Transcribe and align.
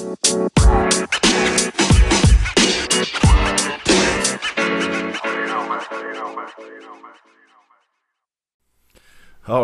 All 0.00 0.06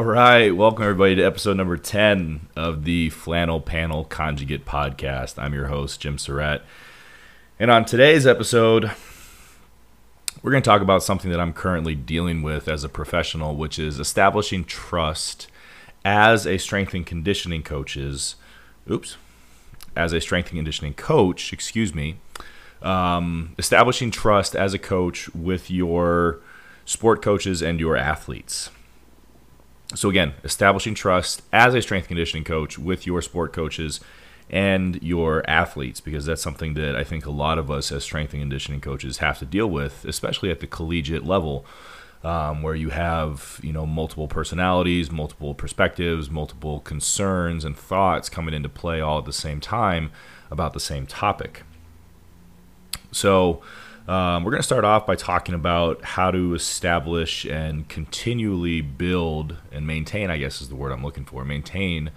right, 0.03 0.51
welcome 0.51 0.83
everybody 0.83 1.15
to 1.15 1.23
episode 1.23 1.57
number 1.57 1.77
10 1.77 2.49
of 2.57 2.83
the 2.83 3.11
Flannel 3.11 3.61
Panel 3.61 4.03
Conjugate 4.05 4.65
podcast. 4.67 5.41
I'm 5.41 5.55
your 5.55 5.69
host, 5.69 6.01
Jim 6.01 6.19
Surratt. 6.19 6.63
And 7.61 7.71
on 7.71 7.85
today's 7.85 8.27
episode, 8.27 8.91
we're 10.43 10.51
going 10.51 10.65
to 10.65 10.69
talk 10.69 10.83
about 10.83 11.05
something 11.05 11.31
that 11.31 11.39
I'm 11.39 11.53
currently 11.53 11.95
dealing 11.95 12.43
with 12.43 12.67
as 12.67 12.83
a 12.83 12.89
professional, 12.89 13.55
which 13.55 13.79
is 13.79 14.01
establishing 14.01 14.65
trust 14.65 15.47
as 16.05 16.45
a 16.45 16.59
strength 16.59 16.93
and 16.93 17.07
conditioning 17.07 17.63
coaches. 17.63 18.35
Oops. 18.91 19.17
As 19.97 20.13
a 20.13 20.21
strength 20.21 20.51
and 20.51 20.59
conditioning 20.59 20.95
coach, 20.95 21.53
excuse 21.53 21.95
me. 21.95 22.17
Um, 22.83 23.55
establishing 23.59 24.11
trust 24.11 24.55
as 24.55 24.75
a 24.75 24.79
coach 24.79 25.33
with 25.35 25.71
your 25.71 26.41
sport 26.85 27.23
coaches 27.23 27.63
and 27.63 27.81
your 27.81 27.97
athletes. 27.97 28.71
So 29.95 30.11
again, 30.11 30.35
establishing 30.43 30.95
trust 30.95 31.43
as 31.53 31.75
a 31.75 31.83
strength 31.83 32.09
conditioning 32.09 32.45
coach 32.45 32.79
with 32.79 33.07
your 33.07 33.23
sport 33.23 33.53
coaches 33.53 34.01
and 34.51 35.03
your 35.03 35.49
athletes 35.49 36.01
because 36.01 36.27
that's 36.27 36.43
something 36.43 36.75
that 36.75 36.97
I 36.97 37.05
think 37.05 37.25
a 37.25 37.31
lot 37.31 37.59
of 37.59 37.71
us 37.71 37.91
as 37.91 38.05
strength 38.05 38.33
and 38.35 38.43
conditioning 38.43 38.81
coaches 38.81 39.19
have 39.19 39.39
to 39.39 39.47
deal 39.47 39.69
with, 39.69 40.05
especially 40.05 40.51
at 40.51 40.61
the 40.61 40.67
collegiate 40.67 41.25
level, 41.25 41.65
um, 42.25 42.63
where 42.63 42.75
you 42.75 42.91
have 42.91 43.61
you 43.63 43.73
know 43.73 43.87
multiple 43.87 44.27
personalities, 44.27 45.11
multiple 45.11 45.55
perspectives, 45.55 46.31
multiple 46.31 46.81
concerns 46.81 47.65
and 47.65 47.77
thoughts 47.77 48.29
coming 48.29 48.55
into 48.55 48.69
play 48.69 49.01
all 49.01 49.19
at 49.19 49.25
the 49.25 49.33
same 49.33 49.61
time 49.61 50.11
about 50.51 50.73
the 50.73 50.81
same 50.81 51.07
topic. 51.07 51.63
So 53.13 53.63
um, 54.07 54.45
we're 54.45 54.51
going 54.51 54.61
to 54.61 54.67
start 54.67 54.85
off 54.85 55.07
by 55.07 55.17
talking 55.17 55.55
about 55.55 56.03
how 56.05 56.31
to 56.31 56.55
establish 56.55 57.47
and 57.47 57.89
continually 57.89 58.83
build 58.83 59.57
and 59.73 59.87
maintain, 59.87 60.31
I 60.31 60.37
guess 60.39 60.61
is 60.61 60.69
the 60.69 60.75
word 60.75 60.93
I'm 60.93 61.03
looking 61.03 61.25
for, 61.25 61.45
maintain 61.45 62.11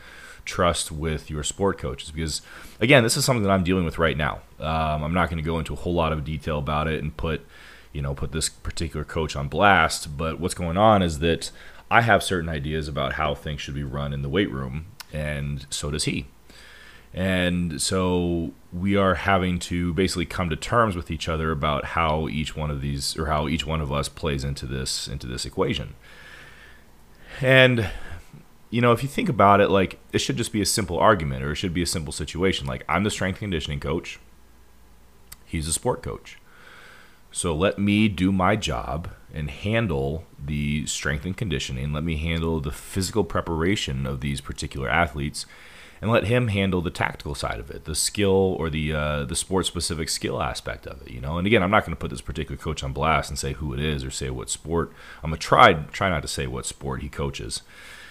trust 0.44 0.92
with 0.92 1.30
your 1.30 1.44
sport 1.44 1.78
coaches. 1.78 2.12
Because, 2.12 2.42
again, 2.82 3.04
this 3.04 3.16
is 3.16 3.24
something 3.24 3.44
that 3.44 3.52
I'm 3.52 3.64
dealing 3.64 3.86
with 3.86 4.00
right 4.00 4.18
now. 4.18 4.42
Um, 4.60 5.04
I'm 5.04 5.14
not 5.14 5.30
going 5.30 5.42
to 5.42 5.46
go 5.46 5.60
into 5.60 5.74
a 5.74 5.78
whole 5.78 5.94
lot 5.94 6.12
of 6.12 6.26
detail 6.26 6.58
about 6.58 6.88
it 6.88 7.02
and 7.02 7.16
put, 7.16 7.46
you 7.94 8.02
know, 8.02 8.14
put 8.14 8.32
this 8.32 8.50
particular 8.50 9.04
coach 9.04 9.36
on 9.36 9.48
blast. 9.48 10.18
But 10.18 10.40
what's 10.40 10.54
going 10.54 10.78
on 10.78 11.02
is 11.02 11.20
that 11.20 11.52
I 11.90 12.02
have 12.02 12.24
certain 12.24 12.50
ideas 12.50 12.88
about 12.88 13.14
how 13.14 13.34
things 13.36 13.62
should 13.62 13.76
be 13.76 13.84
run 13.84 14.14
in 14.14 14.22
the 14.22 14.30
weight 14.30 14.52
room, 14.52 14.88
and 15.14 15.66
so 15.70 15.92
does 15.92 16.04
he. 16.04 16.28
And 17.14 17.82
so 17.82 18.52
we 18.72 18.96
are 18.96 19.16
having 19.16 19.60
to 19.60 19.94
basically 19.94 20.26
come 20.26 20.50
to 20.50 20.56
terms 20.56 20.96
with 20.96 21.10
each 21.10 21.28
other 21.28 21.52
about 21.52 21.86
how 21.86 22.28
each 22.28 22.56
one 22.56 22.70
of 22.70 22.82
these 22.82 23.18
or 23.18 23.28
how 23.28 23.48
each 23.48 23.66
one 23.66 23.82
of 23.82 23.92
us 23.92 24.10
plays 24.10 24.44
into 24.44 24.66
this 24.66 25.08
into 25.08 25.26
this 25.26 25.46
equation. 25.46 25.96
And 27.42 27.90
you 28.70 28.82
know, 28.82 28.92
if 28.92 29.02
you 29.02 29.10
think 29.10 29.30
about 29.30 29.62
it, 29.62 29.70
like 29.70 30.00
it 30.12 30.20
should 30.20 30.38
just 30.38 30.52
be 30.52 30.62
a 30.62 30.66
simple 30.66 31.00
argument 31.00 31.44
or 31.44 31.54
it 31.54 31.56
should 31.56 31.74
be 31.74 31.82
a 31.82 31.88
simple 31.88 32.12
situation. 32.12 32.68
Like 32.68 32.84
I'm 32.90 33.04
the 33.04 33.10
strength 33.10 33.40
conditioning 33.40 33.80
coach. 33.80 34.20
He's 35.46 35.68
a 35.68 35.74
sport 35.74 36.04
coach. 36.04 36.38
So 37.38 37.54
let 37.54 37.78
me 37.78 38.08
do 38.08 38.32
my 38.32 38.56
job 38.56 39.10
and 39.32 39.52
handle 39.52 40.24
the 40.44 40.88
strength 40.88 41.24
and 41.24 41.38
conditioning. 41.38 41.94
Let 41.94 42.04
me 42.04 42.18
handle 42.18 42.60
the 42.60 42.72
physical 42.72 43.24
preparation 43.24 44.08
of 44.08 44.22
these 44.22 44.42
particular 44.42 44.90
athletes 44.90 45.46
and 46.02 46.10
let 46.10 46.24
him 46.24 46.48
handle 46.48 46.82
the 46.82 46.90
tactical 46.90 47.36
side 47.36 47.60
of 47.60 47.70
it, 47.70 47.86
the 47.86 47.94
skill 47.94 48.56
or 48.58 48.72
the 48.72 48.92
uh, 48.92 49.26
the 49.26 49.36
sport 49.36 49.68
specific 49.68 50.10
skill 50.10 50.42
aspect 50.42 50.88
of 50.88 51.00
it. 51.04 51.12
You 51.12 51.22
know, 51.22 51.38
and 51.38 51.46
again, 51.46 51.62
I'm 51.62 51.70
not 51.70 51.86
going 51.86 51.96
to 51.96 52.00
put 52.00 52.10
this 52.10 52.22
particular 52.22 52.58
coach 52.58 52.84
on 52.84 52.92
blast 52.92 53.30
and 53.30 53.38
say 53.38 53.54
who 53.54 53.72
it 53.72 53.80
is 53.80 54.04
or 54.04 54.10
say 54.10 54.32
what 54.32 54.50
sport. 54.50 54.92
I'm 55.22 55.30
gonna 55.30 55.38
try 55.38 55.74
try 55.92 56.10
not 56.10 56.24
to 56.24 56.28
say 56.28 56.48
what 56.48 56.66
sport 56.66 57.04
he 57.04 57.08
coaches 57.08 57.62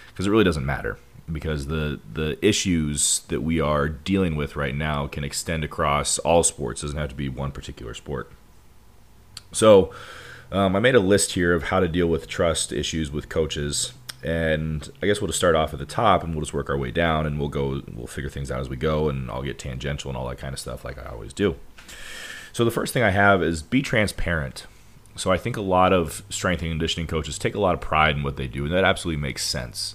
because 0.06 0.28
it 0.28 0.30
really 0.30 0.44
doesn't 0.44 0.64
matter 0.64 0.98
because 1.32 1.66
the 1.66 1.98
the 2.12 2.38
issues 2.46 3.22
that 3.26 3.40
we 3.40 3.58
are 3.58 3.88
dealing 3.88 4.36
with 4.36 4.54
right 4.54 4.76
now 4.76 5.08
can 5.08 5.24
extend 5.24 5.64
across 5.64 6.18
all 6.20 6.44
sports. 6.44 6.84
It 6.84 6.86
doesn't 6.86 7.00
have 7.00 7.08
to 7.08 7.16
be 7.16 7.28
one 7.28 7.50
particular 7.50 7.92
sport. 7.92 8.30
So. 9.56 9.92
Um, 10.52 10.76
I 10.76 10.78
made 10.78 10.94
a 10.94 11.00
list 11.00 11.32
here 11.32 11.52
of 11.54 11.64
how 11.64 11.80
to 11.80 11.88
deal 11.88 12.06
with 12.06 12.28
trust 12.28 12.72
issues 12.72 13.10
with 13.10 13.28
coaches 13.28 13.92
and 14.22 14.90
I 15.00 15.06
guess 15.06 15.20
we'll 15.20 15.28
just 15.28 15.38
start 15.38 15.54
off 15.54 15.72
at 15.72 15.78
the 15.78 15.86
top 15.86 16.24
and 16.24 16.34
we'll 16.34 16.42
just 16.42 16.54
work 16.54 16.70
our 16.70 16.76
way 16.76 16.90
down 16.90 17.26
and 17.26 17.38
we'll 17.38 17.48
go, 17.48 17.82
we'll 17.94 18.06
figure 18.06 18.30
things 18.30 18.50
out 18.50 18.60
as 18.60 18.68
we 18.68 18.76
go 18.76 19.08
and 19.08 19.30
I'll 19.30 19.42
get 19.42 19.58
tangential 19.58 20.10
and 20.10 20.16
all 20.16 20.28
that 20.28 20.38
kind 20.38 20.52
of 20.52 20.58
stuff 20.58 20.84
like 20.84 20.98
I 20.98 21.10
always 21.10 21.32
do. 21.32 21.56
So 22.52 22.64
the 22.64 22.70
first 22.70 22.92
thing 22.92 23.02
I 23.04 23.10
have 23.10 23.42
is 23.42 23.62
be 23.62 23.82
transparent. 23.82 24.66
So 25.14 25.30
I 25.30 25.36
think 25.36 25.56
a 25.56 25.62
lot 25.62 25.92
of 25.92 26.24
strength 26.28 26.62
and 26.62 26.70
conditioning 26.70 27.06
coaches 27.06 27.38
take 27.38 27.54
a 27.54 27.60
lot 27.60 27.74
of 27.74 27.80
pride 27.80 28.16
in 28.16 28.22
what 28.22 28.36
they 28.36 28.48
do, 28.48 28.64
and 28.64 28.74
that 28.74 28.84
absolutely 28.84 29.20
makes 29.20 29.46
sense. 29.46 29.94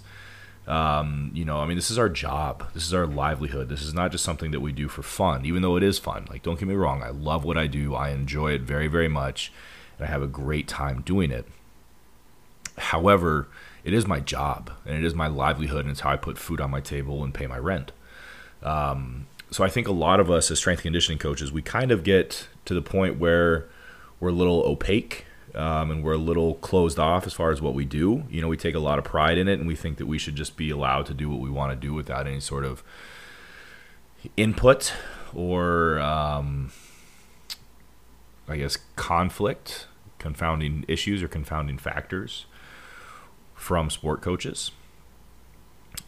Um, 0.68 1.32
you 1.34 1.44
know, 1.44 1.58
I 1.58 1.66
mean, 1.66 1.76
this 1.76 1.92
is 1.92 1.98
our 1.98 2.10
job. 2.10 2.72
This 2.74 2.86
is 2.86 2.94
our 2.94 3.08
livelihood. 3.08 3.68
This 3.68 3.82
is 3.82 3.94
not 3.94 4.12
just 4.12 4.24
something 4.24 4.52
that 4.52 4.60
we 4.60 4.72
do 4.72 4.88
for 4.88 5.02
fun, 5.02 5.46
even 5.46 5.62
though 5.62 5.76
it 5.76 5.84
is 5.84 5.98
fun. 5.98 6.28
Like, 6.30 6.44
don't 6.44 6.60
get 6.60 6.68
me 6.68 6.76
wrong. 6.76 7.02
I 7.02 7.10
love 7.10 7.44
what 7.44 7.58
I 7.58 7.68
do. 7.68 7.96
I 7.96 8.10
enjoy 8.10 8.52
it 8.52 8.62
very, 8.62 8.88
very 8.88 9.08
much, 9.08 9.52
and 9.98 10.08
I 10.08 10.12
have 10.12 10.22
a 10.22 10.28
great 10.28 10.68
time 10.68 11.02
doing 11.02 11.32
it. 11.32 11.48
However, 12.78 13.48
it 13.84 13.94
is 13.94 14.08
my 14.08 14.20
job 14.20 14.72
and 14.86 14.96
it 14.96 15.04
is 15.04 15.16
my 15.16 15.28
livelihood 15.28 15.82
and 15.82 15.92
it's 15.92 16.02
how 16.02 16.12
I 16.12 16.18
put 16.18 16.38
food 16.38 16.62
on 16.62 16.72
my 16.72 16.82
table 16.82 17.24
and 17.24 17.34
pay 17.34 17.48
my 17.48 17.58
rent. 17.58 17.92
Um, 18.64 19.28
so 19.50 19.64
I 19.64 19.70
think 19.70 19.88
a 19.88 19.92
lot 19.92 20.20
of 20.20 20.30
us 20.30 20.52
as 20.52 20.60
strength 20.60 20.84
conditioning 20.84 21.18
coaches, 21.18 21.52
we 21.52 21.62
kind 21.62 21.92
of 21.92 22.04
get 22.04 22.48
to 22.66 22.74
the 22.74 22.82
point 22.82 23.20
where 23.20 23.68
we're 24.20 24.30
a 24.30 24.34
little 24.34 24.62
opaque 24.62 25.26
um, 25.56 25.92
and 25.92 26.04
we're 26.04 26.14
a 26.14 26.18
little 26.18 26.56
closed 26.56 27.00
off 27.00 27.26
as 27.26 27.34
far 27.34 27.52
as 27.52 27.62
what 27.62 27.74
we 27.74 27.86
do. 27.86 28.24
You 28.30 28.42
know, 28.42 28.48
we 28.48 28.58
take 28.58 28.76
a 28.76 28.80
lot 28.80 29.00
of 29.00 29.06
pride 29.06 29.38
in 29.38 29.48
it 29.48 29.60
and 29.60 29.68
we 29.68 29.76
think 29.76 29.98
that 29.98 30.06
we 30.06 30.18
should 30.18 30.36
just 30.36 30.58
be 30.58 30.70
allowed 30.70 31.06
to 31.08 31.14
do 31.14 31.30
what 31.30 31.40
we 31.40 31.50
want 31.50 31.72
to 31.72 31.76
do 31.76 31.94
without 31.94 32.28
any 32.28 32.40
sort 32.40 32.66
of 32.66 32.84
input 34.38 34.94
or, 35.34 36.00
um, 36.00 36.72
I 38.48 38.58
guess, 38.58 38.78
conflict, 38.96 39.88
confounding 40.20 40.86
issues 40.88 41.24
or 41.24 41.28
confounding 41.28 41.78
factors 41.78 42.46
from 43.56 43.90
sport 43.90 44.22
coaches. 44.22 44.72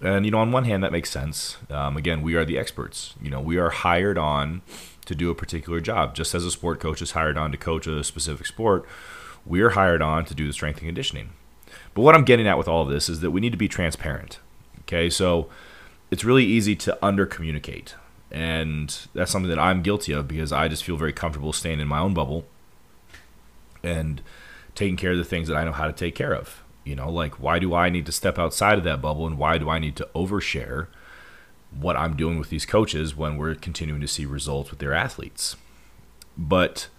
And 0.02 0.26
you 0.26 0.32
know, 0.32 0.40
on 0.40 0.52
one 0.52 0.66
hand, 0.66 0.84
that 0.84 0.92
makes 0.92 1.10
sense. 1.10 1.58
Um, 1.70 1.98
again, 1.98 2.22
we 2.22 2.36
are 2.36 2.46
the 2.46 2.58
experts. 2.58 3.16
You 3.22 3.30
know, 3.30 3.40
we 3.40 3.58
are 3.58 3.70
hired 3.70 4.18
on 4.18 4.62
to 5.06 5.16
do 5.16 5.30
a 5.30 5.36
particular 5.36 5.80
job, 5.80 6.16
just 6.16 6.34
as 6.34 6.46
a 6.46 6.52
sport 6.52 6.80
coach 6.80 7.02
is 7.02 7.12
hired 7.12 7.38
on 7.38 7.52
to 7.52 7.58
coach 7.58 7.88
a 7.88 8.04
specific 8.04 8.46
sport. 8.46 8.86
We 9.46 9.62
are 9.62 9.72
hired 9.72 10.02
on 10.02 10.26
to 10.26 10.36
do 10.36 10.48
the 10.48 10.54
strength 10.54 10.78
and 10.78 10.88
conditioning. 10.88 11.32
But 11.94 12.02
what 12.02 12.16
I'm 12.16 12.24
getting 12.24 12.48
at 12.48 12.58
with 12.58 12.68
all 12.68 12.84
of 12.84 12.90
this 12.90 13.10
is 13.10 13.20
that 13.22 13.32
we 13.32 13.42
need 13.42 13.52
to 13.52 13.58
be 13.58 13.68
transparent. 13.68 14.40
Okay, 14.82 15.10
so 15.10 15.50
it's 16.12 16.24
really 16.24 16.46
easy 16.46 16.76
to 16.78 16.98
under 17.06 17.26
communicate, 17.26 17.96
and 18.32 19.08
that's 19.14 19.32
something 19.32 19.50
that 19.50 19.60
I'm 19.60 19.82
guilty 19.82 20.12
of 20.12 20.28
because 20.28 20.52
I 20.52 20.68
just 20.68 20.84
feel 20.84 20.98
very 20.98 21.14
comfortable 21.14 21.54
staying 21.54 21.80
in 21.80 21.88
my 21.88 22.00
own 22.00 22.14
bubble 22.14 22.46
and 23.84 24.22
taking 24.76 24.98
care 24.98 25.12
of 25.12 25.18
the 25.18 25.24
things 25.24 25.48
that 25.48 25.58
I 25.58 25.64
know 25.64 25.72
how 25.72 25.88
to 25.88 25.94
take 25.94 26.16
care 26.16 26.34
of. 26.34 26.64
You 26.84 26.96
know, 26.96 27.10
like 27.10 27.40
why 27.40 27.60
do 27.60 27.74
I 27.74 27.90
need 27.90 28.06
to 28.08 28.12
step 28.12 28.38
outside 28.38 28.78
of 28.78 28.84
that 28.84 29.02
bubble 29.02 29.26
and 29.26 29.38
why 29.38 29.58
do 29.58 29.70
I 29.70 29.80
need 29.80 29.96
to 29.98 30.10
overshare 30.14 30.88
what 31.72 31.96
I'm 31.96 32.16
doing 32.16 32.38
with 32.40 32.50
these 32.50 32.66
coaches 32.66 33.16
when 33.16 33.38
we're 33.38 33.56
continuing 33.56 34.02
to 34.02 34.08
see 34.08 34.26
results 34.26 34.70
with 34.70 34.80
their 34.80 34.94
athletes? 34.94 35.56
But 36.38 36.90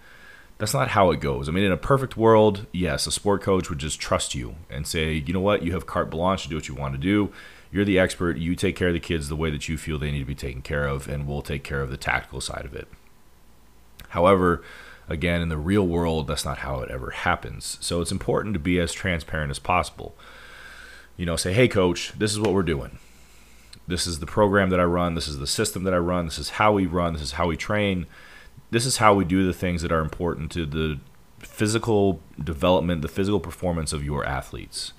that's 0.57 0.73
not 0.73 0.89
how 0.89 1.11
it 1.11 1.19
goes. 1.19 1.49
I 1.49 1.51
mean, 1.51 1.63
in 1.63 1.71
a 1.71 1.77
perfect 1.77 2.15
world, 2.17 2.65
yes, 2.71 3.07
a 3.07 3.11
sport 3.11 3.41
coach 3.41 3.69
would 3.69 3.79
just 3.79 3.99
trust 3.99 4.35
you 4.35 4.55
and 4.69 4.87
say, 4.87 5.13
you 5.13 5.33
know 5.33 5.39
what, 5.39 5.63
you 5.63 5.73
have 5.73 5.85
carte 5.85 6.09
blanche 6.09 6.43
to 6.43 6.49
do 6.49 6.55
what 6.55 6.67
you 6.67 6.75
want 6.75 6.93
to 6.93 6.99
do. 6.99 7.31
You're 7.71 7.85
the 7.85 7.99
expert. 7.99 8.37
You 8.37 8.55
take 8.55 8.75
care 8.75 8.87
of 8.87 8.93
the 8.93 8.99
kids 8.99 9.27
the 9.27 9.35
way 9.35 9.49
that 9.49 9.67
you 9.67 9.77
feel 9.77 9.99
they 9.99 10.11
need 10.11 10.19
to 10.19 10.25
be 10.25 10.35
taken 10.35 10.61
care 10.61 10.87
of, 10.87 11.09
and 11.09 11.27
we'll 11.27 11.41
take 11.41 11.63
care 11.63 11.81
of 11.81 11.89
the 11.89 11.97
tactical 11.97 12.39
side 12.39 12.63
of 12.65 12.73
it. 12.73 12.87
However, 14.09 14.63
Again, 15.07 15.41
in 15.41 15.49
the 15.49 15.57
real 15.57 15.85
world, 15.85 16.27
that's 16.27 16.45
not 16.45 16.59
how 16.59 16.79
it 16.79 16.89
ever 16.89 17.11
happens. 17.11 17.77
So 17.79 18.01
it's 18.01 18.11
important 18.11 18.53
to 18.53 18.59
be 18.59 18.79
as 18.79 18.91
transparent 18.91 19.51
as 19.51 19.59
possible. 19.59 20.15
You 21.15 21.25
know, 21.25 21.35
say, 21.35 21.53
hey, 21.53 21.67
coach, 21.67 22.13
this 22.17 22.31
is 22.31 22.39
what 22.39 22.53
we're 22.53 22.63
doing. 22.63 22.97
This 23.87 24.07
is 24.07 24.19
the 24.19 24.25
program 24.25 24.71
that 24.71 24.79
I 24.79 24.83
run. 24.83 25.13
This 25.13 25.27
is 25.27 25.37
the 25.37 25.47
system 25.47 25.83
that 25.83 25.93
I 25.93 25.97
run. 25.97 26.25
This 26.25 26.39
is 26.39 26.49
how 26.51 26.73
we 26.73 26.87
run. 26.87 27.13
This 27.13 27.21
is 27.21 27.33
how 27.33 27.47
we 27.47 27.55
train. 27.55 28.07
This 28.71 28.85
is 28.85 28.97
how 28.97 29.13
we 29.13 29.25
do 29.25 29.45
the 29.45 29.53
things 29.53 29.81
that 29.81 29.91
are 29.91 30.01
important 30.01 30.51
to 30.53 30.65
the 30.65 30.99
physical 31.39 32.19
development, 32.41 33.01
the 33.01 33.07
physical 33.07 33.39
performance 33.39 33.93
of 33.93 34.03
your 34.03 34.25
athletes. 34.25 34.93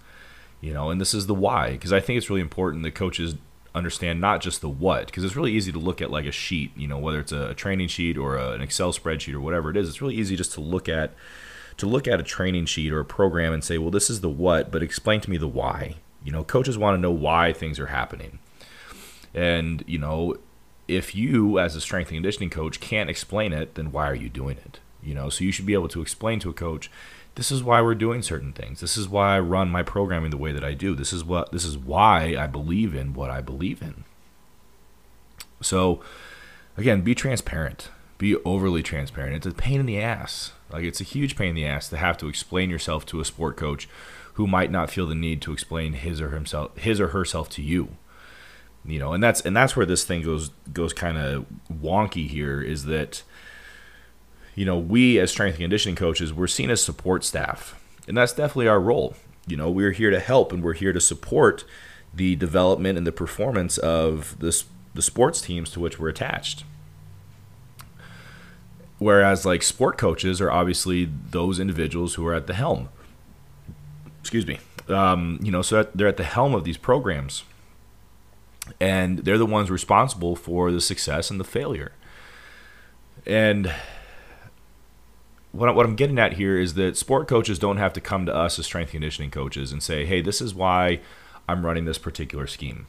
You 0.60 0.72
know, 0.72 0.90
and 0.90 1.00
this 1.00 1.12
is 1.12 1.26
the 1.26 1.34
why, 1.34 1.72
because 1.72 1.92
I 1.92 2.00
think 2.00 2.16
it's 2.16 2.30
really 2.30 2.40
important 2.40 2.82
that 2.84 2.94
coaches 2.94 3.34
understand 3.74 4.20
not 4.20 4.40
just 4.40 4.62
the 4.62 4.68
what, 4.68 5.06
because 5.06 5.22
it's 5.22 5.36
really 5.36 5.52
easy 5.52 5.70
to 5.70 5.78
look 5.78 6.00
at 6.00 6.10
like 6.10 6.24
a 6.24 6.32
sheet, 6.32 6.72
you 6.76 6.88
know, 6.88 6.98
whether 6.98 7.20
it's 7.20 7.32
a 7.32 7.54
training 7.54 7.88
sheet 7.88 8.16
or 8.16 8.36
a, 8.36 8.52
an 8.52 8.62
Excel 8.62 8.92
spreadsheet 8.92 9.34
or 9.34 9.40
whatever 9.40 9.70
it 9.70 9.76
is. 9.76 9.88
It's 9.88 10.00
really 10.00 10.14
easy 10.14 10.34
just 10.34 10.52
to 10.54 10.60
look 10.60 10.88
at 10.88 11.12
to 11.76 11.86
look 11.86 12.08
at 12.08 12.18
a 12.18 12.22
training 12.22 12.64
sheet 12.64 12.90
or 12.90 13.00
a 13.00 13.04
program 13.04 13.52
and 13.52 13.62
say, 13.62 13.76
well, 13.76 13.90
this 13.90 14.08
is 14.08 14.22
the 14.22 14.30
what, 14.30 14.72
but 14.72 14.82
explain 14.82 15.20
to 15.20 15.28
me 15.28 15.36
the 15.36 15.46
why. 15.46 15.96
You 16.24 16.32
know, 16.32 16.42
coaches 16.42 16.78
want 16.78 16.96
to 16.96 17.00
know 17.00 17.10
why 17.10 17.52
things 17.52 17.78
are 17.78 17.86
happening, 17.86 18.38
and 19.34 19.84
you 19.86 19.98
know, 19.98 20.38
if 20.88 21.14
you, 21.14 21.58
as 21.58 21.74
a 21.74 21.80
strength 21.80 22.08
and 22.08 22.16
conditioning 22.16 22.50
coach, 22.50 22.80
can't 22.80 23.10
explain 23.10 23.52
it, 23.52 23.74
then 23.74 23.92
why 23.92 24.08
are 24.08 24.14
you 24.14 24.28
doing 24.28 24.56
it? 24.58 24.80
You 25.02 25.14
know, 25.14 25.28
so 25.28 25.44
you 25.44 25.52
should 25.52 25.66
be 25.66 25.74
able 25.74 25.88
to 25.88 26.02
explain 26.02 26.40
to 26.40 26.50
a 26.50 26.54
coach, 26.54 26.90
this 27.36 27.52
is 27.52 27.62
why 27.62 27.82
we're 27.82 27.94
doing 27.94 28.22
certain 28.22 28.52
things. 28.52 28.80
This 28.80 28.96
is 28.96 29.08
why 29.08 29.36
I 29.36 29.40
run 29.40 29.68
my 29.68 29.82
programming 29.82 30.30
the 30.30 30.36
way 30.36 30.52
that 30.52 30.64
I 30.64 30.74
do. 30.74 30.94
This 30.94 31.12
is 31.12 31.22
what 31.22 31.52
this 31.52 31.64
is 31.64 31.76
why 31.76 32.34
I 32.38 32.46
believe 32.46 32.94
in 32.94 33.12
what 33.12 33.30
I 33.30 33.42
believe 33.42 33.82
in. 33.82 34.04
So, 35.60 36.00
again, 36.76 37.02
be 37.02 37.14
transparent. 37.14 37.90
Be 38.16 38.36
overly 38.36 38.82
transparent. 38.82 39.36
It's 39.36 39.46
a 39.46 39.52
pain 39.52 39.80
in 39.80 39.86
the 39.86 40.00
ass. 40.00 40.52
Like 40.72 40.84
it's 40.84 41.00
a 41.00 41.04
huge 41.04 41.36
pain 41.36 41.50
in 41.50 41.54
the 41.54 41.66
ass 41.66 41.88
to 41.90 41.98
have 41.98 42.16
to 42.18 42.28
explain 42.28 42.70
yourself 42.70 43.04
to 43.06 43.20
a 43.20 43.24
sport 43.24 43.56
coach 43.56 43.88
who 44.34 44.46
might 44.46 44.70
not 44.70 44.90
feel 44.90 45.06
the 45.06 45.14
need 45.14 45.40
to 45.42 45.52
explain 45.52 45.92
his 45.92 46.20
or 46.20 46.30
himself 46.30 46.76
his 46.76 47.00
or 47.00 47.08
herself 47.08 47.48
to 47.50 47.62
you 47.62 47.96
you 48.86 48.98
know 48.98 49.12
and 49.12 49.22
that's 49.22 49.40
and 49.40 49.56
that's 49.56 49.76
where 49.76 49.86
this 49.86 50.04
thing 50.04 50.22
goes 50.22 50.50
goes 50.72 50.92
kind 50.92 51.18
of 51.18 51.46
wonky 51.72 52.28
here 52.28 52.60
is 52.60 52.84
that 52.84 53.22
you 54.54 54.64
know 54.64 54.78
we 54.78 55.18
as 55.18 55.30
strength 55.30 55.54
and 55.54 55.64
conditioning 55.64 55.96
coaches 55.96 56.32
we're 56.32 56.46
seen 56.46 56.70
as 56.70 56.82
support 56.82 57.24
staff 57.24 57.74
and 58.08 58.16
that's 58.16 58.32
definitely 58.32 58.68
our 58.68 58.80
role. 58.80 59.14
You 59.46 59.56
know 59.56 59.70
we're 59.70 59.92
here 59.92 60.10
to 60.10 60.20
help 60.20 60.52
and 60.52 60.62
we're 60.62 60.74
here 60.74 60.92
to 60.92 61.00
support 61.00 61.64
the 62.12 62.36
development 62.36 62.98
and 62.98 63.06
the 63.06 63.12
performance 63.12 63.78
of 63.78 64.38
this 64.38 64.64
the 64.94 65.02
sports 65.02 65.40
teams 65.40 65.70
to 65.70 65.80
which 65.80 65.98
we're 65.98 66.08
attached. 66.08 66.64
Whereas 68.98 69.44
like 69.44 69.62
sport 69.62 69.98
coaches 69.98 70.40
are 70.40 70.50
obviously 70.50 71.04
those 71.04 71.60
individuals 71.60 72.14
who 72.14 72.26
are 72.26 72.34
at 72.34 72.46
the 72.46 72.54
helm. 72.54 72.88
Excuse 74.20 74.46
me. 74.46 74.58
Um, 74.88 75.38
you 75.42 75.50
know 75.50 75.62
so 75.62 75.82
they're 75.94 76.08
at 76.08 76.16
the 76.16 76.24
helm 76.24 76.54
of 76.54 76.64
these 76.64 76.76
programs 76.76 77.42
and 78.80 79.20
they're 79.20 79.38
the 79.38 79.46
ones 79.46 79.70
responsible 79.70 80.36
for 80.36 80.70
the 80.70 80.80
success 80.80 81.30
and 81.30 81.40
the 81.40 81.44
failure. 81.44 81.92
And 83.26 83.72
what, 85.52 85.68
I'm 85.68 85.96
getting 85.96 86.18
at 86.18 86.34
here 86.34 86.58
is 86.58 86.74
that 86.74 86.96
sport 86.96 87.28
coaches 87.28 87.58
don't 87.58 87.78
have 87.78 87.92
to 87.94 88.00
come 88.00 88.26
to 88.26 88.34
us 88.34 88.58
as 88.58 88.66
strength 88.66 88.90
conditioning 88.90 89.30
coaches 89.30 89.72
and 89.72 89.82
say, 89.82 90.04
hey, 90.04 90.20
this 90.20 90.40
is 90.40 90.54
why 90.54 91.00
I'm 91.48 91.64
running 91.64 91.86
this 91.86 91.98
particular 91.98 92.46
scheme. 92.46 92.86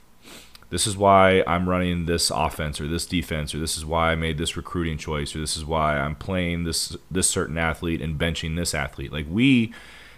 This 0.69 0.85
is 0.85 0.97
why 0.97 1.43
I'm 1.47 1.69
running 1.69 2.07
this 2.07 2.29
offense 2.29 2.81
or 2.81 2.87
this 2.87 3.05
defense, 3.05 3.55
or 3.55 3.59
this 3.59 3.77
is 3.77 3.85
why 3.85 4.11
I 4.11 4.15
made 4.15 4.37
this 4.37 4.57
recruiting 4.57 4.97
choice, 4.97 5.33
or 5.33 5.39
this 5.39 5.55
is 5.55 5.63
why 5.63 5.97
I'm 5.97 6.15
playing 6.15 6.65
this 6.65 6.97
this 7.09 7.29
certain 7.29 7.57
athlete 7.57 8.01
and 8.01 8.19
benching 8.19 8.57
this 8.57 8.75
athlete. 8.75 9.13
Like 9.13 9.27
we, 9.29 9.73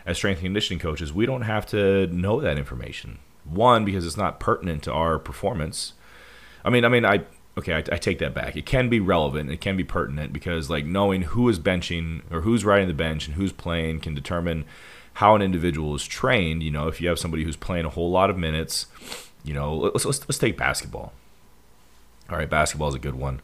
as 0.07 0.17
strength 0.17 0.39
and 0.39 0.47
conditioning 0.47 0.79
coaches, 0.79 1.13
we 1.13 1.27
don't 1.27 1.43
have 1.43 1.67
to 1.67 2.07
know 2.07 2.41
that 2.41 2.57
information. 2.57 3.19
One, 3.45 3.85
because 3.85 4.05
it's 4.05 4.17
not 4.17 4.39
pertinent 4.39 4.83
to 4.83 4.93
our 4.93 5.17
performance. 5.19 5.93
I 6.63 6.69
mean, 6.69 6.85
I 6.85 6.89
mean, 6.89 7.05
I 7.05 7.23
okay, 7.57 7.73
I, 7.73 7.77
I, 7.77 7.97
take 7.97 8.19
that 8.19 8.33
back. 8.33 8.55
It 8.55 8.65
can 8.65 8.89
be 8.89 8.99
relevant. 8.99 9.51
It 9.51 9.61
can 9.61 9.75
be 9.77 9.83
pertinent 9.83 10.31
because 10.33 10.69
like 10.69 10.85
knowing 10.85 11.23
who 11.23 11.49
is 11.49 11.59
benching 11.59 12.21
or 12.31 12.41
who's 12.41 12.65
riding 12.65 12.87
the 12.87 12.93
bench 12.93 13.27
and 13.27 13.35
who's 13.35 13.51
playing 13.51 13.99
can 13.99 14.13
determine 14.13 14.65
how 15.13 15.35
an 15.35 15.41
individual 15.41 15.95
is 15.95 16.05
trained. 16.05 16.63
You 16.63 16.71
know, 16.71 16.87
if 16.87 17.01
you 17.01 17.09
have 17.09 17.19
somebody 17.19 17.43
who's 17.43 17.57
playing 17.57 17.85
a 17.85 17.89
whole 17.89 18.11
lot 18.11 18.29
of 18.29 18.37
minutes, 18.37 18.87
you 19.43 19.53
know, 19.53 19.75
let's 19.75 20.05
let's, 20.05 20.21
let's 20.21 20.37
take 20.37 20.57
basketball. 20.57 21.13
All 22.29 22.37
right, 22.37 22.49
basketball 22.49 22.89
is 22.89 22.95
a 22.95 22.99
good 22.99 23.15
one. 23.15 23.41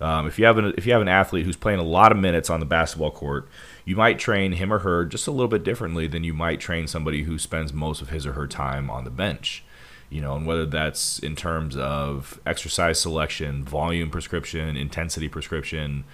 Um, 0.00 0.26
if 0.26 0.38
you 0.38 0.44
have 0.44 0.58
an 0.58 0.74
if 0.76 0.86
you 0.86 0.92
have 0.92 1.02
an 1.02 1.08
athlete 1.08 1.46
who's 1.46 1.56
playing 1.56 1.78
a 1.78 1.84
lot 1.84 2.12
of 2.12 2.18
minutes 2.18 2.50
on 2.50 2.60
the 2.60 2.66
basketball 2.66 3.10
court, 3.10 3.48
you 3.84 3.96
might 3.96 4.18
train 4.18 4.52
him 4.52 4.72
or 4.72 4.80
her 4.80 5.04
just 5.04 5.26
a 5.26 5.30
little 5.30 5.48
bit 5.48 5.64
differently 5.64 6.06
than 6.06 6.24
you 6.24 6.34
might 6.34 6.60
train 6.60 6.86
somebody 6.86 7.22
who 7.24 7.38
spends 7.38 7.72
most 7.72 8.02
of 8.02 8.10
his 8.10 8.26
or 8.26 8.32
her 8.32 8.46
time 8.46 8.90
on 8.90 9.04
the 9.04 9.10
bench. 9.10 9.64
You 10.10 10.20
know, 10.20 10.36
and 10.36 10.46
whether 10.46 10.66
that's 10.66 11.18
in 11.18 11.34
terms 11.34 11.76
of 11.76 12.40
exercise 12.46 13.00
selection, 13.00 13.64
volume 13.64 14.10
prescription, 14.10 14.76
intensity 14.76 15.28
prescription, 15.28 16.04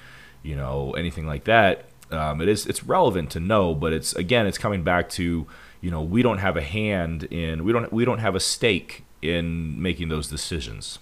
you 0.43 0.57
know, 0.57 0.93
anything 0.93 1.27
like 1.27 1.45
that, 1.45 1.87
um, 2.11 2.41
it 2.41 2.49
is 2.49 2.67
it's 2.67 2.85
relevant 2.85 3.31
to 3.31 3.41
know. 3.41 3.75
But 3.75 3.93
it's 3.93 4.15
again, 4.15 4.47
it's 4.47 4.59
coming 4.59 4.83
back 4.85 5.09
to 5.11 5.47
you 5.81 5.91
know 5.91 6.03
we 6.03 6.23
don't 6.23 6.39
have 6.39 6.57
a 6.57 6.63
hand 6.63 7.25
in 7.25 7.65
we 7.65 7.73
don't 7.73 7.93
we 7.93 8.05
don't 8.05 8.19
have 8.19 8.35
a 8.35 8.41
stake 8.41 9.05
in 9.23 9.81
making 9.81 10.09
those 10.09 10.29
decisions 10.29 10.99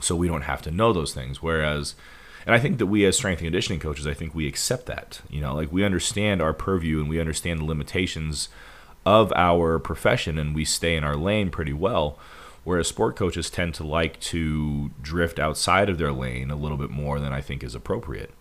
so 0.00 0.16
we 0.16 0.28
don't 0.28 0.42
have 0.42 0.62
to 0.62 0.70
know 0.70 0.92
those 0.92 1.14
things. 1.14 1.42
Whereas, 1.42 1.94
and 2.46 2.54
I 2.54 2.58
think 2.58 2.78
that 2.78 2.86
we 2.86 3.04
as 3.04 3.16
strength 3.16 3.40
and 3.40 3.46
conditioning 3.46 3.80
coaches, 3.80 4.06
I 4.06 4.14
think 4.14 4.34
we 4.34 4.46
accept 4.46 4.86
that. 4.86 5.20
You 5.28 5.40
know, 5.40 5.54
like 5.54 5.72
we 5.72 5.84
understand 5.84 6.40
our 6.40 6.52
purview 6.52 7.00
and 7.00 7.08
we 7.08 7.20
understand 7.20 7.60
the 7.60 7.64
limitations 7.64 8.48
of 9.06 9.32
our 9.34 9.78
profession 9.78 10.38
and 10.38 10.54
we 10.54 10.64
stay 10.64 10.96
in 10.96 11.04
our 11.04 11.16
lane 11.16 11.50
pretty 11.50 11.72
well. 11.72 12.18
Whereas 12.62 12.88
sport 12.88 13.16
coaches 13.16 13.48
tend 13.48 13.74
to 13.74 13.84
like 13.84 14.20
to 14.20 14.90
drift 15.00 15.38
outside 15.38 15.88
of 15.88 15.98
their 15.98 16.12
lane 16.12 16.50
a 16.50 16.56
little 16.56 16.76
bit 16.76 16.90
more 16.90 17.18
than 17.18 17.32
I 17.32 17.40
think 17.40 17.64
is 17.64 17.74
appropriate. 17.74 18.32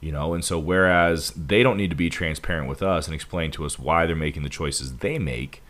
You 0.00 0.12
know, 0.12 0.34
and 0.34 0.44
so 0.44 0.58
whereas 0.58 1.30
they 1.30 1.62
don't 1.62 1.76
need 1.76 1.90
to 1.90 1.96
be 1.96 2.10
transparent 2.10 2.68
with 2.68 2.82
us 2.82 3.06
and 3.06 3.14
explain 3.14 3.50
to 3.52 3.64
us 3.64 3.78
why 3.78 4.06
they're 4.06 4.16
making 4.16 4.42
the 4.42 4.48
choices 4.48 4.98
they 4.98 5.18
make, 5.18 5.62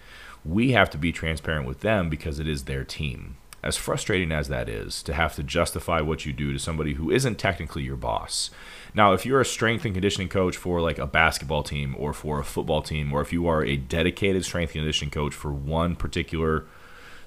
we 0.44 0.72
have 0.72 0.90
to 0.90 0.98
be 0.98 1.12
transparent 1.12 1.66
with 1.66 1.80
them 1.80 2.08
because 2.08 2.38
it 2.38 2.48
is 2.48 2.64
their 2.64 2.84
team 2.84 3.36
as 3.64 3.78
frustrating 3.78 4.30
as 4.30 4.48
that 4.48 4.68
is 4.68 5.02
to 5.02 5.14
have 5.14 5.34
to 5.34 5.42
justify 5.42 6.00
what 6.00 6.26
you 6.26 6.32
do 6.32 6.52
to 6.52 6.58
somebody 6.58 6.94
who 6.94 7.10
isn't 7.10 7.38
technically 7.38 7.82
your 7.82 7.96
boss. 7.96 8.50
Now, 8.94 9.14
if 9.14 9.24
you're 9.24 9.40
a 9.40 9.46
strength 9.46 9.86
and 9.86 9.94
conditioning 9.94 10.28
coach 10.28 10.56
for 10.56 10.82
like 10.82 10.98
a 10.98 11.06
basketball 11.06 11.62
team 11.62 11.96
or 11.98 12.12
for 12.12 12.38
a 12.38 12.44
football 12.44 12.82
team, 12.82 13.12
or 13.12 13.22
if 13.22 13.32
you 13.32 13.48
are 13.48 13.64
a 13.64 13.76
dedicated 13.76 14.44
strength 14.44 14.70
and 14.70 14.82
conditioning 14.82 15.10
coach 15.10 15.34
for 15.34 15.50
one 15.50 15.96
particular 15.96 16.66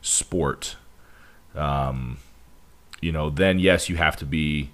sport, 0.02 0.76
um, 1.56 2.20
you 3.02 3.12
know, 3.12 3.32
then 3.32 3.58
yes, 3.58 3.90
you 3.90 3.98
have 3.98 4.16
to 4.18 4.26
be 4.26 4.70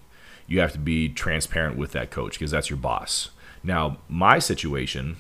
you 0.46 0.60
have 0.60 0.74
to 0.74 0.80
be 0.80 1.08
transparent 1.08 1.78
with 1.78 1.94
that 1.94 2.12
coach 2.12 2.34
because 2.34 2.52
that's 2.52 2.70
your 2.70 2.78
boss. 2.78 3.30
Now, 3.64 3.98
my 4.10 4.40
situation 4.40 5.16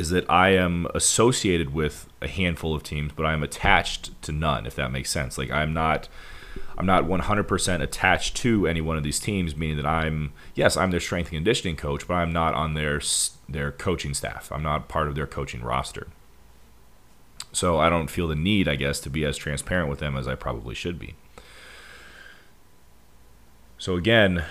is 0.00 0.08
that 0.08 0.28
I 0.30 0.48
am 0.54 0.86
associated 0.94 1.74
with 1.74 2.08
a 2.22 2.26
handful 2.26 2.74
of 2.74 2.82
teams, 2.82 3.12
but 3.14 3.26
I 3.26 3.34
am 3.34 3.42
attached 3.42 4.20
to 4.22 4.32
none. 4.32 4.64
If 4.64 4.74
that 4.76 4.90
makes 4.90 5.10
sense, 5.10 5.36
like 5.36 5.50
I'm 5.50 5.74
not, 5.74 6.08
I'm 6.78 6.86
not 6.86 7.04
100% 7.04 7.82
attached 7.82 8.34
to 8.38 8.66
any 8.66 8.80
one 8.80 8.96
of 8.96 9.02
these 9.02 9.20
teams. 9.20 9.54
Meaning 9.54 9.76
that 9.76 9.86
I'm, 9.86 10.32
yes, 10.54 10.74
I'm 10.78 10.90
their 10.90 11.00
strength 11.00 11.28
and 11.28 11.36
conditioning 11.36 11.76
coach, 11.76 12.08
but 12.08 12.14
I'm 12.14 12.32
not 12.32 12.54
on 12.54 12.72
their 12.72 13.02
their 13.46 13.72
coaching 13.72 14.14
staff. 14.14 14.50
I'm 14.50 14.62
not 14.62 14.88
part 14.88 15.06
of 15.06 15.14
their 15.14 15.26
coaching 15.26 15.60
roster. 15.60 16.06
So 17.52 17.78
I 17.78 17.90
don't 17.90 18.08
feel 18.08 18.26
the 18.26 18.34
need, 18.34 18.68
I 18.68 18.76
guess, 18.76 19.00
to 19.00 19.10
be 19.10 19.26
as 19.26 19.36
transparent 19.36 19.90
with 19.90 19.98
them 19.98 20.16
as 20.16 20.26
I 20.26 20.34
probably 20.34 20.74
should 20.74 20.98
be. 20.98 21.14
So 23.76 23.96
again, 23.96 24.44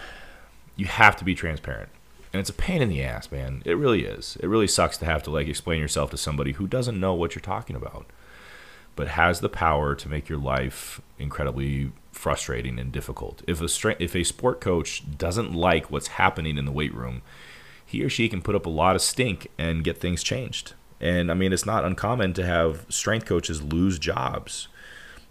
you 0.75 0.85
have 0.85 1.15
to 1.17 1.25
be 1.25 1.33
transparent 1.33 1.89
and 2.31 2.39
it's 2.39 2.49
a 2.49 2.53
pain 2.53 2.81
in 2.81 2.89
the 2.89 3.03
ass, 3.03 3.31
man. 3.31 3.61
It 3.65 3.77
really 3.77 4.05
is. 4.05 4.37
It 4.41 4.47
really 4.47 4.67
sucks 4.67 4.97
to 4.97 5.05
have 5.05 5.23
to 5.23 5.31
like 5.31 5.47
explain 5.47 5.79
yourself 5.79 6.11
to 6.11 6.17
somebody 6.17 6.53
who 6.53 6.67
doesn't 6.67 6.99
know 6.99 7.13
what 7.13 7.33
you're 7.33 7.41
talking 7.41 7.75
about, 7.75 8.05
but 8.95 9.09
has 9.09 9.39
the 9.39 9.49
power 9.49 9.95
to 9.95 10.09
make 10.09 10.29
your 10.29 10.37
life 10.37 11.01
incredibly 11.17 11.91
frustrating 12.11 12.77
and 12.77 12.91
difficult. 12.91 13.41
If 13.47 13.61
a 13.61 13.69
strength, 13.69 14.01
if 14.01 14.15
a 14.15 14.23
sport 14.23 14.61
coach 14.61 15.03
doesn't 15.17 15.53
like 15.53 15.89
what's 15.89 16.07
happening 16.07 16.57
in 16.57 16.65
the 16.65 16.71
weight 16.71 16.93
room, 16.93 17.21
he 17.83 18.03
or 18.03 18.09
she 18.09 18.29
can 18.29 18.41
put 18.41 18.55
up 18.55 18.67
a 18.67 18.69
lot 18.69 18.95
of 18.95 19.01
stink 19.01 19.47
and 19.57 19.83
get 19.83 19.97
things 19.97 20.21
changed. 20.21 20.73
And 21.01 21.31
I 21.31 21.33
mean, 21.33 21.53
it's 21.53 21.65
not 21.65 21.85
uncommon 21.85 22.33
to 22.33 22.45
have 22.45 22.85
strength 22.89 23.25
coaches 23.25 23.63
lose 23.63 23.97
jobs 23.97 24.67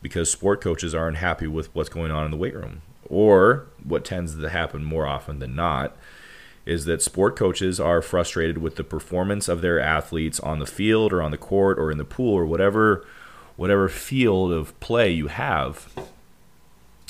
because 0.03 0.31
sport 0.31 0.61
coaches 0.61 0.95
aren't 0.95 1.19
happy 1.19 1.47
with 1.47 1.73
what's 1.75 1.89
going 1.89 2.11
on 2.11 2.25
in 2.25 2.31
the 2.31 2.37
weight 2.37 2.55
room. 2.55 2.83
Or 3.09 3.67
what 3.85 4.05
tends 4.05 4.37
to 4.37 4.49
happen 4.49 4.85
more 4.85 5.07
often 5.07 5.39
than 5.39 5.55
not 5.55 5.97
is 6.69 6.85
that 6.85 7.01
sport 7.01 7.35
coaches 7.35 7.81
are 7.81 8.03
frustrated 8.03 8.59
with 8.59 8.77
the 8.77 8.85
performance 8.85 9.49
of 9.49 9.63
their 9.63 9.81
athletes 9.81 10.39
on 10.41 10.59
the 10.59 10.67
field 10.67 11.15
or 11.15 11.23
on 11.23 11.31
the 11.31 11.39
court 11.39 11.79
or 11.79 11.91
in 11.91 11.97
the 11.97 12.05
pool 12.05 12.35
or 12.35 12.45
whatever 12.45 13.05
whatever 13.57 13.89
field 13.89 14.53
of 14.53 14.79
play 14.79 15.11
you 15.11 15.27
have. 15.27 15.93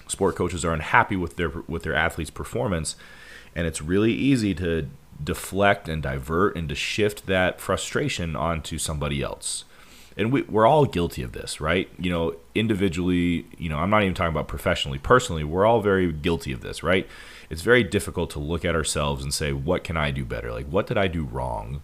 Sport 0.07 0.37
coaches 0.37 0.65
are 0.65 0.73
unhappy 0.73 1.17
with 1.17 1.37
their 1.37 1.51
with 1.67 1.83
their 1.83 1.95
athletes' 1.95 2.31
performance, 2.31 2.95
and 3.55 3.67
it's 3.67 3.83
really 3.83 4.13
easy 4.13 4.55
to 4.55 4.89
deflect 5.23 5.89
and 5.89 6.03
divert 6.05 6.57
and 6.57 6.69
to 6.69 6.75
shift 6.77 7.27
that 7.27 7.61
frustration 7.61 8.37
onto 8.37 8.79
somebody 8.79 9.23
else. 9.23 9.65
And 10.17 10.33
we, 10.33 10.43
we're 10.43 10.67
all 10.67 10.85
guilty 10.85 11.23
of 11.23 11.33
this, 11.33 11.61
right? 11.61 11.89
You 11.99 12.11
know, 12.11 12.37
individually, 12.55 13.47
you 13.59 13.69
know, 13.69 13.79
I'm 13.79 13.91
not 13.91 14.03
even 14.03 14.15
talking 14.15 14.33
about 14.33 14.49
professionally, 14.49 14.99
personally, 14.99 15.45
we're 15.45 15.67
all 15.67 15.81
very 15.81 16.13
guilty 16.13 16.53
of 16.53 16.61
this, 16.61 16.83
right? 16.83 17.07
It's 17.51 17.63
very 17.63 17.83
difficult 17.83 18.31
to 18.31 18.39
look 18.39 18.65
at 18.65 18.75
ourselves 18.75 19.23
and 19.23 19.33
say, 19.33 19.53
what 19.53 19.85
can 19.85 19.97
I 19.97 20.11
do 20.11 20.25
better? 20.25 20.53
Like, 20.53 20.67
what 20.67 20.87
did 20.87 20.99
I 20.99 21.07
do 21.09 21.25
wrong, 21.25 21.83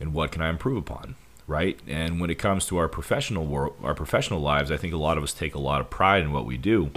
and 0.00 0.12
what 0.12 0.32
can 0.32 0.42
I 0.42 0.48
improve 0.48 0.76
upon? 0.76 1.16
Right. 1.46 1.78
And 1.86 2.20
when 2.20 2.28
it 2.28 2.40
comes 2.40 2.66
to 2.66 2.76
our 2.76 2.88
professional 2.88 3.46
work, 3.46 3.74
our 3.82 3.94
professional 3.94 4.40
lives, 4.40 4.72
I 4.72 4.76
think 4.76 4.92
a 4.92 4.96
lot 4.96 5.16
of 5.16 5.22
us 5.22 5.32
take 5.32 5.54
a 5.54 5.60
lot 5.60 5.80
of 5.80 5.88
pride 5.88 6.22
in 6.22 6.32
what 6.32 6.44
we 6.44 6.56
do. 6.56 6.90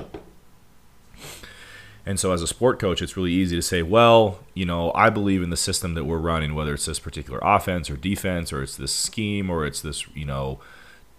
And 2.04 2.20
so, 2.20 2.32
as 2.32 2.42
a 2.42 2.48
sport 2.48 2.80
coach, 2.80 3.04
it's 3.04 3.16
really 3.16 3.32
easy 3.32 3.56
to 3.56 3.62
say, 3.62 3.84
well, 3.84 4.40
you 4.56 4.66
know, 4.66 4.92
I 4.96 5.12
believe 5.12 5.44
in 5.44 5.52
the 5.52 5.58
system 5.58 5.94
that 5.94 6.06
we're 6.06 6.18
running, 6.18 6.56
whether 6.56 6.74
it's 6.74 6.88
this 6.88 6.98
particular 6.98 7.40
offense 7.44 7.92
or 7.92 7.98
defense, 7.98 8.52
or 8.52 8.64
it's 8.64 8.76
this 8.76 8.92
scheme, 8.92 9.52
or 9.52 9.68
it's 9.68 9.82
this, 9.82 10.08
you 10.16 10.26
know, 10.26 10.60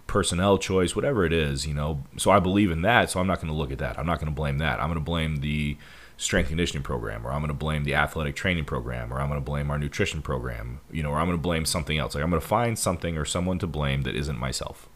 personnel 0.07 0.57
choice, 0.57 0.93
whatever 0.93 1.23
it 1.23 1.31
is, 1.31 1.65
you 1.65 1.73
know. 1.73 2.03
So 2.17 2.31
I 2.31 2.39
believe 2.39 2.69
in 2.69 2.81
that. 2.81 3.09
So 3.09 3.21
I'm 3.21 3.27
not 3.27 3.37
going 3.37 3.47
to 3.47 3.57
look 3.57 3.71
at 3.71 3.77
that. 3.77 3.97
I'm 3.97 4.05
not 4.05 4.19
going 4.19 4.29
to 4.29 4.35
blame 4.35 4.57
that. 4.57 4.81
I'm 4.81 4.87
going 4.87 4.99
to 4.99 5.05
blame 5.05 5.37
the 5.37 5.77
strength 6.21 6.49
conditioning 6.49 6.83
program, 6.83 7.25
or 7.25 7.31
I'm 7.31 7.39
going 7.39 7.47
to 7.47 7.55
blame 7.55 7.83
the 7.83 7.95
athletic 7.95 8.35
training 8.35 8.65
program, 8.65 9.11
or 9.11 9.19
I'm 9.19 9.27
going 9.27 9.39
to 9.39 9.43
blame 9.43 9.71
our 9.71 9.79
nutrition 9.79 10.21
program, 10.21 10.79
you 10.91 11.01
know, 11.01 11.09
or 11.09 11.17
I'm 11.17 11.25
going 11.25 11.37
to 11.37 11.41
blame 11.41 11.65
something 11.65 11.97
else. 11.97 12.13
Like 12.13 12.23
I'm 12.23 12.29
going 12.29 12.41
to 12.41 12.47
find 12.47 12.77
something 12.77 13.17
or 13.17 13.25
someone 13.25 13.57
to 13.57 13.65
blame 13.65 14.03
that 14.03 14.15
isn't 14.15 14.37
myself. 14.37 14.87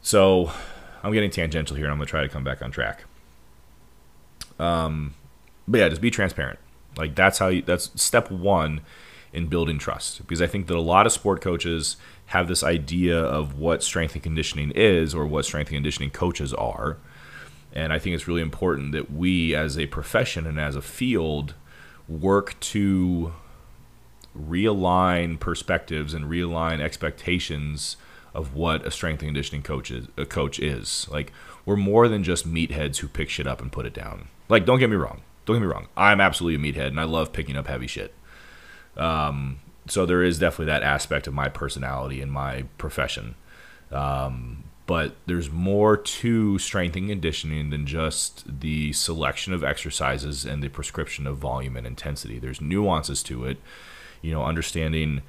So 0.00 0.50
I'm 1.02 1.12
getting 1.12 1.30
tangential 1.30 1.76
here, 1.76 1.84
and 1.84 1.92
I'm 1.92 1.98
going 1.98 2.06
to 2.06 2.10
try 2.10 2.22
to 2.22 2.30
come 2.30 2.44
back 2.44 2.62
on 2.62 2.70
track. 2.70 3.04
Um, 4.58 5.14
but 5.68 5.78
yeah, 5.78 5.88
just 5.90 6.00
be 6.00 6.10
transparent. 6.10 6.58
Like 6.96 7.14
that's 7.14 7.38
how 7.38 7.48
you. 7.48 7.60
That's 7.60 7.90
step 8.00 8.30
one 8.30 8.80
in 9.34 9.48
building 9.48 9.78
trust 9.78 10.18
because 10.18 10.40
I 10.40 10.46
think 10.46 10.66
that 10.68 10.76
a 10.76 10.80
lot 10.80 11.04
of 11.04 11.12
sport 11.12 11.42
coaches 11.42 11.96
have 12.26 12.48
this 12.48 12.62
idea 12.62 13.18
of 13.18 13.58
what 13.58 13.82
strength 13.82 14.14
and 14.14 14.22
conditioning 14.22 14.70
is 14.72 15.14
or 15.14 15.26
what 15.26 15.44
strength 15.44 15.68
and 15.68 15.76
conditioning 15.76 16.10
coaches 16.10 16.54
are. 16.54 16.96
And 17.72 17.92
I 17.92 17.98
think 17.98 18.14
it's 18.14 18.28
really 18.28 18.42
important 18.42 18.92
that 18.92 19.12
we, 19.12 19.54
as 19.54 19.78
a 19.78 19.86
profession 19.86 20.46
and 20.46 20.60
as 20.60 20.76
a 20.76 20.82
field, 20.82 21.54
work 22.08 22.58
to 22.60 23.32
realign 24.38 25.38
perspectives 25.38 26.14
and 26.14 26.26
realign 26.26 26.80
expectations 26.80 27.96
of 28.34 28.54
what 28.54 28.86
a 28.86 28.90
strength 28.90 29.20
and 29.20 29.28
conditioning 29.28 29.62
coach 29.62 29.90
is. 29.90 30.08
A 30.16 30.24
coach 30.24 30.58
is 30.58 31.06
like 31.10 31.32
we're 31.64 31.76
more 31.76 32.08
than 32.08 32.24
just 32.24 32.50
meatheads 32.50 32.98
who 32.98 33.08
pick 33.08 33.28
shit 33.28 33.46
up 33.46 33.60
and 33.60 33.70
put 33.70 33.86
it 33.86 33.94
down. 33.94 34.28
Like, 34.48 34.66
don't 34.66 34.78
get 34.78 34.90
me 34.90 34.96
wrong. 34.96 35.22
Don't 35.44 35.56
get 35.56 35.62
me 35.62 35.72
wrong. 35.72 35.88
I'm 35.96 36.20
absolutely 36.20 36.70
a 36.70 36.72
meathead, 36.72 36.88
and 36.88 37.00
I 37.00 37.04
love 37.04 37.32
picking 37.32 37.56
up 37.56 37.66
heavy 37.66 37.86
shit. 37.86 38.14
Um, 38.96 39.60
so 39.86 40.06
there 40.06 40.22
is 40.22 40.38
definitely 40.38 40.66
that 40.66 40.82
aspect 40.82 41.26
of 41.26 41.34
my 41.34 41.48
personality 41.48 42.20
and 42.20 42.30
my 42.30 42.64
profession. 42.78 43.34
Um, 43.90 44.64
but 44.92 45.16
there's 45.24 45.50
more 45.50 45.96
to 45.96 46.58
strength 46.58 46.96
and 46.96 47.08
conditioning 47.08 47.70
than 47.70 47.86
just 47.86 48.60
the 48.60 48.92
selection 48.92 49.54
of 49.54 49.64
exercises 49.64 50.44
and 50.44 50.62
the 50.62 50.68
prescription 50.68 51.26
of 51.26 51.38
volume 51.38 51.78
and 51.78 51.86
intensity. 51.86 52.38
There's 52.38 52.60
nuances 52.60 53.22
to 53.22 53.46
it, 53.46 53.56
you 54.20 54.32
know, 54.32 54.44
understanding 54.44 55.22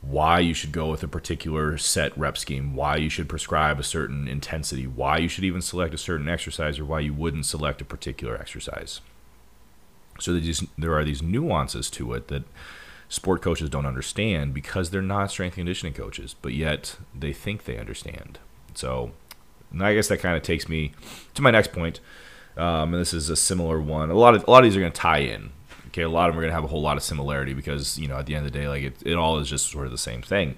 why 0.00 0.38
you 0.38 0.54
should 0.54 0.70
go 0.70 0.88
with 0.92 1.02
a 1.02 1.08
particular 1.08 1.76
set 1.76 2.16
rep 2.16 2.38
scheme, 2.38 2.76
why 2.76 2.94
you 2.98 3.08
should 3.08 3.28
prescribe 3.28 3.80
a 3.80 3.82
certain 3.82 4.28
intensity, 4.28 4.86
why 4.86 5.18
you 5.18 5.26
should 5.26 5.42
even 5.42 5.60
select 5.60 5.92
a 5.92 5.98
certain 5.98 6.28
exercise, 6.28 6.78
or 6.78 6.84
why 6.84 7.00
you 7.00 7.12
wouldn't 7.12 7.46
select 7.46 7.80
a 7.80 7.84
particular 7.84 8.36
exercise. 8.36 9.00
So 10.20 10.40
there 10.78 10.96
are 10.96 11.04
these 11.04 11.20
nuances 11.20 11.90
to 11.90 12.14
it 12.14 12.28
that 12.28 12.44
sport 13.08 13.42
coaches 13.42 13.68
don't 13.70 13.86
understand 13.86 14.54
because 14.54 14.90
they're 14.90 15.02
not 15.02 15.32
strength 15.32 15.56
conditioning 15.56 15.94
coaches, 15.94 16.36
but 16.40 16.52
yet 16.52 16.94
they 17.12 17.32
think 17.32 17.64
they 17.64 17.76
understand. 17.76 18.38
So 18.74 19.12
I 19.80 19.94
guess 19.94 20.08
that 20.08 20.18
kind 20.18 20.36
of 20.36 20.42
takes 20.42 20.68
me 20.68 20.92
to 21.34 21.42
my 21.42 21.50
next 21.50 21.72
point. 21.72 22.00
Um, 22.56 22.92
and 22.92 23.00
this 23.00 23.14
is 23.14 23.30
a 23.30 23.36
similar 23.36 23.80
one. 23.80 24.10
A 24.10 24.14
lot 24.14 24.34
of 24.34 24.44
a 24.46 24.50
lot 24.50 24.58
of 24.58 24.64
these 24.64 24.76
are 24.76 24.80
going 24.80 24.92
to 24.92 25.00
tie 25.00 25.18
in. 25.18 25.52
Okay, 25.88 26.02
a 26.02 26.08
lot 26.08 26.28
of 26.28 26.34
them 26.34 26.38
are 26.38 26.42
going 26.42 26.50
to 26.50 26.54
have 26.54 26.64
a 26.64 26.68
whole 26.68 26.82
lot 26.82 26.96
of 26.96 27.02
similarity 27.02 27.54
because 27.54 27.98
you 27.98 28.08
know 28.08 28.18
at 28.18 28.26
the 28.26 28.34
end 28.34 28.46
of 28.46 28.52
the 28.52 28.58
day, 28.58 28.68
like 28.68 28.82
it, 28.82 28.96
it 29.04 29.14
all 29.14 29.38
is 29.38 29.48
just 29.48 29.70
sort 29.70 29.86
of 29.86 29.92
the 29.92 29.98
same 29.98 30.22
thing. 30.22 30.56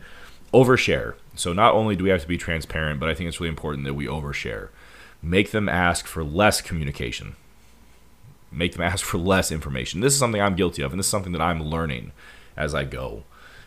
Overshare. 0.53 1.15
So 1.35 1.53
not 1.53 1.75
only 1.75 1.97
do 1.97 2.05
we 2.05 2.11
have 2.11 2.23
to 2.23 2.29
be 2.29 2.39
transparent, 2.39 3.01
but 3.01 3.09
I 3.09 3.15
think 3.15 3.29
it's 3.29 3.41
really 3.41 3.49
important 3.49 3.85
that 3.85 3.95
we 3.95 4.07
overshare. 4.07 4.69
Make 5.23 5.51
them 5.51 5.69
ask 5.69 6.07
for 6.07 6.23
less 6.23 6.61
communication. 6.61 7.35
Make 8.53 8.73
them 8.73 8.83
ask 8.83 9.05
for 9.05 9.19
less 9.19 9.51
information. 9.51 10.01
This 10.01 10.13
is 10.13 10.19
something 10.19 10.41
I'm 10.41 10.55
guilty 10.55 10.83
of, 10.83 10.93
and 10.93 10.99
this 10.99 11.07
is 11.07 11.11
something 11.11 11.33
that 11.33 11.41
I'm 11.41 11.63
learning 11.63 12.13
as 12.57 12.75
I 12.75 12.85
go. 12.85 13.25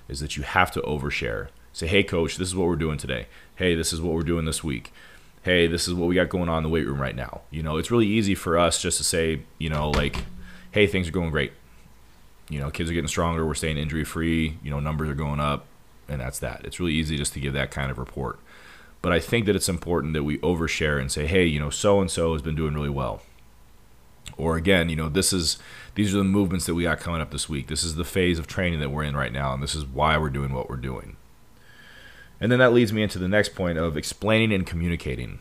Is 0.07 0.21
that 0.21 0.37
you 0.37 0.43
have 0.43 0.71
to 0.71 0.81
overshare. 0.81 1.49
Say, 1.77 1.87
hey, 1.87 2.03
coach, 2.03 2.37
this 2.37 2.47
is 2.47 2.55
what 2.55 2.67
we're 2.67 2.75
doing 2.75 2.97
today. 2.97 3.27
Hey, 3.55 3.75
this 3.75 3.93
is 3.93 4.01
what 4.01 4.13
we're 4.13 4.23
doing 4.23 4.45
this 4.45 4.63
week 4.63 4.91
hey, 5.47 5.65
this 5.65 5.87
is 5.87 5.93
what 5.93 6.09
we 6.09 6.15
got 6.15 6.27
going 6.27 6.49
on 6.49 6.57
in 6.57 6.63
the 6.63 6.69
weight 6.69 6.85
room 6.85 7.01
right 7.01 7.15
now. 7.15 7.39
You 7.51 7.63
know, 7.63 7.77
it's 7.77 7.89
really 7.89 8.05
easy 8.05 8.35
for 8.35 8.57
us 8.57 8.81
just 8.81 8.97
to 8.97 9.03
say, 9.05 9.43
you 9.57 9.69
know, 9.69 9.91
like, 9.91 10.25
hey, 10.71 10.87
things 10.87 11.07
are 11.07 11.11
going 11.13 11.31
great. 11.31 11.53
You 12.49 12.59
know, 12.59 12.69
kids 12.69 12.89
are 12.89 12.93
getting 12.93 13.07
stronger. 13.07 13.45
We're 13.45 13.53
staying 13.53 13.77
injury 13.77 14.03
free. 14.03 14.57
You 14.61 14.69
know, 14.69 14.81
numbers 14.81 15.09
are 15.09 15.15
going 15.15 15.39
up, 15.39 15.65
and 16.09 16.19
that's 16.19 16.39
that. 16.39 16.65
It's 16.65 16.81
really 16.81 16.91
easy 16.91 17.15
just 17.15 17.31
to 17.33 17.39
give 17.39 17.53
that 17.53 17.71
kind 17.71 17.89
of 17.89 17.97
report. 17.97 18.39
But 19.01 19.13
I 19.13 19.21
think 19.21 19.45
that 19.45 19.55
it's 19.55 19.69
important 19.69 20.13
that 20.13 20.23
we 20.23 20.37
overshare 20.39 20.99
and 20.99 21.09
say, 21.09 21.27
hey, 21.27 21.45
you 21.45 21.61
know, 21.61 21.69
so 21.69 22.01
and 22.01 22.11
so 22.11 22.33
has 22.33 22.41
been 22.41 22.55
doing 22.55 22.73
really 22.73 22.89
well. 22.89 23.21
Or 24.35 24.57
again, 24.57 24.89
you 24.89 24.97
know, 24.97 25.07
this 25.07 25.31
is 25.31 25.57
these 25.95 26.13
are 26.13 26.17
the 26.17 26.25
movements 26.25 26.65
that 26.65 26.75
we 26.75 26.83
got 26.83 26.99
coming 26.99 27.21
up 27.21 27.31
this 27.31 27.47
week. 27.47 27.67
This 27.67 27.85
is 27.85 27.95
the 27.95 28.03
phase 28.03 28.37
of 28.37 28.47
training 28.47 28.81
that 28.81 28.91
we're 28.91 29.03
in 29.03 29.15
right 29.15 29.31
now, 29.31 29.53
and 29.53 29.63
this 29.63 29.75
is 29.75 29.85
why 29.85 30.17
we're 30.17 30.29
doing 30.29 30.53
what 30.53 30.69
we're 30.69 30.75
doing. 30.75 31.15
And 32.39 32.51
then 32.51 32.59
that 32.59 32.73
leads 32.73 32.93
me 32.93 33.03
into 33.03 33.19
the 33.19 33.27
next 33.27 33.55
point 33.55 33.77
of 33.77 33.97
explaining 33.97 34.53
and 34.53 34.65
communicating 34.65 35.39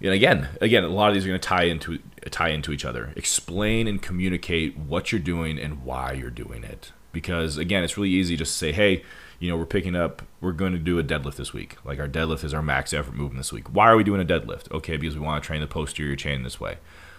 and 0.00 0.12
again, 0.12 0.48
again, 0.60 0.84
a 0.84 0.88
lot 0.88 1.08
of 1.08 1.14
these 1.14 1.24
are 1.24 1.28
going 1.28 1.40
to 1.40 1.48
tie 1.48 1.64
into 1.64 1.98
tie 2.30 2.50
into 2.50 2.72
each 2.72 2.84
other. 2.84 3.12
Explain 3.16 3.86
and 3.86 4.00
communicate 4.00 4.76
what 4.76 5.10
you're 5.10 5.20
doing 5.20 5.58
and 5.58 5.84
why 5.84 6.12
you're 6.12 6.30
doing 6.30 6.64
it. 6.64 6.92
Because 7.12 7.56
again, 7.56 7.82
it's 7.82 7.96
really 7.96 8.10
easy 8.10 8.36
just 8.36 8.52
to 8.52 8.58
say, 8.58 8.72
"Hey, 8.72 9.04
you 9.38 9.50
know, 9.50 9.56
we're 9.56 9.64
picking 9.64 9.96
up, 9.96 10.22
we're 10.40 10.52
going 10.52 10.72
to 10.72 10.78
do 10.78 10.98
a 10.98 11.04
deadlift 11.04 11.36
this 11.36 11.52
week. 11.52 11.76
Like 11.84 11.98
our 11.98 12.08
deadlift 12.08 12.44
is 12.44 12.52
our 12.52 12.62
max 12.62 12.92
effort 12.92 13.14
movement 13.14 13.38
this 13.38 13.52
week. 13.52 13.72
Why 13.72 13.88
are 13.88 13.96
we 13.96 14.04
doing 14.04 14.20
a 14.20 14.24
deadlift? 14.24 14.70
Okay, 14.70 14.96
because 14.96 15.14
we 15.14 15.24
want 15.24 15.42
to 15.42 15.46
train 15.46 15.60
the 15.60 15.66
posterior 15.66 16.16
chain 16.16 16.42
this 16.42 16.60
way. 16.60 16.76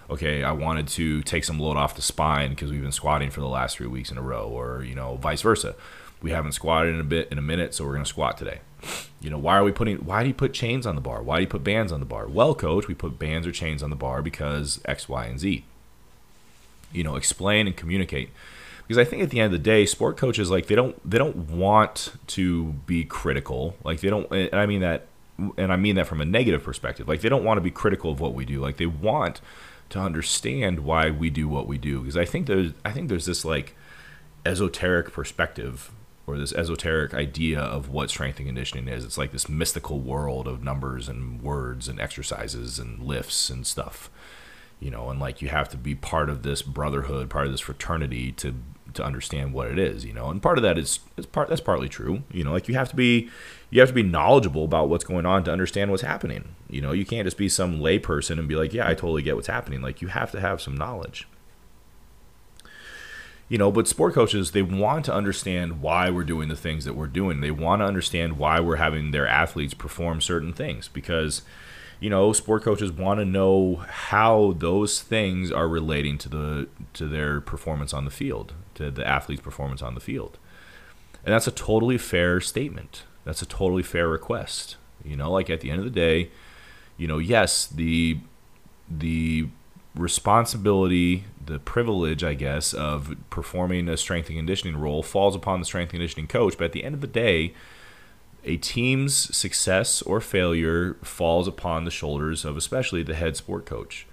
Okay, 0.10 0.44
I 0.44 0.52
wanted 0.52 0.88
to 0.90 1.22
take 1.24 1.44
some 1.44 1.60
load 1.60 1.78
off 1.78 1.96
the 1.96 2.02
spine 2.02 2.52
because 2.52 2.72
we've 2.72 2.82
been 2.82 2.92
squatting 2.92 3.30
for 3.32 3.42
the 3.42 3.48
last 3.48 3.78
three 3.78 3.88
weeks 3.88 4.12
in 4.12 4.18
a 4.18 4.22
row, 4.22 4.48
or 4.48 4.84
you 4.84 4.96
know, 4.96 5.16
vice 5.16 5.42
versa. 5.42 5.76
We 6.22 6.32
haven't 6.32 6.54
squatted 6.54 6.94
in 6.94 7.00
a 7.00 7.04
bit 7.04 7.30
in 7.32 7.38
a 7.38 7.42
minute, 7.42 7.74
so 7.74 7.86
we're 7.86 7.94
going 7.94 8.04
to 8.04 8.10
squat 8.10 8.38
today. 8.38 8.60
You 9.20 9.30
know, 9.30 9.38
why 9.38 9.58
are 9.58 9.64
we 9.64 9.72
putting 9.72 9.98
why 9.98 10.22
do 10.24 10.28
you 10.28 10.34
put 10.34 10.54
chains 10.54 10.86
on 10.86 10.96
the 10.96 11.02
bar? 11.02 11.22
Why 11.22 11.38
do 11.38 11.42
you 11.42 11.48
put 11.48 11.64
bands 11.64 11.92
on 11.92 12.00
the 12.00 12.06
bar? 12.06 12.28
Well, 12.28 12.56
coach, 12.56 12.88
we 12.88 12.94
put 12.94 13.20
bands 13.20 13.48
or 13.48 13.52
chains 13.52 13.82
on 13.82 13.90
the 13.90 13.96
bar 13.96 14.22
because 14.22 14.80
X, 14.86 15.10
Y, 15.10 15.26
and 15.26 15.40
Z. 15.40 15.64
You 16.92 17.04
know, 17.04 17.16
explain 17.16 17.68
and 17.68 17.76
communicate. 17.76 18.30
Because 18.88 18.98
I 18.98 19.04
think 19.04 19.22
at 19.22 19.32
the 19.32 19.40
end 19.40 19.48
of 19.54 19.60
the 19.60 19.64
day, 19.64 19.86
sport 19.86 20.16
coaches 20.16 20.50
like 20.50 20.68
they 20.68 20.76
don't 20.76 20.98
they 21.10 21.18
don't 21.18 21.50
want 21.50 22.14
to 22.28 22.66
be 22.86 23.04
critical. 23.04 23.76
Like 23.84 24.00
they 24.00 24.10
don't 24.10 24.32
and 24.32 24.56
I 24.56 24.66
mean 24.66 24.82
that 24.82 25.08
and 25.58 25.72
I 25.72 25.76
mean 25.76 25.96
that 25.96 26.08
from 26.08 26.22
a 26.22 26.26
negative 26.26 26.64
perspective. 26.64 27.08
Like 27.08 27.22
they 27.22 27.30
don't 27.30 27.44
want 27.44 27.58
to 27.58 27.62
be 27.62 27.72
critical 27.72 28.12
of 28.12 28.20
what 28.20 28.34
we 28.34 28.46
do. 28.46 28.62
Like 28.62 28.78
they 28.78 28.86
want 28.86 29.42
to 29.90 30.00
understand 30.00 30.80
why 30.80 31.10
we 31.10 31.30
do 31.30 31.48
what 31.48 31.68
we 31.68 31.78
do. 31.78 32.00
Because 32.00 32.18
I 32.18 32.26
think 32.26 32.48
there's 32.48 32.72
I 32.86 32.92
think 32.92 33.10
there's 33.10 33.26
this 33.26 33.44
like 33.44 33.76
esoteric 34.46 35.12
perspective 35.12 35.92
or 36.28 36.38
this 36.38 36.54
esoteric 36.54 37.14
idea 37.14 37.60
of 37.60 37.90
what 37.90 38.10
strength 38.10 38.38
and 38.38 38.48
conditioning 38.48 38.90
is. 38.90 39.06
It's 39.06 39.18
like 39.18 39.32
this 39.32 39.48
mystical 39.48 40.00
world 40.00 40.48
of 40.48 40.62
numbers 40.62 41.08
and 41.08 41.42
words 41.42 41.88
and 41.88 42.02
exercises 42.02 42.78
and 42.78 43.02
lifts 43.02 43.50
and 43.50 43.66
stuff. 43.66 44.10
You 44.80 44.92
know, 44.92 45.10
and 45.10 45.20
like 45.20 45.42
you 45.42 45.48
have 45.48 45.70
to 45.70 45.78
be 45.78 45.96
part 45.96 46.30
of 46.30 46.44
this 46.44 46.62
brotherhood, 46.62 47.30
part 47.30 47.48
of 47.48 47.54
this 47.54 47.62
fraternity 47.62 48.34
to 48.34 48.54
to 48.94 49.04
understand 49.04 49.54
what 49.54 49.68
it 49.68 49.80
is, 49.80 50.06
you 50.06 50.14
know. 50.14 50.30
And 50.30 50.42
part 50.42 50.58
of 50.58 50.64
that 50.64 50.78
is 50.78 51.00
is 51.16 51.26
part 51.26 51.50
that's 51.50 51.62
partly 51.62 51.90
true. 51.90 52.24
You 52.32 52.44
know, 52.44 52.52
like 52.52 52.68
you 52.68 52.76
have 52.76 52.90
to 52.90 52.96
be 52.96 53.30
you 53.72 53.80
have 53.80 53.90
to 53.90 53.96
be 53.96 54.04
knowledgeable 54.04 54.66
about 54.66 54.90
what's 54.90 55.06
going 55.06 55.26
on 55.26 55.44
to 55.46 55.52
understand 55.52 55.90
what's 55.90 56.04
happening. 56.04 56.56
You 56.70 56.82
know, 56.82 56.92
you 56.92 57.06
can't 57.06 57.26
just 57.26 57.38
be 57.38 57.50
some 57.50 57.80
layperson 57.80 58.38
and 58.38 58.48
be 58.48 58.56
like, 58.56 58.74
"Yeah, 58.74 58.88
I 58.88 58.94
totally 58.94 59.24
get 59.24 59.36
what's 59.36 59.48
happening." 59.48 59.82
Like 59.82 60.02
you 60.02 60.10
have 60.10 60.32
to 60.32 60.40
have 60.40 60.62
some 60.62 60.76
knowledge 60.76 61.28
you 63.50 63.58
know 63.58 63.72
but 63.72 63.88
sport 63.88 64.14
coaches 64.14 64.52
they 64.52 64.62
want 64.62 65.06
to 65.06 65.14
understand 65.14 65.82
why 65.82 66.10
we're 66.10 66.24
doing 66.24 66.50
the 66.50 66.56
things 66.56 66.86
that 66.86 66.96
we're 66.96 67.08
doing. 67.08 67.42
They 67.42 67.52
want 67.52 67.82
to 67.82 67.86
understand 67.86 68.38
why 68.38 68.60
we're 68.60 68.78
having 68.78 69.12
their 69.12 69.28
athletes 69.28 69.74
perform 69.74 70.22
certain 70.22 70.54
things 70.54 70.88
because 70.88 71.42
you 72.00 72.10
know 72.10 72.34
sport 72.34 72.64
coaches 72.64 72.92
want 72.92 73.20
to 73.20 73.26
know 73.26 73.86
how 73.88 74.54
those 74.58 75.02
things 75.02 75.52
are 75.52 75.68
relating 75.68 76.18
to 76.20 76.30
the 76.30 76.68
to 76.94 77.08
their 77.08 77.42
performance 77.42 77.94
on 77.94 78.06
the 78.06 78.12
field 78.12 78.54
to 78.76 78.92
the 78.92 79.08
athlete's 79.08 79.42
performance 79.42 79.82
on 79.82 79.96
the 79.96 80.02
field. 80.02 80.38
And 81.26 81.34
that's 81.34 81.48
a 81.48 81.52
totally 81.52 81.98
fair 81.98 82.40
statement. 82.40 83.04
That's 83.26 83.42
a 83.42 83.46
totally 83.46 83.84
fair 83.84 84.08
request. 84.08 84.76
You 85.04 85.16
know 85.16 85.32
like 85.32 85.50
at 85.50 85.62
the 85.62 85.72
end 85.72 85.80
of 85.80 85.86
the 85.86 85.92
day 85.92 86.30
you 86.98 87.08
know 87.08 87.18
yes 87.18 87.66
the 87.68 88.20
the 88.90 89.48
responsibility, 89.98 91.26
the 91.48 91.60
privilege, 91.60 92.24
I 92.24 92.34
guess, 92.34 92.74
of 92.74 93.16
performing 93.30 93.90
a 93.90 93.98
strength 93.98 94.30
and 94.30 94.38
conditioning 94.38 94.78
role 94.78 95.02
falls 95.02 95.36
upon 95.36 95.60
the 95.60 95.66
strength 95.66 95.90
and 95.90 96.00
conditioning 96.00 96.28
coach. 96.28 96.58
But 96.58 96.66
at 96.66 96.72
the 96.74 96.84
end 96.84 96.96
of 96.96 97.02
the 97.02 97.08
day, 97.08 97.54
a 98.44 98.58
team's 98.58 99.36
success 99.36 100.02
or 100.02 100.22
failure 100.22 100.94
falls 101.04 101.48
upon 101.48 101.84
the 101.84 101.92
shoulders 101.92 102.46
of 102.46 102.56
especially 102.56 103.04
the 103.04 103.16
head 103.16 103.36
sport 103.36 103.66
coach. 103.66 104.08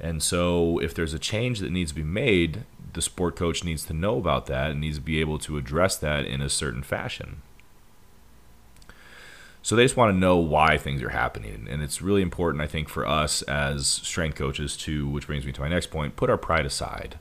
And 0.00 0.22
so, 0.22 0.80
if 0.80 0.92
there's 0.94 1.14
a 1.14 1.18
change 1.18 1.60
that 1.60 1.70
needs 1.70 1.92
to 1.92 1.96
be 1.96 2.02
made, 2.02 2.64
the 2.94 3.02
sport 3.02 3.36
coach 3.36 3.62
needs 3.62 3.84
to 3.84 3.92
know 3.92 4.18
about 4.18 4.46
that 4.46 4.72
and 4.72 4.80
needs 4.80 4.96
to 4.96 5.02
be 5.02 5.20
able 5.20 5.38
to 5.40 5.56
address 5.56 5.96
that 5.96 6.24
in 6.24 6.40
a 6.40 6.48
certain 6.48 6.82
fashion. 6.82 7.42
So 9.64 9.74
they 9.74 9.84
just 9.84 9.96
want 9.96 10.12
to 10.12 10.18
know 10.18 10.36
why 10.36 10.76
things 10.76 11.02
are 11.02 11.08
happening. 11.08 11.66
And 11.70 11.82
it's 11.82 12.02
really 12.02 12.20
important, 12.20 12.62
I 12.62 12.66
think, 12.66 12.86
for 12.86 13.06
us 13.06 13.40
as 13.42 13.86
strength 13.86 14.36
coaches 14.36 14.76
to, 14.76 15.08
which 15.08 15.26
brings 15.26 15.46
me 15.46 15.52
to 15.52 15.60
my 15.62 15.68
next 15.68 15.86
point, 15.86 16.16
put 16.16 16.28
our 16.28 16.36
pride 16.36 16.66
aside. 16.66 17.18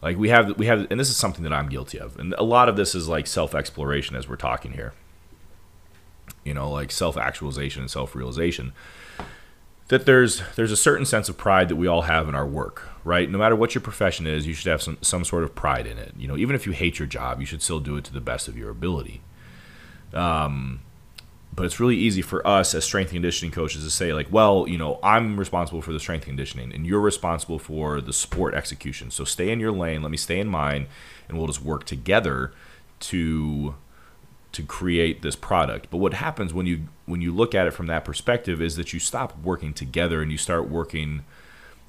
Like 0.00 0.16
we 0.16 0.30
have 0.30 0.56
we 0.56 0.64
have 0.64 0.86
and 0.90 0.98
this 0.98 1.10
is 1.10 1.18
something 1.18 1.44
that 1.44 1.52
I'm 1.52 1.68
guilty 1.68 2.00
of. 2.00 2.18
And 2.18 2.32
a 2.38 2.42
lot 2.42 2.70
of 2.70 2.76
this 2.76 2.94
is 2.94 3.06
like 3.06 3.26
self-exploration 3.26 4.16
as 4.16 4.30
we're 4.30 4.36
talking 4.36 4.72
here. 4.72 4.94
You 6.42 6.54
know, 6.54 6.70
like 6.70 6.90
self-actualization 6.90 7.82
and 7.82 7.90
self-realization. 7.90 8.72
That 9.88 10.06
there's 10.06 10.40
there's 10.56 10.72
a 10.72 10.76
certain 10.76 11.04
sense 11.04 11.28
of 11.28 11.36
pride 11.36 11.68
that 11.68 11.76
we 11.76 11.86
all 11.86 12.02
have 12.02 12.30
in 12.30 12.34
our 12.34 12.46
work, 12.46 12.88
right? 13.04 13.28
No 13.28 13.36
matter 13.36 13.54
what 13.56 13.74
your 13.74 13.82
profession 13.82 14.26
is, 14.26 14.46
you 14.46 14.54
should 14.54 14.70
have 14.70 14.80
some 14.80 14.96
some 15.02 15.26
sort 15.26 15.44
of 15.44 15.54
pride 15.54 15.86
in 15.86 15.98
it. 15.98 16.14
You 16.16 16.28
know, 16.28 16.38
even 16.38 16.56
if 16.56 16.64
you 16.66 16.72
hate 16.72 16.98
your 16.98 17.06
job, 17.06 17.40
you 17.40 17.46
should 17.46 17.60
still 17.60 17.80
do 17.80 17.98
it 17.98 18.04
to 18.04 18.12
the 18.14 18.22
best 18.22 18.48
of 18.48 18.56
your 18.56 18.70
ability. 18.70 19.20
Um 20.14 20.80
but 21.60 21.66
it's 21.66 21.78
really 21.78 21.96
easy 21.96 22.22
for 22.22 22.46
us 22.46 22.74
as 22.74 22.84
strength 22.84 23.08
and 23.08 23.16
conditioning 23.16 23.52
coaches 23.52 23.84
to 23.84 23.90
say 23.90 24.12
like 24.12 24.26
well 24.30 24.66
you 24.68 24.78
know 24.78 24.98
i'm 25.02 25.38
responsible 25.38 25.82
for 25.82 25.92
the 25.92 26.00
strength 26.00 26.22
and 26.22 26.30
conditioning 26.30 26.72
and 26.72 26.86
you're 26.86 27.00
responsible 27.00 27.58
for 27.58 28.00
the 28.00 28.12
sport 28.12 28.54
execution. 28.54 29.10
So 29.10 29.24
stay 29.24 29.50
in 29.50 29.60
your 29.60 29.72
lane. 29.72 30.02
Let 30.02 30.10
me 30.10 30.16
stay 30.16 30.40
in 30.40 30.48
mine 30.48 30.86
and 31.28 31.36
we'll 31.36 31.46
just 31.46 31.62
work 31.62 31.84
together 31.84 32.52
to 33.00 33.74
to 34.52 34.62
create 34.64 35.22
this 35.22 35.36
product. 35.36 35.88
But 35.90 35.98
what 35.98 36.14
happens 36.14 36.52
when 36.52 36.66
you 36.66 36.88
when 37.06 37.20
you 37.20 37.32
look 37.32 37.54
at 37.54 37.66
it 37.66 37.72
from 37.72 37.86
that 37.86 38.04
perspective 38.04 38.60
is 38.60 38.76
that 38.76 38.92
you 38.92 38.98
stop 38.98 39.38
working 39.42 39.72
together 39.72 40.22
and 40.22 40.30
you 40.30 40.38
start 40.38 40.68
working 40.68 41.24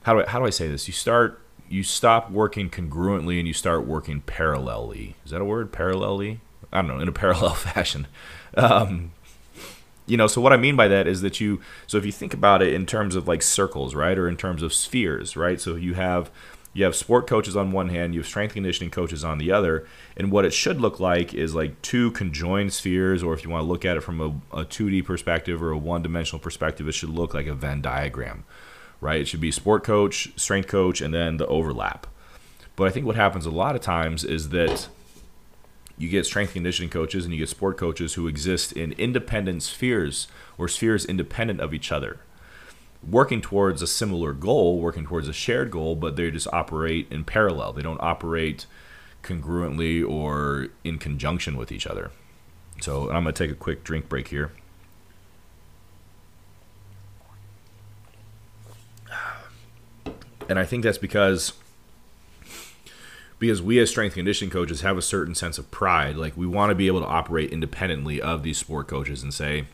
how 0.03 0.13
do 0.13 0.21
I, 0.21 0.29
how 0.29 0.39
do 0.39 0.45
I 0.45 0.49
say 0.49 0.67
this? 0.67 0.87
You 0.87 0.93
start 0.93 1.41
you 1.69 1.83
stop 1.83 2.29
working 2.29 2.69
congruently 2.69 3.39
and 3.39 3.47
you 3.47 3.53
start 3.53 3.85
working 3.85 4.21
parallelly. 4.21 5.13
Is 5.25 5.31
that 5.31 5.41
a 5.41 5.45
word? 5.45 5.71
Parallelly? 5.71 6.39
I 6.71 6.81
don't 6.81 6.87
know 6.87 6.99
in 6.99 7.07
a 7.07 7.11
parallel 7.23 7.53
fashion. 7.53 8.07
Um, 8.55 9.11
you 10.11 10.17
know 10.17 10.27
so 10.27 10.41
what 10.41 10.51
i 10.51 10.57
mean 10.57 10.75
by 10.75 10.87
that 10.87 11.07
is 11.07 11.21
that 11.21 11.39
you 11.39 11.61
so 11.87 11.97
if 11.97 12.05
you 12.05 12.11
think 12.11 12.33
about 12.33 12.61
it 12.61 12.73
in 12.73 12.85
terms 12.85 13.15
of 13.15 13.27
like 13.27 13.41
circles 13.41 13.95
right 13.95 14.17
or 14.17 14.27
in 14.27 14.35
terms 14.35 14.61
of 14.61 14.73
spheres 14.73 15.37
right 15.37 15.61
so 15.61 15.75
you 15.75 15.93
have 15.93 16.29
you 16.73 16.83
have 16.83 16.95
sport 16.95 17.27
coaches 17.27 17.55
on 17.55 17.71
one 17.71 17.89
hand 17.89 18.13
you 18.13 18.19
have 18.19 18.27
strength 18.27 18.53
conditioning 18.53 18.91
coaches 18.91 19.23
on 19.23 19.37
the 19.37 19.51
other 19.51 19.87
and 20.17 20.29
what 20.29 20.43
it 20.43 20.51
should 20.51 20.81
look 20.81 20.99
like 20.99 21.33
is 21.33 21.55
like 21.55 21.81
two 21.81 22.11
conjoined 22.11 22.73
spheres 22.73 23.23
or 23.23 23.33
if 23.33 23.43
you 23.43 23.49
want 23.49 23.61
to 23.61 23.67
look 23.67 23.85
at 23.85 23.95
it 23.95 24.01
from 24.01 24.19
a, 24.19 24.59
a 24.59 24.65
2d 24.65 25.05
perspective 25.05 25.63
or 25.63 25.71
a 25.71 25.77
one-dimensional 25.77 26.39
perspective 26.39 26.87
it 26.89 26.93
should 26.93 27.09
look 27.09 27.33
like 27.33 27.47
a 27.47 27.55
venn 27.55 27.81
diagram 27.81 28.43
right? 29.01 29.21
It 29.21 29.27
should 29.27 29.41
be 29.41 29.51
sport 29.51 29.83
coach 29.83 30.31
strength 30.35 30.67
coach 30.67 31.01
and 31.01 31.13
then 31.13 31.37
the 31.37 31.47
overlap. 31.47 32.07
But 32.75 32.87
i 32.87 32.91
think 32.91 33.05
what 33.05 33.15
happens 33.15 33.45
a 33.45 33.51
lot 33.51 33.75
of 33.75 33.81
times 33.81 34.23
is 34.23 34.49
that 34.49 34.87
you 36.01 36.09
get 36.09 36.25
strength 36.25 36.53
conditioning 36.53 36.89
coaches 36.89 37.25
and 37.25 37.33
you 37.33 37.39
get 37.39 37.49
sport 37.49 37.77
coaches 37.77 38.15
who 38.15 38.27
exist 38.27 38.71
in 38.73 38.91
independent 38.93 39.61
spheres 39.61 40.27
or 40.57 40.67
spheres 40.67 41.05
independent 41.05 41.61
of 41.61 41.73
each 41.73 41.91
other 41.91 42.19
working 43.07 43.41
towards 43.41 43.81
a 43.81 43.87
similar 43.87 44.33
goal 44.33 44.79
working 44.79 45.05
towards 45.05 45.27
a 45.27 45.33
shared 45.33 45.71
goal 45.71 45.95
but 45.95 46.15
they 46.15 46.29
just 46.31 46.47
operate 46.53 47.07
in 47.11 47.23
parallel. 47.23 47.73
They 47.73 47.81
don't 47.81 48.01
operate 48.01 48.65
congruently 49.23 50.07
or 50.07 50.67
in 50.83 50.97
conjunction 50.97 51.55
with 51.55 51.71
each 51.71 51.85
other. 51.85 52.11
So 52.81 53.11
i'm 53.11 53.23
going 53.23 53.33
to 53.33 53.33
take 53.33 53.51
a 53.51 53.55
quick 53.55 53.83
drink 53.83 54.09
break 54.09 54.29
here. 54.29 54.51
And 60.49 60.59
i 60.59 60.65
think 60.65 60.83
that's 60.83 60.97
because 60.97 61.53
because 63.41 63.59
we 63.59 63.79
as 63.79 63.89
strength 63.89 64.13
conditioning 64.13 64.51
coaches 64.51 64.81
have 64.81 64.99
a 64.99 65.01
certain 65.01 65.33
sense 65.33 65.57
of 65.57 65.71
pride. 65.71 66.15
Like 66.15 66.37
we 66.37 66.45
want 66.45 66.69
to 66.69 66.75
be 66.75 66.85
able 66.85 67.01
to 67.01 67.07
operate 67.07 67.51
independently 67.51 68.21
of 68.21 68.43
these 68.43 68.59
sport 68.59 68.87
coaches 68.87 69.23
and 69.23 69.33
say, 69.33 69.65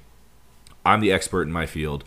I'm 0.86 1.02
the 1.02 1.12
expert 1.12 1.42
in 1.44 1.52
my 1.52 1.66
field. 1.66 2.06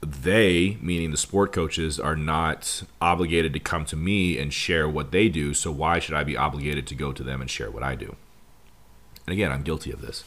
They, 0.00 0.78
meaning 0.80 1.10
the 1.10 1.18
sport 1.18 1.52
coaches, 1.52 2.00
are 2.00 2.16
not 2.16 2.82
obligated 2.98 3.52
to 3.52 3.60
come 3.60 3.84
to 3.84 3.94
me 3.94 4.38
and 4.38 4.54
share 4.54 4.88
what 4.88 5.12
they 5.12 5.28
do. 5.28 5.52
So 5.52 5.70
why 5.70 5.98
should 5.98 6.14
I 6.14 6.24
be 6.24 6.34
obligated 6.34 6.86
to 6.86 6.94
go 6.94 7.12
to 7.12 7.22
them 7.22 7.42
and 7.42 7.50
share 7.50 7.70
what 7.70 7.82
I 7.82 7.94
do? 7.94 8.16
And 9.26 9.34
again, 9.34 9.52
I'm 9.52 9.64
guilty 9.64 9.92
of 9.92 10.00
this. 10.00 10.24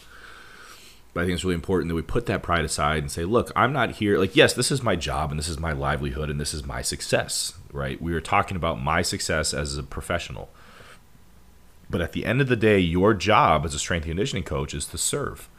But 1.15 1.21
I 1.21 1.23
think 1.23 1.33
it's 1.33 1.43
really 1.43 1.55
important 1.55 1.89
that 1.89 1.95
we 1.95 2.03
put 2.03 2.27
that 2.27 2.43
pride 2.43 2.63
aside 2.63 2.99
and 2.99 3.11
say, 3.11 3.25
look, 3.25 3.51
I'm 3.55 3.73
not 3.73 3.93
here. 3.93 4.19
Like, 4.19 4.35
yes, 4.35 4.53
this 4.53 4.71
is 4.71 4.83
my 4.83 4.95
job 4.95 5.31
and 5.31 5.39
this 5.39 5.49
is 5.49 5.57
my 5.57 5.71
livelihood 5.71 6.29
and 6.29 6.39
this 6.39 6.53
is 6.53 6.63
my 6.63 6.83
success, 6.83 7.55
right? 7.73 7.99
We 7.99 8.13
are 8.13 8.21
talking 8.21 8.55
about 8.55 8.79
my 8.79 9.01
success 9.01 9.51
as 9.51 9.75
a 9.75 9.81
professional. 9.81 10.49
But 11.89 12.01
at 12.01 12.11
the 12.11 12.25
end 12.25 12.39
of 12.39 12.47
the 12.47 12.55
day, 12.55 12.79
your 12.79 13.13
job 13.13 13.65
as 13.65 13.73
a 13.73 13.79
strength 13.79 14.03
and 14.03 14.11
conditioning 14.11 14.43
coach 14.43 14.73
is 14.73 14.85
to 14.87 14.97
serve. 14.97 15.49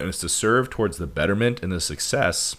And 0.00 0.08
it's 0.08 0.18
to 0.18 0.28
serve 0.28 0.68
towards 0.68 0.98
the 0.98 1.06
betterment 1.06 1.62
and 1.62 1.70
the 1.70 1.80
success 1.80 2.56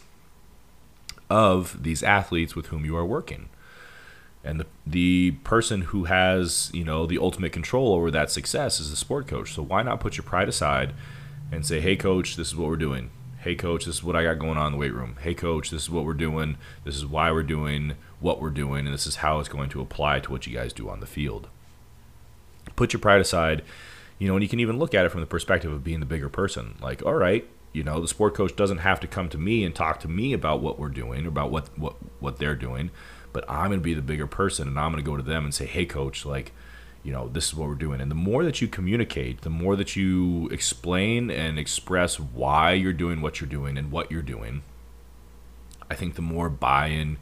of 1.29 1.83
these 1.83 2.03
athletes 2.03 2.55
with 2.55 2.67
whom 2.67 2.85
you 2.85 2.95
are 2.95 3.05
working. 3.05 3.49
And 4.43 4.59
the, 4.59 4.67
the 4.85 5.31
person 5.43 5.81
who 5.81 6.05
has, 6.05 6.69
you 6.73 6.85
know, 6.85 7.05
the 7.05 7.17
ultimate 7.17 7.51
control 7.51 7.93
over 7.93 8.09
that 8.11 8.31
success 8.31 8.79
is 8.79 8.91
the 8.91 8.95
sport 8.95 9.27
coach. 9.27 9.53
So 9.53 9.63
why 9.63 9.81
not 9.81 9.99
put 9.99 10.17
your 10.17 10.23
pride 10.23 10.47
aside 10.47 10.93
and 11.51 11.65
say, 11.65 11.81
hey, 11.81 11.95
coach, 11.95 12.37
this 12.37 12.49
is 12.49 12.55
what 12.55 12.69
we're 12.69 12.75
doing. 12.77 13.09
Hey, 13.39 13.55
coach, 13.55 13.85
this 13.85 13.95
is 13.95 14.03
what 14.03 14.15
I 14.15 14.23
got 14.23 14.39
going 14.39 14.57
on 14.57 14.67
in 14.67 14.71
the 14.73 14.77
weight 14.77 14.93
room. 14.93 15.17
Hey, 15.21 15.33
coach, 15.33 15.71
this 15.71 15.83
is 15.83 15.89
what 15.89 16.05
we're 16.05 16.13
doing. 16.13 16.57
This 16.83 16.95
is 16.95 17.05
why 17.05 17.31
we're 17.31 17.43
doing 17.43 17.95
what 18.19 18.39
we're 18.39 18.49
doing. 18.51 18.85
And 18.85 18.93
this 18.93 19.05
is 19.05 19.17
how 19.17 19.39
it's 19.39 19.49
going 19.49 19.69
to 19.71 19.81
apply 19.81 20.21
to 20.21 20.31
what 20.31 20.47
you 20.47 20.55
guys 20.55 20.73
do 20.73 20.89
on 20.89 20.99
the 20.99 21.05
field 21.05 21.49
put 22.75 22.93
your 22.93 22.99
pride 22.99 23.21
aside, 23.21 23.63
you 24.19 24.27
know, 24.27 24.35
and 24.35 24.43
you 24.43 24.49
can 24.49 24.59
even 24.59 24.79
look 24.79 24.93
at 24.93 25.05
it 25.05 25.09
from 25.09 25.21
the 25.21 25.27
perspective 25.27 25.71
of 25.71 25.83
being 25.83 25.99
the 25.99 26.05
bigger 26.05 26.29
person. 26.29 26.75
Like, 26.81 27.05
all 27.05 27.15
right, 27.15 27.47
you 27.73 27.83
know, 27.83 27.99
the 27.99 28.07
sport 28.07 28.33
coach 28.33 28.55
doesn't 28.55 28.79
have 28.79 28.99
to 29.01 29.07
come 29.07 29.29
to 29.29 29.37
me 29.37 29.63
and 29.63 29.75
talk 29.75 29.99
to 30.01 30.07
me 30.07 30.33
about 30.33 30.61
what 30.61 30.79
we're 30.79 30.89
doing, 30.89 31.25
or 31.25 31.29
about 31.29 31.51
what 31.51 31.77
what 31.77 31.95
what 32.19 32.37
they're 32.39 32.55
doing, 32.55 32.91
but 33.33 33.43
I'm 33.49 33.67
going 33.67 33.79
to 33.79 33.83
be 33.83 33.93
the 33.93 34.01
bigger 34.01 34.27
person 34.27 34.67
and 34.67 34.79
I'm 34.79 34.91
going 34.91 35.03
to 35.03 35.09
go 35.09 35.17
to 35.17 35.23
them 35.23 35.43
and 35.43 35.53
say, 35.53 35.65
"Hey 35.65 35.85
coach, 35.85 36.25
like, 36.25 36.53
you 37.03 37.11
know, 37.11 37.27
this 37.27 37.47
is 37.47 37.55
what 37.55 37.67
we're 37.67 37.75
doing." 37.75 37.99
And 37.99 38.09
the 38.09 38.15
more 38.15 38.45
that 38.45 38.61
you 38.61 38.67
communicate, 38.69 39.41
the 39.41 39.49
more 39.49 39.75
that 39.75 39.95
you 39.95 40.47
explain 40.49 41.29
and 41.29 41.59
express 41.59 42.19
why 42.19 42.71
you're 42.71 42.93
doing 42.93 43.21
what 43.21 43.41
you're 43.41 43.49
doing 43.49 43.77
and 43.77 43.91
what 43.91 44.09
you're 44.09 44.21
doing, 44.21 44.63
I 45.91 45.95
think 45.95 46.15
the 46.15 46.21
more 46.21 46.49
buy-in 46.49 47.17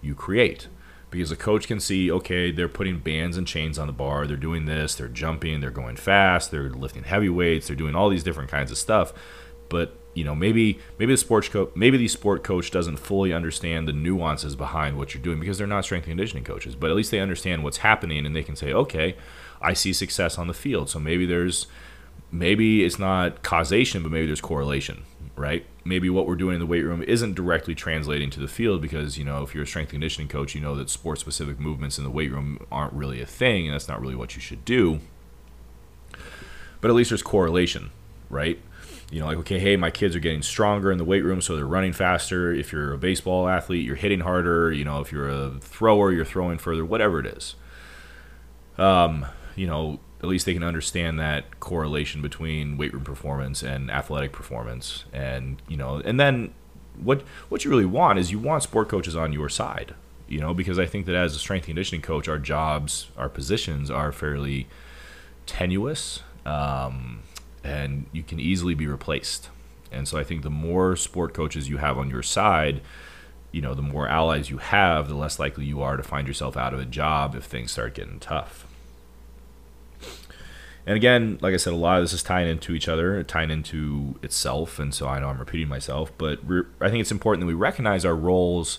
you 0.00 0.14
create 0.14 0.68
because 1.10 1.30
a 1.30 1.36
coach 1.36 1.66
can 1.66 1.80
see 1.80 2.10
okay 2.10 2.50
they're 2.50 2.68
putting 2.68 2.98
bands 2.98 3.36
and 3.36 3.46
chains 3.46 3.78
on 3.78 3.86
the 3.86 3.92
bar 3.92 4.26
they're 4.26 4.36
doing 4.36 4.66
this 4.66 4.94
they're 4.94 5.08
jumping 5.08 5.60
they're 5.60 5.70
going 5.70 5.96
fast 5.96 6.50
they're 6.50 6.70
lifting 6.70 7.04
heavy 7.04 7.28
weights 7.28 7.66
they're 7.66 7.76
doing 7.76 7.94
all 7.94 8.08
these 8.08 8.22
different 8.22 8.50
kinds 8.50 8.70
of 8.70 8.78
stuff 8.78 9.12
but 9.68 9.94
you 10.14 10.24
know 10.24 10.34
maybe 10.34 10.78
maybe 10.98 11.12
the 11.12 11.16
sports 11.16 11.48
coach 11.48 11.70
maybe 11.74 11.96
the 11.96 12.08
sport 12.08 12.42
coach 12.42 12.70
doesn't 12.70 12.98
fully 12.98 13.32
understand 13.32 13.86
the 13.86 13.92
nuances 13.92 14.56
behind 14.56 14.96
what 14.96 15.14
you're 15.14 15.22
doing 15.22 15.40
because 15.40 15.58
they're 15.58 15.66
not 15.66 15.84
strength 15.84 16.04
and 16.04 16.12
conditioning 16.12 16.44
coaches 16.44 16.74
but 16.74 16.90
at 16.90 16.96
least 16.96 17.10
they 17.10 17.20
understand 17.20 17.62
what's 17.62 17.78
happening 17.78 18.26
and 18.26 18.34
they 18.34 18.42
can 18.42 18.56
say 18.56 18.72
okay 18.72 19.14
i 19.60 19.72
see 19.72 19.92
success 19.92 20.38
on 20.38 20.46
the 20.46 20.54
field 20.54 20.88
so 20.88 20.98
maybe 20.98 21.26
there's 21.26 21.66
maybe 22.30 22.84
it's 22.84 22.98
not 22.98 23.42
causation 23.42 24.02
but 24.02 24.12
maybe 24.12 24.26
there's 24.26 24.40
correlation 24.40 25.04
right? 25.38 25.64
Maybe 25.88 26.10
what 26.10 26.26
we're 26.26 26.36
doing 26.36 26.54
in 26.54 26.60
the 26.60 26.66
weight 26.66 26.84
room 26.84 27.02
isn't 27.02 27.34
directly 27.34 27.74
translating 27.74 28.28
to 28.30 28.40
the 28.40 28.46
field 28.46 28.82
because, 28.82 29.16
you 29.16 29.24
know, 29.24 29.42
if 29.42 29.54
you're 29.54 29.64
a 29.64 29.66
strength 29.66 29.90
conditioning 29.92 30.28
coach, 30.28 30.54
you 30.54 30.60
know 30.60 30.76
that 30.76 30.90
sport 30.90 31.18
specific 31.18 31.58
movements 31.58 31.96
in 31.96 32.04
the 32.04 32.10
weight 32.10 32.30
room 32.30 32.58
aren't 32.70 32.92
really 32.92 33.22
a 33.22 33.26
thing 33.26 33.66
and 33.66 33.72
that's 33.72 33.88
not 33.88 33.98
really 33.98 34.14
what 34.14 34.36
you 34.36 34.42
should 34.42 34.66
do. 34.66 35.00
But 36.82 36.90
at 36.90 36.94
least 36.94 37.08
there's 37.08 37.22
correlation, 37.22 37.90
right? 38.28 38.60
You 39.10 39.20
know, 39.20 39.26
like, 39.26 39.38
okay, 39.38 39.58
hey, 39.58 39.76
my 39.76 39.90
kids 39.90 40.14
are 40.14 40.20
getting 40.20 40.42
stronger 40.42 40.92
in 40.92 40.98
the 40.98 41.04
weight 41.04 41.24
room, 41.24 41.40
so 41.40 41.56
they're 41.56 41.64
running 41.64 41.94
faster. 41.94 42.52
If 42.52 42.70
you're 42.70 42.92
a 42.92 42.98
baseball 42.98 43.48
athlete, 43.48 43.86
you're 43.86 43.96
hitting 43.96 44.20
harder. 44.20 44.70
You 44.70 44.84
know, 44.84 45.00
if 45.00 45.10
you're 45.10 45.30
a 45.30 45.58
thrower, 45.58 46.12
you're 46.12 46.26
throwing 46.26 46.58
further, 46.58 46.84
whatever 46.84 47.18
it 47.18 47.24
is. 47.24 47.54
Um, 48.76 49.24
you 49.56 49.66
know, 49.66 50.00
at 50.20 50.28
least 50.28 50.46
they 50.46 50.54
can 50.54 50.64
understand 50.64 51.18
that 51.18 51.60
correlation 51.60 52.20
between 52.20 52.76
weight 52.76 52.92
room 52.92 53.04
performance 53.04 53.62
and 53.62 53.90
athletic 53.90 54.32
performance 54.32 55.04
and 55.12 55.62
you 55.68 55.76
know 55.76 55.96
and 56.04 56.18
then 56.18 56.52
what 57.00 57.22
what 57.48 57.64
you 57.64 57.70
really 57.70 57.84
want 57.84 58.18
is 58.18 58.32
you 58.32 58.38
want 58.38 58.62
sport 58.62 58.88
coaches 58.88 59.14
on 59.14 59.32
your 59.32 59.48
side 59.48 59.94
you 60.28 60.40
know 60.40 60.52
because 60.52 60.78
i 60.78 60.86
think 60.86 61.06
that 61.06 61.14
as 61.14 61.36
a 61.36 61.38
strength 61.38 61.66
conditioning 61.66 62.02
coach 62.02 62.28
our 62.28 62.38
jobs 62.38 63.08
our 63.16 63.28
positions 63.28 63.90
are 63.90 64.12
fairly 64.12 64.66
tenuous 65.46 66.22
um, 66.44 67.22
and 67.62 68.06
you 68.12 68.22
can 68.22 68.40
easily 68.40 68.74
be 68.74 68.86
replaced. 68.86 69.50
And 69.90 70.06
so 70.06 70.18
i 70.18 70.24
think 70.24 70.42
the 70.42 70.50
more 70.50 70.96
sport 70.96 71.32
coaches 71.32 71.68
you 71.68 71.78
have 71.78 71.96
on 71.96 72.10
your 72.10 72.22
side 72.22 72.82
you 73.52 73.62
know 73.62 73.74
the 73.74 73.82
more 73.82 74.06
allies 74.06 74.50
you 74.50 74.58
have 74.58 75.08
the 75.08 75.14
less 75.14 75.38
likely 75.38 75.64
you 75.64 75.80
are 75.80 75.96
to 75.96 76.02
find 76.02 76.28
yourself 76.28 76.56
out 76.56 76.74
of 76.74 76.80
a 76.80 76.84
job 76.84 77.34
if 77.34 77.44
things 77.44 77.72
start 77.72 77.94
getting 77.94 78.20
tough 78.20 78.67
and 80.88 80.96
again, 80.96 81.36
like 81.42 81.52
I 81.52 81.58
said, 81.58 81.74
a 81.74 81.76
lot 81.76 81.98
of 81.98 82.04
this 82.04 82.14
is 82.14 82.22
tying 82.22 82.48
into 82.48 82.72
each 82.72 82.88
other, 82.88 83.22
tying 83.22 83.50
into 83.50 84.18
itself. 84.22 84.78
And 84.78 84.94
so 84.94 85.06
I 85.06 85.20
know 85.20 85.28
I'm 85.28 85.38
repeating 85.38 85.68
myself, 85.68 86.10
but 86.16 86.40
I 86.80 86.88
think 86.88 87.02
it's 87.02 87.12
important 87.12 87.42
that 87.42 87.46
we 87.46 87.52
recognize 87.52 88.06
our 88.06 88.16
roles, 88.16 88.78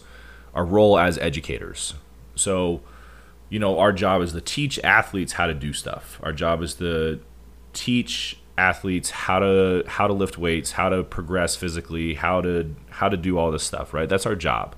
our 0.55 0.65
role 0.65 0.97
as 0.97 1.19
educators. 1.19 1.93
So, 2.33 2.81
you 3.49 3.59
know, 3.59 3.77
our 3.77 3.93
job 3.93 4.23
is 4.23 4.33
to 4.33 4.41
teach 4.41 4.79
athletes 4.79 5.33
how 5.33 5.45
to 5.45 5.53
do 5.53 5.71
stuff. 5.71 6.19
Our 6.23 6.33
job 6.33 6.63
is 6.63 6.73
to 6.75 7.21
teach 7.73 8.39
athletes 8.57 9.11
how 9.11 9.37
to 9.37 9.83
how 9.85 10.07
to 10.07 10.13
lift 10.13 10.35
weights, 10.35 10.71
how 10.71 10.89
to 10.89 11.03
progress 11.03 11.55
physically, 11.55 12.15
how 12.15 12.41
to 12.41 12.75
how 12.89 13.07
to 13.07 13.17
do 13.17 13.37
all 13.37 13.51
this 13.51 13.63
stuff, 13.63 13.93
right? 13.93 14.09
That's 14.09 14.25
our 14.25 14.35
job. 14.35 14.75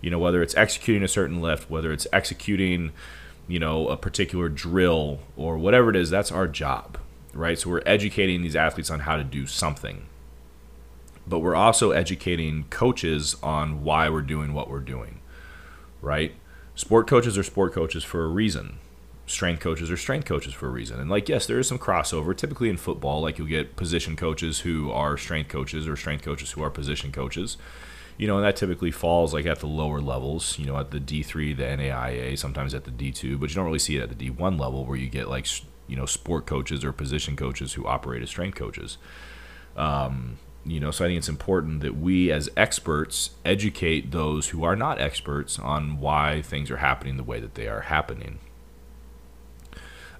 You 0.00 0.08
know, 0.08 0.18
whether 0.18 0.42
it's 0.42 0.54
executing 0.54 1.02
a 1.02 1.08
certain 1.08 1.42
lift, 1.42 1.68
whether 1.68 1.92
it's 1.92 2.06
executing 2.10 2.92
you 3.48 3.58
know, 3.58 3.88
a 3.88 3.96
particular 3.96 4.48
drill 4.48 5.20
or 5.36 5.58
whatever 5.58 5.90
it 5.90 5.96
is, 5.96 6.10
that's 6.10 6.32
our 6.32 6.46
job, 6.46 6.98
right? 7.32 7.58
So 7.58 7.70
we're 7.70 7.82
educating 7.86 8.42
these 8.42 8.56
athletes 8.56 8.90
on 8.90 9.00
how 9.00 9.16
to 9.16 9.24
do 9.24 9.46
something. 9.46 10.06
But 11.26 11.40
we're 11.40 11.54
also 11.54 11.90
educating 11.90 12.64
coaches 12.70 13.36
on 13.42 13.82
why 13.82 14.08
we're 14.08 14.22
doing 14.22 14.52
what 14.52 14.68
we're 14.68 14.80
doing, 14.80 15.20
right? 16.02 16.34
Sport 16.74 17.06
coaches 17.06 17.38
are 17.38 17.42
sport 17.42 17.72
coaches 17.72 18.04
for 18.04 18.24
a 18.24 18.28
reason. 18.28 18.78
Strength 19.26 19.60
coaches 19.60 19.90
are 19.90 19.96
strength 19.96 20.26
coaches 20.26 20.52
for 20.52 20.66
a 20.66 20.70
reason. 20.70 21.00
And 21.00 21.08
like, 21.08 21.28
yes, 21.30 21.46
there 21.46 21.58
is 21.58 21.68
some 21.68 21.78
crossover. 21.78 22.36
Typically 22.36 22.68
in 22.68 22.76
football, 22.76 23.22
like 23.22 23.38
you'll 23.38 23.46
get 23.46 23.76
position 23.76 24.16
coaches 24.16 24.60
who 24.60 24.90
are 24.90 25.16
strength 25.16 25.48
coaches 25.48 25.88
or 25.88 25.96
strength 25.96 26.24
coaches 26.24 26.50
who 26.50 26.62
are 26.62 26.68
position 26.68 27.10
coaches 27.10 27.56
you 28.16 28.26
know, 28.26 28.36
and 28.36 28.44
that 28.44 28.56
typically 28.56 28.90
falls 28.90 29.34
like 29.34 29.46
at 29.46 29.60
the 29.60 29.66
lower 29.66 30.00
levels, 30.00 30.58
you 30.58 30.66
know, 30.66 30.78
at 30.78 30.90
the 30.90 31.00
D3, 31.00 31.56
the 31.56 31.64
NAIA, 31.64 32.38
sometimes 32.38 32.74
at 32.74 32.84
the 32.84 32.90
D2, 32.90 33.40
but 33.40 33.50
you 33.50 33.56
don't 33.56 33.66
really 33.66 33.78
see 33.78 33.96
it 33.96 34.02
at 34.02 34.16
the 34.16 34.30
D1 34.30 34.58
level 34.58 34.84
where 34.84 34.96
you 34.96 35.08
get 35.08 35.28
like, 35.28 35.46
you 35.88 35.96
know, 35.96 36.06
sport 36.06 36.46
coaches 36.46 36.84
or 36.84 36.92
position 36.92 37.36
coaches 37.36 37.72
who 37.74 37.86
operate 37.86 38.22
as 38.22 38.30
strength 38.30 38.56
coaches. 38.56 38.98
Um, 39.76 40.38
you 40.64 40.80
know, 40.80 40.90
so 40.90 41.04
I 41.04 41.08
think 41.08 41.18
it's 41.18 41.28
important 41.28 41.80
that 41.80 41.96
we 41.96 42.30
as 42.30 42.48
experts 42.56 43.30
educate 43.44 44.12
those 44.12 44.48
who 44.48 44.64
are 44.64 44.76
not 44.76 45.00
experts 45.00 45.58
on 45.58 45.98
why 45.98 46.40
things 46.40 46.70
are 46.70 46.78
happening 46.78 47.16
the 47.16 47.24
way 47.24 47.40
that 47.40 47.54
they 47.54 47.68
are 47.68 47.82
happening. 47.82 48.38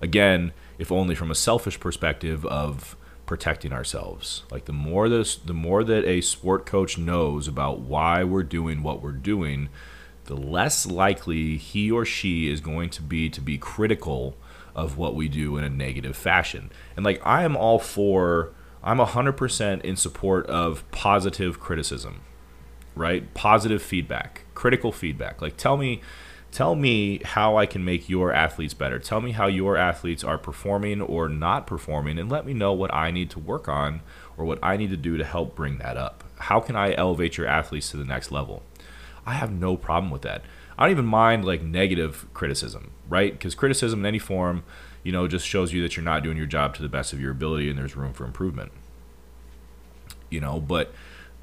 Again, 0.02 0.52
if 0.78 0.92
only 0.92 1.14
from 1.14 1.30
a 1.30 1.34
selfish 1.34 1.80
perspective 1.80 2.44
of 2.46 2.96
protecting 3.26 3.72
ourselves. 3.72 4.42
Like 4.50 4.66
the 4.66 4.72
more 4.72 5.08
that 5.08 5.38
the 5.44 5.54
more 5.54 5.84
that 5.84 6.04
a 6.04 6.20
sport 6.20 6.66
coach 6.66 6.98
knows 6.98 7.48
about 7.48 7.80
why 7.80 8.24
we're 8.24 8.42
doing 8.42 8.82
what 8.82 9.02
we're 9.02 9.12
doing, 9.12 9.68
the 10.24 10.36
less 10.36 10.86
likely 10.86 11.56
he 11.56 11.90
or 11.90 12.04
she 12.04 12.50
is 12.50 12.60
going 12.60 12.90
to 12.90 13.02
be 13.02 13.28
to 13.30 13.40
be 13.40 13.58
critical 13.58 14.36
of 14.74 14.96
what 14.96 15.14
we 15.14 15.28
do 15.28 15.56
in 15.56 15.64
a 15.64 15.70
negative 15.70 16.16
fashion. 16.16 16.70
And 16.96 17.04
like 17.04 17.20
I 17.24 17.44
am 17.44 17.56
all 17.56 17.78
for 17.78 18.52
I'm 18.82 18.98
100% 18.98 19.80
in 19.80 19.96
support 19.96 20.46
of 20.46 20.88
positive 20.90 21.58
criticism. 21.58 22.20
Right? 22.94 23.32
Positive 23.34 23.82
feedback, 23.82 24.44
critical 24.54 24.92
feedback. 24.92 25.42
Like 25.42 25.56
tell 25.56 25.76
me 25.76 26.00
tell 26.54 26.76
me 26.76 27.20
how 27.24 27.56
I 27.56 27.66
can 27.66 27.84
make 27.84 28.08
your 28.08 28.32
athletes 28.32 28.74
better. 28.74 29.00
Tell 29.00 29.20
me 29.20 29.32
how 29.32 29.48
your 29.48 29.76
athletes 29.76 30.22
are 30.22 30.38
performing 30.38 31.00
or 31.00 31.28
not 31.28 31.66
performing, 31.66 32.16
and 32.16 32.30
let 32.30 32.46
me 32.46 32.54
know 32.54 32.72
what 32.72 32.94
I 32.94 33.10
need 33.10 33.28
to 33.30 33.40
work 33.40 33.68
on 33.68 34.02
or 34.36 34.44
what 34.44 34.60
I 34.62 34.76
need 34.76 34.90
to 34.90 34.96
do 34.96 35.16
to 35.16 35.24
help 35.24 35.56
bring 35.56 35.78
that 35.78 35.96
up. 35.96 36.22
How 36.38 36.60
can 36.60 36.76
I 36.76 36.94
elevate 36.94 37.36
your 37.36 37.48
athletes 37.48 37.90
to 37.90 37.96
the 37.96 38.04
next 38.04 38.30
level? 38.30 38.62
I 39.26 39.34
have 39.34 39.50
no 39.52 39.76
problem 39.76 40.12
with 40.12 40.22
that. 40.22 40.42
I 40.78 40.84
don't 40.84 40.92
even 40.92 41.06
mind 41.06 41.44
like 41.44 41.62
negative 41.62 42.26
criticism, 42.34 42.92
right? 43.08 43.32
Because 43.32 43.56
criticism 43.56 44.00
in 44.00 44.06
any 44.06 44.20
form, 44.20 44.62
you 45.02 45.10
know, 45.10 45.26
just 45.26 45.46
shows 45.46 45.72
you 45.72 45.82
that 45.82 45.96
you're 45.96 46.04
not 46.04 46.22
doing 46.22 46.36
your 46.36 46.46
job 46.46 46.74
to 46.76 46.82
the 46.82 46.88
best 46.88 47.12
of 47.12 47.20
your 47.20 47.32
ability 47.32 47.68
and 47.68 47.76
there's 47.76 47.96
room 47.96 48.12
for 48.12 48.24
improvement. 48.24 48.70
You 50.30 50.40
know, 50.40 50.60
but 50.60 50.92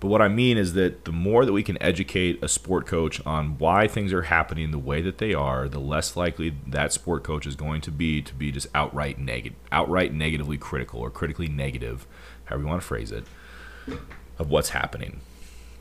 but 0.02 0.08
what 0.08 0.22
I 0.22 0.30
mean 0.30 0.58
is 0.58 0.74
that 0.74 1.06
the 1.06 1.12
more 1.12 1.46
that 1.46 1.54
we 1.54 1.62
can 1.62 1.80
educate 1.80 2.44
a 2.44 2.48
sport 2.48 2.88
coach 2.88 3.24
on 3.24 3.60
why 3.60 3.88
things 3.88 4.12
are 4.12 4.24
happening 4.24 4.72
the 4.72 4.80
way 4.80 5.00
that 5.00 5.20
they 5.20 5.36
are, 5.36 5.70
the 5.70 5.80
less 5.80 6.16
likely 6.16 6.56
that 6.66 6.92
sport 6.92 7.24
coach 7.24 7.46
is 7.46 7.56
going 7.56 7.82
to 7.82 7.92
be 7.92 8.20
to 8.24 8.34
be 8.34 8.52
just 8.52 8.66
outright 8.74 9.20
negative, 9.20 9.60
outright 9.72 10.12
negatively 10.12 10.58
critical 10.58 11.00
or 11.00 11.12
critically 11.12 11.48
negative, 11.48 12.08
however 12.46 12.64
you 12.64 12.68
want 12.68 12.82
to 12.82 12.88
phrase 12.88 13.12
it, 13.12 13.26
of 14.40 14.50
what's 14.50 14.70
happening. 14.70 15.22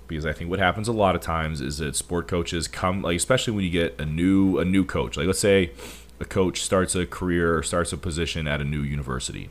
Because 0.07 0.27
I 0.27 0.35
think 0.35 0.51
what 0.51 0.59
happens 0.59 0.87
a 0.87 0.93
lot 0.93 1.15
of 1.15 1.23
times 1.23 1.63
is 1.63 1.79
that 1.79 1.97
sport 1.97 2.29
coaches 2.29 2.69
come, 2.69 3.01
like 3.01 3.17
especially 3.17 3.55
when 3.55 3.65
you 3.65 3.71
get 3.71 3.99
a 3.99 4.05
new 4.05 4.59
a 4.59 4.67
new 4.67 4.85
coach. 4.85 5.17
Like 5.17 5.29
let's 5.29 5.39
say 5.39 5.73
a 6.21 6.27
coach 6.27 6.61
starts 6.61 6.95
a 6.95 7.07
career 7.07 7.57
or 7.57 7.63
starts 7.63 7.91
a 7.91 7.97
position 7.97 8.47
at 8.47 8.61
a 8.61 8.65
new 8.65 8.83
university, 8.83 9.49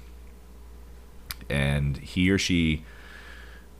and 1.50 1.98
he 1.98 2.30
or 2.30 2.38
she 2.38 2.84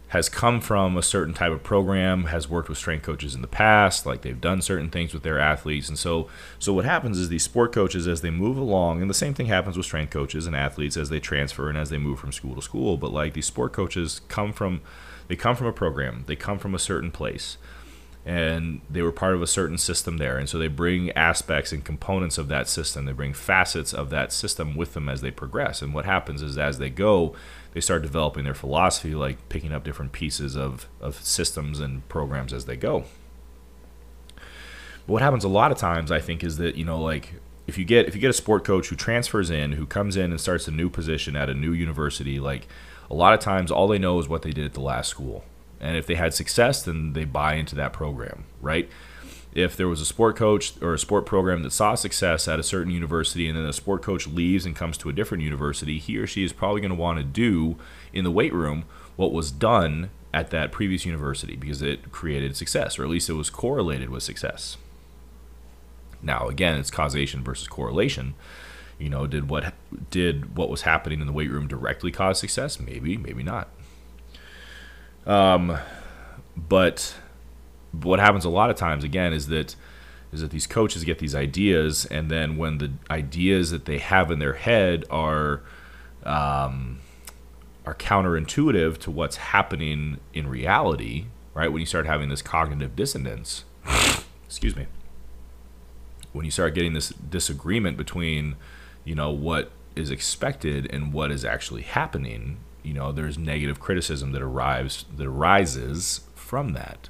has 0.09 0.27
come 0.27 0.59
from 0.59 0.97
a 0.97 1.03
certain 1.03 1.35
type 1.35 1.51
of 1.51 1.61
program, 1.61 2.25
has 2.25 2.49
worked 2.49 2.67
with 2.67 2.77
strength 2.79 3.03
coaches 3.03 3.35
in 3.35 3.41
the 3.41 3.47
past, 3.47 4.05
like 4.07 4.21
they've 4.21 4.41
done 4.41 4.61
certain 4.61 4.89
things 4.89 5.13
with 5.13 5.21
their 5.21 5.39
athletes. 5.39 5.87
And 5.87 5.99
so 5.99 6.27
so 6.57 6.73
what 6.73 6.85
happens 6.85 7.17
is 7.19 7.29
these 7.29 7.43
sport 7.43 7.71
coaches 7.71 8.07
as 8.07 8.21
they 8.21 8.31
move 8.31 8.57
along, 8.57 9.01
and 9.01 9.09
the 9.09 9.13
same 9.13 9.35
thing 9.35 9.45
happens 9.45 9.77
with 9.77 9.85
strength 9.85 10.11
coaches 10.11 10.47
and 10.47 10.55
athletes 10.55 10.97
as 10.97 11.09
they 11.09 11.19
transfer 11.19 11.69
and 11.69 11.77
as 11.77 11.89
they 11.89 11.99
move 11.99 12.19
from 12.19 12.31
school 12.31 12.55
to 12.55 12.61
school, 12.61 12.97
but 12.97 13.13
like 13.13 13.33
these 13.33 13.45
sport 13.45 13.71
coaches 13.71 14.21
come 14.27 14.51
from 14.51 14.81
they 15.27 15.35
come 15.35 15.55
from 15.55 15.67
a 15.67 15.73
program, 15.73 16.23
they 16.25 16.35
come 16.35 16.57
from 16.57 16.73
a 16.73 16.79
certain 16.79 17.11
place. 17.11 17.57
And 18.25 18.81
they 18.89 19.01
were 19.01 19.13
part 19.13 19.33
of 19.33 19.41
a 19.41 19.47
certain 19.47 19.77
system 19.77 20.17
there. 20.17 20.37
And 20.37 20.49
so 20.49 20.57
they 20.59 20.67
bring 20.67 21.09
aspects 21.11 21.71
and 21.71 21.85
components 21.85 22.37
of 22.37 22.47
that 22.49 22.67
system. 22.67 23.05
They 23.05 23.13
bring 23.13 23.33
facets 23.33 23.93
of 23.93 24.09
that 24.09 24.33
system 24.33 24.75
with 24.75 24.93
them 24.93 25.07
as 25.07 25.21
they 25.21 25.31
progress. 25.31 25.81
And 25.81 25.93
what 25.93 26.05
happens 26.05 26.41
is 26.41 26.57
as 26.57 26.77
they 26.79 26.89
go, 26.89 27.33
they 27.73 27.82
start 27.82 28.01
developing 28.01 28.43
their 28.43 28.53
philosophy, 28.53 29.13
like 29.15 29.49
picking 29.49 29.71
up 29.71 29.84
different 29.84 30.12
pieces 30.12 30.55
of, 30.55 30.88
of 30.99 31.23
systems 31.23 31.79
and 31.79 32.08
programs 32.10 32.53
as 32.53 32.65
they 32.65 32.75
go. 32.75 33.05
But 34.36 35.13
what 35.13 35.21
happens 35.21 35.43
a 35.43 35.49
lot 35.49 35.71
of 35.71 35.77
times, 35.77 36.12
I 36.12 36.19
think, 36.19 36.43
is 36.43 36.58
that 36.58 36.75
you 36.75 36.86
know, 36.86 37.01
like 37.01 37.36
if 37.67 37.77
you 37.77 37.86
get 37.86 38.08
if 38.08 38.15
you 38.15 38.21
get 38.21 38.29
a 38.29 38.34
sport 38.34 38.63
coach 38.63 38.88
who 38.88 38.95
transfers 38.95 39.49
in, 39.49 39.73
who 39.73 39.86
comes 39.86 40.17
in 40.17 40.32
and 40.32 40.41
starts 40.41 40.67
a 40.67 40.71
new 40.71 40.89
position 40.89 41.36
at 41.36 41.49
a 41.49 41.53
new 41.53 41.71
university, 41.71 42.39
like 42.39 42.67
a 43.10 43.13
lot 43.13 43.34
of 43.34 43.39
times 43.39 43.71
all 43.71 43.88
they 43.88 43.99
know 43.99 44.19
is 44.19 44.27
what 44.27 44.41
they 44.41 44.51
did 44.51 44.65
at 44.65 44.73
the 44.73 44.82
last 44.82 45.10
school, 45.10 45.43
and 45.79 45.95
if 45.95 46.05
they 46.05 46.15
had 46.15 46.34
success, 46.34 46.84
then 46.84 47.13
they 47.13 47.25
buy 47.25 47.53
into 47.53 47.75
that 47.75 47.93
program, 47.93 48.45
right? 48.62 48.89
If 49.53 49.75
there 49.75 49.88
was 49.88 50.01
a 50.01 50.05
sport 50.05 50.35
coach 50.35 50.73
or 50.81 50.93
a 50.93 50.99
sport 50.99 51.25
program 51.25 51.63
that 51.63 51.71
saw 51.71 51.95
success 51.95 52.47
at 52.47 52.59
a 52.59 52.63
certain 52.63 52.91
university 52.91 53.47
and 53.47 53.57
then 53.57 53.65
the 53.65 53.73
sport 53.73 54.01
coach 54.01 54.27
leaves 54.27 54.65
and 54.65 54.75
comes 54.75 54.97
to 54.97 55.09
a 55.09 55.13
different 55.13 55.43
university, 55.43 55.97
he 55.97 56.17
or 56.17 56.27
she 56.27 56.43
is 56.43 56.53
probably 56.53 56.81
going 56.81 56.91
to 56.91 56.95
want 56.95 57.17
to 57.17 57.23
do 57.23 57.77
in 58.13 58.23
the 58.23 58.31
weight 58.31 58.53
room 58.53 58.85
what 59.15 59.31
was 59.31 59.51
done 59.51 60.12
at 60.33 60.51
that 60.51 60.71
previous 60.71 61.05
university 61.05 61.55
because 61.55 61.81
it 61.81 62.12
created 62.12 62.55
success, 62.55 62.99
or 62.99 63.03
at 63.03 63.09
least 63.09 63.29
it 63.29 63.33
was 63.33 63.49
correlated 63.49 64.09
with 64.09 64.21
success. 64.21 64.77
Now, 66.21 66.47
again, 66.47 66.77
it's 66.77 66.91
causation 66.91 67.43
versus 67.43 67.67
correlation. 67.67 68.35
You 68.99 69.09
know, 69.09 69.25
did 69.25 69.49
what 69.49 69.73
did 70.12 70.57
what 70.57 70.69
was 70.69 70.81
happening 70.81 71.21
in 71.21 71.27
the 71.27 71.33
weight 71.33 71.49
room 71.49 71.67
directly 71.67 72.12
cause 72.12 72.39
success? 72.39 72.79
Maybe, 72.79 73.17
maybe 73.17 73.43
not. 73.43 73.69
Um, 75.25 75.77
but 76.55 77.15
what 77.91 78.19
happens 78.19 78.45
a 78.45 78.49
lot 78.49 78.69
of 78.69 78.75
times 78.75 79.04
again 79.04 79.34
is 79.34 79.47
that 79.47 79.75
is 80.32 80.41
that 80.41 80.52
these 80.52 80.67
coaches 80.67 81.04
get 81.04 81.19
these 81.19 81.34
ideas 81.34 82.06
and 82.06 82.30
then 82.30 82.58
when 82.58 82.78
the 82.78 82.91
ideas 83.10 83.71
that 83.71 83.86
they 83.86 83.97
have 83.97 84.30
in 84.30 84.39
their 84.39 84.54
head 84.54 85.06
are 85.10 85.62
um, 86.23 86.99
are 87.86 87.95
counterintuitive 87.95 88.97
to 88.99 89.10
what's 89.10 89.38
happening 89.38 90.19
in 90.34 90.47
reality 90.47 91.25
right 91.54 91.71
when 91.71 91.80
you 91.80 91.86
start 91.86 92.06
having 92.06 92.30
this 92.30 92.41
cognitive 92.41 92.95
dissonance 92.95 93.65
excuse 94.45 94.75
me 94.75 94.86
when 96.32 96.45
you 96.45 96.52
start 96.52 96.75
getting 96.75 96.93
this 96.93 97.10
disagreement 97.10 97.97
between 97.97 98.56
you 99.04 99.15
know 99.15 99.32
what 99.32 99.71
is 99.95 100.12
expected 100.12 100.88
and 100.93 101.12
what 101.12 101.32
is 101.32 101.43
actually 101.43 101.82
happening 101.82 102.58
you 102.84 102.93
know 102.93 103.12
there's 103.12 103.38
negative 103.38 103.80
criticism 103.80 104.32
that 104.32 104.41
arrives 104.41 105.06
that 105.15 105.25
arises 105.25 106.21
from 106.36 106.73
that 106.73 107.10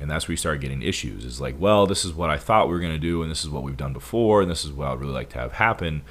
and 0.00 0.10
that's 0.10 0.28
where 0.28 0.32
you 0.32 0.36
start 0.36 0.60
getting 0.60 0.82
issues. 0.82 1.24
Is 1.24 1.40
like 1.40 1.56
well 1.58 1.86
this 1.86 2.04
is 2.04 2.12
what 2.12 2.30
i 2.30 2.36
thought 2.36 2.68
we 2.68 2.74
were 2.74 2.80
going 2.80 2.92
to 2.92 2.98
do 2.98 3.22
and 3.22 3.30
this 3.30 3.44
is 3.44 3.50
what 3.50 3.62
we've 3.62 3.76
done 3.76 3.92
before 3.92 4.42
and 4.42 4.50
this 4.50 4.64
is 4.64 4.72
what 4.72 4.88
i'd 4.88 5.00
really 5.00 5.12
like 5.12 5.30
to 5.30 5.38
have 5.38 5.52
happen 5.52 6.02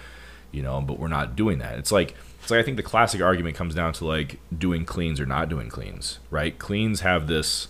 you 0.52 0.62
know 0.62 0.82
but 0.82 1.00
we're 1.00 1.08
not 1.08 1.36
doing 1.36 1.60
that. 1.60 1.78
It's 1.78 1.91
like 1.91 2.15
it's 2.41 2.52
like 2.52 2.60
i 2.60 2.63
think 2.63 2.78
the 2.78 2.84
classic 2.84 3.21
argument 3.21 3.56
comes 3.56 3.76
down 3.76 3.93
to 3.93 4.06
like 4.06 4.39
doing 4.56 4.86
cleans 4.86 5.19
or 5.19 5.26
not 5.26 5.50
doing 5.50 5.69
cleans 5.69 6.19
right? 6.30 6.58
Cleans 6.58 7.02
have 7.02 7.28
this 7.28 7.67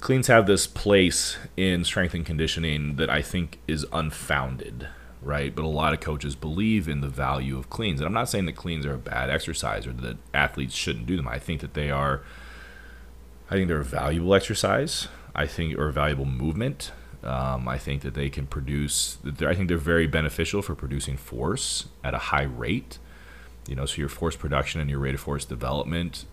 cleans 0.00 0.26
have 0.26 0.46
this 0.46 0.66
place 0.66 1.38
in 1.56 1.84
strength 1.84 2.14
and 2.14 2.26
conditioning 2.26 2.96
that 2.96 3.08
i 3.08 3.22
think 3.22 3.58
is 3.66 3.86
unfounded 3.92 4.88
right? 5.22 5.54
But 5.54 5.64
a 5.64 5.68
lot 5.68 5.94
of 5.94 6.00
coaches 6.00 6.34
believe 6.36 6.86
in 6.86 7.00
the 7.00 7.08
value 7.08 7.56
of 7.56 7.70
cleans. 7.70 8.00
And 8.00 8.06
i'm 8.06 8.12
not 8.12 8.28
saying 8.28 8.46
that 8.46 8.56
cleans 8.56 8.84
are 8.84 8.94
a 8.94 8.98
bad 8.98 9.30
exercise 9.30 9.86
or 9.86 9.92
that 9.94 10.18
athletes 10.34 10.74
shouldn't 10.74 11.06
do 11.06 11.16
them. 11.16 11.26
I 11.26 11.38
think 11.38 11.62
that 11.62 11.74
they 11.74 11.90
are 11.90 12.20
I 13.50 13.54
think 13.54 13.68
they're 13.68 13.80
a 13.80 13.84
valuable 13.84 14.34
exercise. 14.34 15.08
I 15.34 15.46
think 15.46 15.76
or 15.78 15.88
a 15.88 15.92
valuable 15.92 16.24
movement. 16.24 16.92
Um, 17.22 17.68
I 17.68 17.78
think 17.78 18.02
that 18.02 18.14
they 18.14 18.28
can 18.28 18.46
produce. 18.46 19.18
I 19.40 19.54
think 19.54 19.68
they're 19.68 19.78
very 19.78 20.06
beneficial 20.06 20.62
for 20.62 20.74
producing 20.74 21.16
force 21.16 21.88
at 22.02 22.14
a 22.14 22.18
high 22.18 22.42
rate. 22.42 22.98
You 23.66 23.76
know, 23.76 23.86
so 23.86 23.96
your 23.96 24.10
force 24.10 24.36
production 24.36 24.80
and 24.80 24.90
your 24.90 24.98
rate 24.98 25.14
of 25.14 25.20
force 25.20 25.44
development 25.44 26.26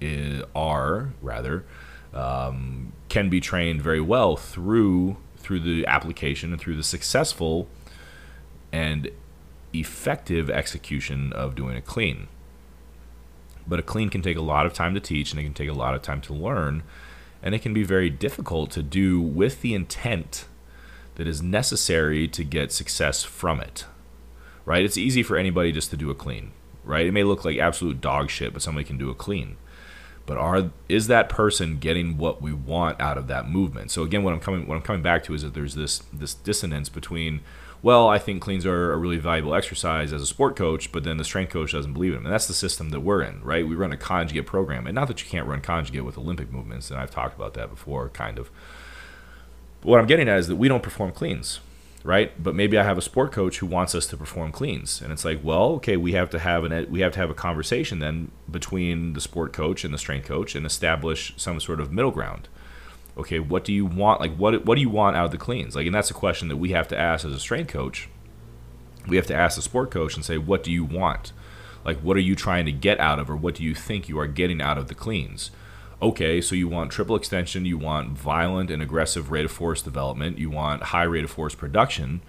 is, 0.00 0.42
are 0.54 1.10
rather 1.22 1.64
um, 2.12 2.92
can 3.08 3.28
be 3.30 3.40
trained 3.40 3.82
very 3.82 4.00
well 4.00 4.36
through 4.36 5.16
through 5.38 5.60
the 5.60 5.86
application 5.86 6.52
and 6.52 6.60
through 6.60 6.76
the 6.76 6.82
successful 6.82 7.66
and 8.72 9.10
effective 9.72 10.50
execution 10.50 11.32
of 11.32 11.54
doing 11.54 11.76
a 11.76 11.80
clean. 11.80 12.28
But 13.70 13.78
a 13.78 13.82
clean 13.82 14.10
can 14.10 14.20
take 14.20 14.36
a 14.36 14.42
lot 14.42 14.66
of 14.66 14.74
time 14.74 14.94
to 14.94 15.00
teach 15.00 15.30
and 15.30 15.40
it 15.40 15.44
can 15.44 15.54
take 15.54 15.68
a 15.68 15.72
lot 15.72 15.94
of 15.94 16.02
time 16.02 16.20
to 16.22 16.34
learn. 16.34 16.82
And 17.40 17.54
it 17.54 17.60
can 17.60 17.72
be 17.72 17.84
very 17.84 18.10
difficult 18.10 18.72
to 18.72 18.82
do 18.82 19.20
with 19.20 19.62
the 19.62 19.72
intent 19.74 20.44
that 21.14 21.28
is 21.28 21.40
necessary 21.40 22.26
to 22.28 22.42
get 22.44 22.72
success 22.72 23.22
from 23.22 23.60
it. 23.60 23.86
Right? 24.64 24.84
It's 24.84 24.98
easy 24.98 25.22
for 25.22 25.36
anybody 25.36 25.70
just 25.70 25.90
to 25.90 25.96
do 25.96 26.10
a 26.10 26.14
clean, 26.14 26.50
right? 26.84 27.06
It 27.06 27.12
may 27.12 27.22
look 27.22 27.44
like 27.44 27.58
absolute 27.58 28.00
dog 28.00 28.28
shit, 28.28 28.52
but 28.52 28.60
somebody 28.60 28.84
can 28.84 28.98
do 28.98 29.08
a 29.08 29.14
clean. 29.14 29.56
But 30.26 30.36
are 30.36 30.70
is 30.88 31.06
that 31.06 31.28
person 31.28 31.78
getting 31.78 32.16
what 32.18 32.42
we 32.42 32.52
want 32.52 33.00
out 33.00 33.18
of 33.18 33.26
that 33.28 33.48
movement? 33.48 33.90
So 33.90 34.02
again, 34.02 34.22
what 34.22 34.34
I'm 34.34 34.40
coming 34.40 34.66
what 34.66 34.76
I'm 34.76 34.82
coming 34.82 35.02
back 35.02 35.24
to 35.24 35.34
is 35.34 35.42
that 35.42 35.54
there's 35.54 35.74
this 35.74 36.00
this 36.12 36.34
dissonance 36.34 36.88
between 36.88 37.40
well, 37.82 38.08
I 38.08 38.18
think 38.18 38.42
cleans 38.42 38.66
are 38.66 38.92
a 38.92 38.96
really 38.96 39.16
valuable 39.16 39.54
exercise 39.54 40.12
as 40.12 40.20
a 40.20 40.26
sport 40.26 40.54
coach, 40.54 40.92
but 40.92 41.02
then 41.04 41.16
the 41.16 41.24
strength 41.24 41.52
coach 41.52 41.72
doesn't 41.72 41.94
believe 41.94 42.12
in 42.12 42.18
them. 42.18 42.26
And 42.26 42.34
that's 42.34 42.46
the 42.46 42.54
system 42.54 42.90
that 42.90 43.00
we're 43.00 43.22
in, 43.22 43.42
right? 43.42 43.66
We 43.66 43.74
run 43.74 43.92
a 43.92 43.96
conjugate 43.96 44.46
program. 44.46 44.86
And 44.86 44.94
not 44.94 45.08
that 45.08 45.22
you 45.22 45.28
can't 45.28 45.46
run 45.46 45.62
conjugate 45.62 46.04
with 46.04 46.18
Olympic 46.18 46.52
movements, 46.52 46.90
and 46.90 47.00
I've 47.00 47.10
talked 47.10 47.34
about 47.34 47.54
that 47.54 47.70
before, 47.70 48.10
kind 48.10 48.38
of. 48.38 48.50
But 49.80 49.88
what 49.88 50.00
I'm 50.00 50.06
getting 50.06 50.28
at 50.28 50.38
is 50.38 50.48
that 50.48 50.56
we 50.56 50.68
don't 50.68 50.82
perform 50.82 51.12
cleans, 51.12 51.60
right? 52.04 52.30
But 52.42 52.54
maybe 52.54 52.76
I 52.76 52.82
have 52.82 52.98
a 52.98 53.02
sport 53.02 53.32
coach 53.32 53.58
who 53.58 53.66
wants 53.66 53.94
us 53.94 54.06
to 54.08 54.16
perform 54.16 54.52
cleans. 54.52 55.00
And 55.00 55.10
it's 55.10 55.24
like, 55.24 55.40
well, 55.42 55.70
okay, 55.76 55.96
we 55.96 56.12
have 56.12 56.28
to 56.30 56.38
have 56.38 56.64
an 56.64 56.90
we 56.90 57.00
have 57.00 57.12
to 57.12 57.18
have 57.18 57.30
a 57.30 57.34
conversation 57.34 57.98
then 57.98 58.30
between 58.50 59.14
the 59.14 59.22
sport 59.22 59.54
coach 59.54 59.84
and 59.84 59.94
the 59.94 59.98
strength 59.98 60.28
coach 60.28 60.54
and 60.54 60.66
establish 60.66 61.32
some 61.38 61.58
sort 61.60 61.80
of 61.80 61.90
middle 61.90 62.10
ground 62.10 62.48
okay, 63.20 63.38
what 63.38 63.64
do 63.64 63.72
you 63.72 63.86
want? 63.86 64.20
Like, 64.20 64.34
what 64.36 64.64
what 64.64 64.74
do 64.74 64.80
you 64.80 64.90
want 64.90 65.16
out 65.16 65.26
of 65.26 65.30
the 65.30 65.38
cleans? 65.38 65.76
Like, 65.76 65.86
and 65.86 65.94
that's 65.94 66.10
a 66.10 66.14
question 66.14 66.48
that 66.48 66.56
we 66.56 66.70
have 66.70 66.88
to 66.88 66.98
ask 66.98 67.24
as 67.24 67.32
a 67.32 67.40
strength 67.40 67.68
coach. 67.68 68.08
We 69.06 69.16
have 69.16 69.26
to 69.26 69.34
ask 69.34 69.56
the 69.56 69.62
sport 69.62 69.90
coach 69.90 70.14
and 70.14 70.24
say, 70.24 70.36
what 70.36 70.62
do 70.62 70.70
you 70.70 70.84
want? 70.84 71.32
Like, 71.84 71.98
what 72.00 72.16
are 72.16 72.20
you 72.20 72.36
trying 72.36 72.66
to 72.66 72.72
get 72.72 73.00
out 73.00 73.18
of, 73.18 73.30
or 73.30 73.36
what 73.36 73.54
do 73.54 73.64
you 73.64 73.74
think 73.74 74.08
you 74.08 74.18
are 74.18 74.26
getting 74.26 74.60
out 74.60 74.76
of 74.76 74.88
the 74.88 74.94
cleans? 74.94 75.50
Okay, 76.02 76.40
so 76.40 76.54
you 76.54 76.68
want 76.68 76.92
triple 76.92 77.16
extension, 77.16 77.64
you 77.64 77.78
want 77.78 78.10
violent 78.10 78.70
and 78.70 78.82
aggressive 78.82 79.30
rate 79.30 79.44
of 79.44 79.52
force 79.52 79.82
development, 79.82 80.38
you 80.38 80.50
want 80.50 80.82
high 80.84 81.02
rate 81.02 81.24
of 81.24 81.30
force 81.30 81.54
production, 81.54 82.22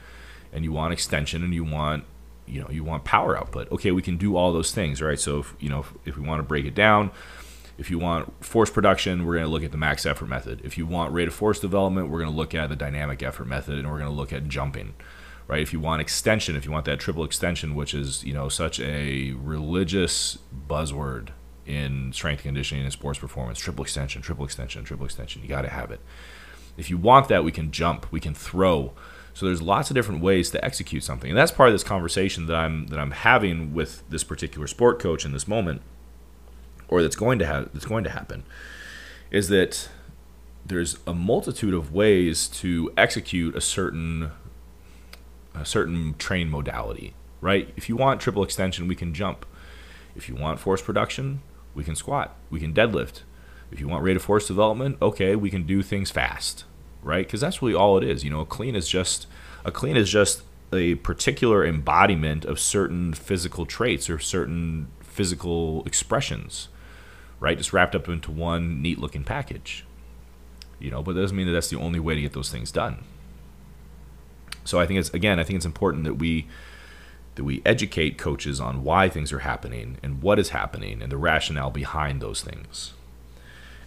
and 0.54 0.64
you 0.64 0.72
want 0.72 0.94
extension, 0.94 1.44
and 1.44 1.54
you 1.54 1.64
want 1.64 2.06
you 2.46 2.62
know 2.62 2.70
you 2.70 2.84
want 2.84 3.04
power 3.04 3.38
output. 3.38 3.72
Okay, 3.72 3.92
we 3.92 4.02
can 4.02 4.18
do 4.18 4.36
all 4.36 4.52
those 4.52 4.72
things, 4.72 5.02
right? 5.02 5.20
So 5.20 5.40
if, 5.40 5.56
you 5.60 5.70
know 5.70 5.80
if, 5.80 5.94
if 6.06 6.18
we 6.18 6.24
want 6.28 6.40
to 6.40 6.44
break 6.44 6.66
it 6.66 6.76
down 6.76 7.12
if 7.82 7.90
you 7.90 7.98
want 7.98 8.46
force 8.46 8.70
production, 8.70 9.26
we're 9.26 9.34
going 9.34 9.48
to 9.48 9.52
look 9.52 9.64
at 9.64 9.72
the 9.72 9.78
max 9.78 10.06
effort 10.06 10.28
method. 10.28 10.62
If 10.64 10.78
you 10.78 10.86
want 10.86 11.12
rate 11.14 11.28
of 11.28 11.34
force 11.34 11.60
development, 11.60 12.10
we're 12.10 12.20
going 12.20 12.30
to 12.30 12.38
look 12.38 12.54
at 12.54 12.70
the 12.70 12.76
dynamic 12.76 13.24
effort 13.24 13.46
method, 13.46 13.80
and 13.80 13.90
we're 13.90 13.98
going 13.98 14.12
to 14.12 14.16
look 14.16 14.32
at 14.32 14.48
jumping. 14.48 14.94
Right? 15.48 15.64
If 15.64 15.74
you 15.74 15.80
want 15.80 16.00
extension, 16.00 16.56
if 16.56 16.64
you 16.64 16.72
want 16.72 16.86
that 16.86 17.00
triple 17.00 17.24
extension, 17.24 17.74
which 17.74 17.96
is 17.96 18.24
you 18.24 18.34
know 18.34 18.50
such 18.50 18.80
a 18.80 19.32
religious 19.32 20.38
buzzword 20.70 21.30
in 21.66 22.14
strength 22.14 22.44
conditioning 22.44 22.84
and 22.84 22.94
sports 22.94 23.18
performance, 23.18 23.58
triple 23.58 23.84
extension, 23.84 24.22
triple 24.22 24.46
extension, 24.46 24.84
triple 24.84 25.06
extension, 25.08 25.42
you 25.42 25.48
got 25.48 25.64
to 25.64 25.70
have 25.70 25.90
it. 25.90 26.02
If 26.78 26.92
you 26.92 27.00
want 27.00 27.30
that, 27.30 27.44
we 27.44 27.52
can 27.52 27.72
jump, 27.72 28.12
we 28.12 28.20
can 28.20 28.36
throw. 28.36 28.94
So 29.34 29.48
there's 29.48 29.62
lots 29.62 29.90
of 29.90 29.96
different 29.96 30.22
ways 30.22 30.52
to 30.52 30.64
execute 30.64 31.04
something, 31.04 31.32
and 31.32 31.38
that's 31.38 31.52
part 31.52 31.70
of 31.70 31.74
this 31.74 31.84
conversation 31.84 32.46
that 32.46 32.56
I'm 32.56 32.86
that 32.88 33.00
I'm 33.00 33.12
having 33.12 33.74
with 33.74 34.08
this 34.08 34.24
particular 34.24 34.68
sport 34.68 35.00
coach 35.00 35.26
in 35.26 35.32
this 35.32 35.48
moment 35.48 35.82
or 36.92 37.02
that's 37.02 37.16
going 37.16 37.40
to 37.40 37.46
have 37.48 37.74
that's 37.74 37.86
going 37.86 38.04
to 38.04 38.12
happen 38.12 38.44
is 39.32 39.48
that 39.48 39.90
there's 40.64 41.00
a 41.08 41.14
multitude 41.14 41.74
of 41.74 41.92
ways 41.92 42.48
to 42.48 42.94
execute 42.96 43.56
a 43.56 43.62
certain 43.62 44.32
a 45.56 45.66
certain 45.66 46.14
train 46.18 46.50
modality, 46.50 47.14
right? 47.42 47.74
If 47.76 47.90
you 47.90 47.96
want 47.96 48.22
triple 48.22 48.44
extension, 48.44 48.88
we 48.88 48.96
can 48.96 49.14
jump. 49.14 49.46
If 50.16 50.30
you 50.30 50.36
want 50.36 50.60
force 50.60 50.82
production, 50.82 51.42
we 51.74 51.84
can 51.84 51.96
squat, 51.96 52.36
we 52.50 52.60
can 52.60 52.74
deadlift. 52.74 53.22
If 53.72 53.80
you 53.80 53.88
want 53.88 54.04
rate 54.04 54.18
of 54.18 54.22
force 54.22 54.48
development, 54.48 54.98
okay, 55.02 55.36
we 55.36 55.50
can 55.50 55.64
do 55.64 55.82
things 55.82 56.12
fast, 56.12 56.66
right? 57.02 57.26
Because 57.26 57.42
that's 57.42 57.62
really 57.62 57.74
all 57.74 57.98
it 57.98 58.04
is. 58.04 58.24
You 58.24 58.30
know, 58.30 58.42
a 58.42 58.46
clean 58.46 58.76
is 58.76 58.88
just 58.88 59.28
a 59.66 59.72
clean 59.72 59.98
is 59.98 60.10
just 60.10 60.44
a 60.74 60.96
particular 60.96 61.66
embodiment 61.66 62.46
of 62.46 62.60
certain 62.60 63.14
physical 63.14 63.66
traits 63.66 64.10
or 64.10 64.20
certain 64.20 64.88
physical 65.02 65.84
expressions 65.86 66.70
right? 67.42 67.58
Just 67.58 67.74
wrapped 67.74 67.96
up 67.96 68.08
into 68.08 68.32
one 68.32 68.82
neat 68.82 69.00
looking 69.00 69.26
package. 69.26 69.84
You 70.80 70.90
know, 70.90 71.04
but 71.04 71.18
it 71.18 71.20
doesn't 71.20 71.36
mean 71.36 71.48
that 71.48 71.54
that's 71.54 71.70
the 71.70 71.78
only 71.78 72.00
way 72.00 72.16
to 72.16 72.22
get 72.22 72.32
those 72.32 72.50
things 72.50 72.72
done. 72.72 73.04
So 74.64 74.80
I 74.80 74.86
think 74.86 75.00
it's 75.00 75.10
again, 75.10 75.40
I 75.40 75.44
think 75.44 75.58
it's 75.58 75.66
important 75.66 76.06
that 76.06 76.14
we 76.14 76.48
that 77.36 77.44
we 77.44 77.62
educate 77.66 78.18
coaches 78.18 78.60
on 78.60 78.84
why 78.84 79.10
things 79.10 79.32
are 79.34 79.40
happening 79.40 79.98
and 80.04 80.22
what 80.22 80.40
is 80.40 80.50
happening 80.50 81.02
and 81.02 81.12
the 81.12 81.18
rationale 81.18 81.72
behind 81.72 82.22
those 82.22 82.42
things. 82.42 82.94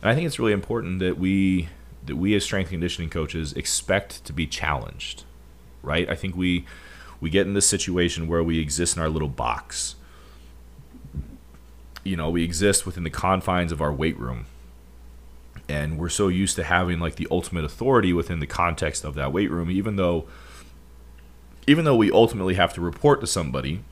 And 0.02 0.10
I 0.10 0.14
think 0.14 0.26
it's 0.26 0.38
really 0.38 0.52
important 0.52 0.98
that 0.98 1.18
we 1.18 1.68
that 2.06 2.16
we 2.16 2.34
as 2.34 2.44
strength 2.44 2.70
conditioning 2.70 3.10
coaches 3.10 3.52
expect 3.54 4.24
to 4.24 4.32
be 4.32 4.46
challenged. 4.46 5.24
Right? 5.82 6.08
I 6.08 6.14
think 6.14 6.36
we 6.36 6.64
we 7.20 7.30
get 7.30 7.46
in 7.46 7.54
this 7.54 7.68
situation 7.68 8.26
where 8.28 8.42
we 8.42 8.58
exist 8.58 8.96
in 8.96 9.02
our 9.02 9.08
little 9.08 9.28
box 9.28 9.94
you 12.04 12.16
know, 12.16 12.30
we 12.30 12.44
exist 12.44 12.86
within 12.86 13.02
the 13.02 13.10
confines 13.10 13.72
of 13.72 13.80
our 13.80 13.92
weight 13.92 14.18
room. 14.18 14.46
And 15.68 15.98
we're 15.98 16.10
so 16.10 16.28
used 16.28 16.56
to 16.56 16.64
having 16.64 17.00
like 17.00 17.16
the 17.16 17.26
ultimate 17.30 17.64
authority 17.64 18.12
within 18.12 18.40
the 18.40 18.46
context 18.46 19.04
of 19.04 19.14
that 19.14 19.32
weight 19.32 19.50
room, 19.50 19.70
even 19.70 19.96
though 19.96 20.26
even 21.66 21.86
though 21.86 21.96
we 21.96 22.10
ultimately 22.12 22.54
have 22.54 22.74
to 22.74 22.80
report 22.82 23.22
to 23.22 23.26
somebody, 23.26 23.82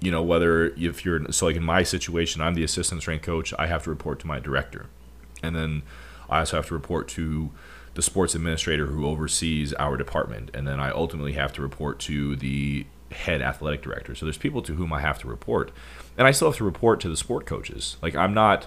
you 0.00 0.12
know, 0.12 0.22
whether 0.22 0.66
if 0.74 1.04
you're 1.04 1.32
so 1.32 1.46
like 1.46 1.56
in 1.56 1.64
my 1.64 1.82
situation, 1.82 2.40
I'm 2.40 2.54
the 2.54 2.62
assistant 2.62 3.00
strength 3.00 3.24
coach, 3.24 3.52
I 3.58 3.66
have 3.66 3.82
to 3.84 3.90
report 3.90 4.20
to 4.20 4.26
my 4.26 4.38
director. 4.38 4.86
And 5.42 5.56
then 5.56 5.82
I 6.30 6.40
also 6.40 6.56
have 6.56 6.68
to 6.68 6.74
report 6.74 7.08
to 7.08 7.50
the 7.94 8.02
sports 8.02 8.34
administrator 8.34 8.86
who 8.86 9.06
oversees 9.06 9.72
our 9.74 9.96
department. 9.96 10.50
And 10.54 10.68
then 10.68 10.78
I 10.78 10.90
ultimately 10.90 11.32
have 11.32 11.52
to 11.54 11.62
report 11.62 11.98
to 12.00 12.36
the 12.36 12.86
head 13.12 13.42
athletic 13.42 13.82
director. 13.82 14.14
So 14.14 14.26
there's 14.26 14.38
people 14.38 14.62
to 14.62 14.74
whom 14.74 14.92
I 14.92 15.00
have 15.00 15.18
to 15.20 15.28
report 15.28 15.72
and 16.18 16.26
I 16.26 16.30
still 16.30 16.48
have 16.48 16.56
to 16.58 16.64
report 16.64 17.00
to 17.00 17.08
the 17.08 17.16
sport 17.16 17.46
coaches. 17.46 17.96
Like 18.00 18.14
I'm 18.14 18.34
not, 18.34 18.66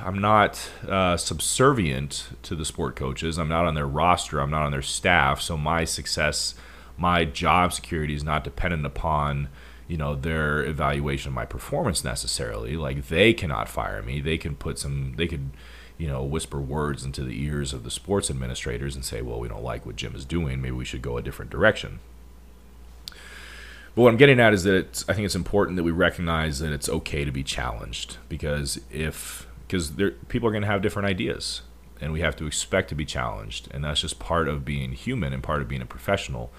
I'm 0.00 0.18
not 0.18 0.70
uh, 0.86 1.16
subservient 1.16 2.28
to 2.42 2.54
the 2.54 2.64
sport 2.64 2.96
coaches. 2.96 3.38
I'm 3.38 3.48
not 3.48 3.66
on 3.66 3.74
their 3.74 3.86
roster. 3.86 4.40
I'm 4.40 4.50
not 4.50 4.62
on 4.62 4.72
their 4.72 4.82
staff. 4.82 5.40
So 5.40 5.56
my 5.56 5.84
success, 5.84 6.54
my 6.96 7.24
job 7.24 7.72
security 7.72 8.14
is 8.14 8.24
not 8.24 8.44
dependent 8.44 8.86
upon 8.86 9.48
you 9.86 9.96
know 9.96 10.14
their 10.14 10.62
evaluation 10.66 11.30
of 11.30 11.34
my 11.34 11.46
performance 11.46 12.04
necessarily. 12.04 12.76
Like 12.76 13.08
they 13.08 13.32
cannot 13.32 13.68
fire 13.68 14.02
me. 14.02 14.20
They 14.20 14.38
can 14.38 14.54
put 14.54 14.78
some. 14.78 15.14
They 15.16 15.26
could 15.26 15.50
you 15.96 16.06
know, 16.06 16.22
whisper 16.22 16.60
words 16.60 17.04
into 17.04 17.24
the 17.24 17.42
ears 17.42 17.72
of 17.72 17.82
the 17.82 17.90
sports 17.90 18.30
administrators 18.30 18.94
and 18.94 19.04
say, 19.04 19.20
well, 19.20 19.40
we 19.40 19.48
don't 19.48 19.64
like 19.64 19.84
what 19.84 19.96
Jim 19.96 20.14
is 20.14 20.24
doing. 20.24 20.62
Maybe 20.62 20.70
we 20.70 20.84
should 20.84 21.02
go 21.02 21.16
a 21.16 21.22
different 21.22 21.50
direction. 21.50 21.98
But 23.94 24.02
what 24.02 24.10
I'm 24.10 24.16
getting 24.16 24.40
at 24.40 24.54
is 24.54 24.64
that 24.64 25.04
I 25.08 25.12
think 25.12 25.24
it's 25.24 25.34
important 25.34 25.76
that 25.76 25.82
we 25.82 25.90
recognize 25.90 26.60
that 26.60 26.72
it's 26.72 26.88
okay 26.88 27.24
to 27.24 27.32
be 27.32 27.42
challenged 27.42 28.18
because 28.28 28.80
if 28.90 29.46
because 29.66 29.92
people 30.28 30.48
are 30.48 30.52
going 30.52 30.62
to 30.62 30.68
have 30.68 30.80
different 30.80 31.08
ideas 31.08 31.62
and 32.00 32.12
we 32.12 32.20
have 32.20 32.36
to 32.36 32.46
expect 32.46 32.88
to 32.88 32.94
be 32.94 33.04
challenged. 33.04 33.68
And 33.70 33.84
that's 33.84 34.00
just 34.00 34.18
part 34.18 34.48
of 34.48 34.64
being 34.64 34.92
human 34.92 35.32
and 35.32 35.42
part 35.42 35.60
of 35.60 35.68
being 35.68 35.82
a 35.82 35.86
professional 35.86 36.50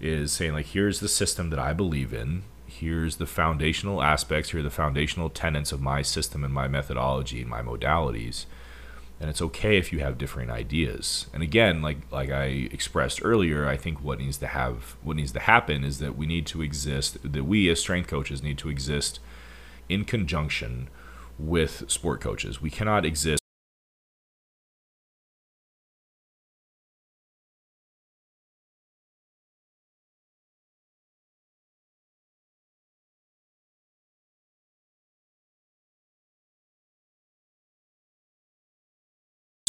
is 0.00 0.32
saying 0.32 0.52
like 0.52 0.66
here's 0.66 1.00
the 1.00 1.08
system 1.08 1.50
that 1.50 1.58
I 1.58 1.72
believe 1.72 2.12
in. 2.12 2.42
Here's 2.66 3.16
the 3.16 3.26
foundational 3.26 4.02
aspects. 4.02 4.50
Here 4.50 4.60
are 4.60 4.62
the 4.62 4.70
foundational 4.70 5.28
tenets 5.28 5.72
of 5.72 5.80
my 5.80 6.02
system 6.02 6.42
and 6.42 6.54
my 6.54 6.68
methodology 6.68 7.42
and 7.42 7.50
my 7.50 7.60
modalities 7.62 8.46
and 9.22 9.30
it's 9.30 9.40
okay 9.40 9.78
if 9.78 9.92
you 9.92 10.00
have 10.00 10.18
different 10.18 10.50
ideas. 10.50 11.26
And 11.32 11.42
again 11.42 11.80
like 11.80 11.98
like 12.10 12.30
i 12.30 12.68
expressed 12.72 13.20
earlier 13.24 13.68
i 13.68 13.76
think 13.76 14.02
what 14.02 14.18
needs 14.18 14.36
to 14.38 14.48
have 14.48 14.96
what 15.02 15.16
needs 15.16 15.32
to 15.32 15.38
happen 15.38 15.84
is 15.84 16.00
that 16.00 16.16
we 16.18 16.26
need 16.26 16.44
to 16.46 16.60
exist 16.60 17.18
that 17.22 17.44
we 17.44 17.70
as 17.70 17.80
strength 17.80 18.08
coaches 18.08 18.42
need 18.42 18.58
to 18.58 18.68
exist 18.68 19.20
in 19.88 20.04
conjunction 20.04 20.88
with 21.38 21.84
sport 21.88 22.20
coaches. 22.20 22.60
We 22.60 22.70
cannot 22.70 23.04
exist 23.04 23.41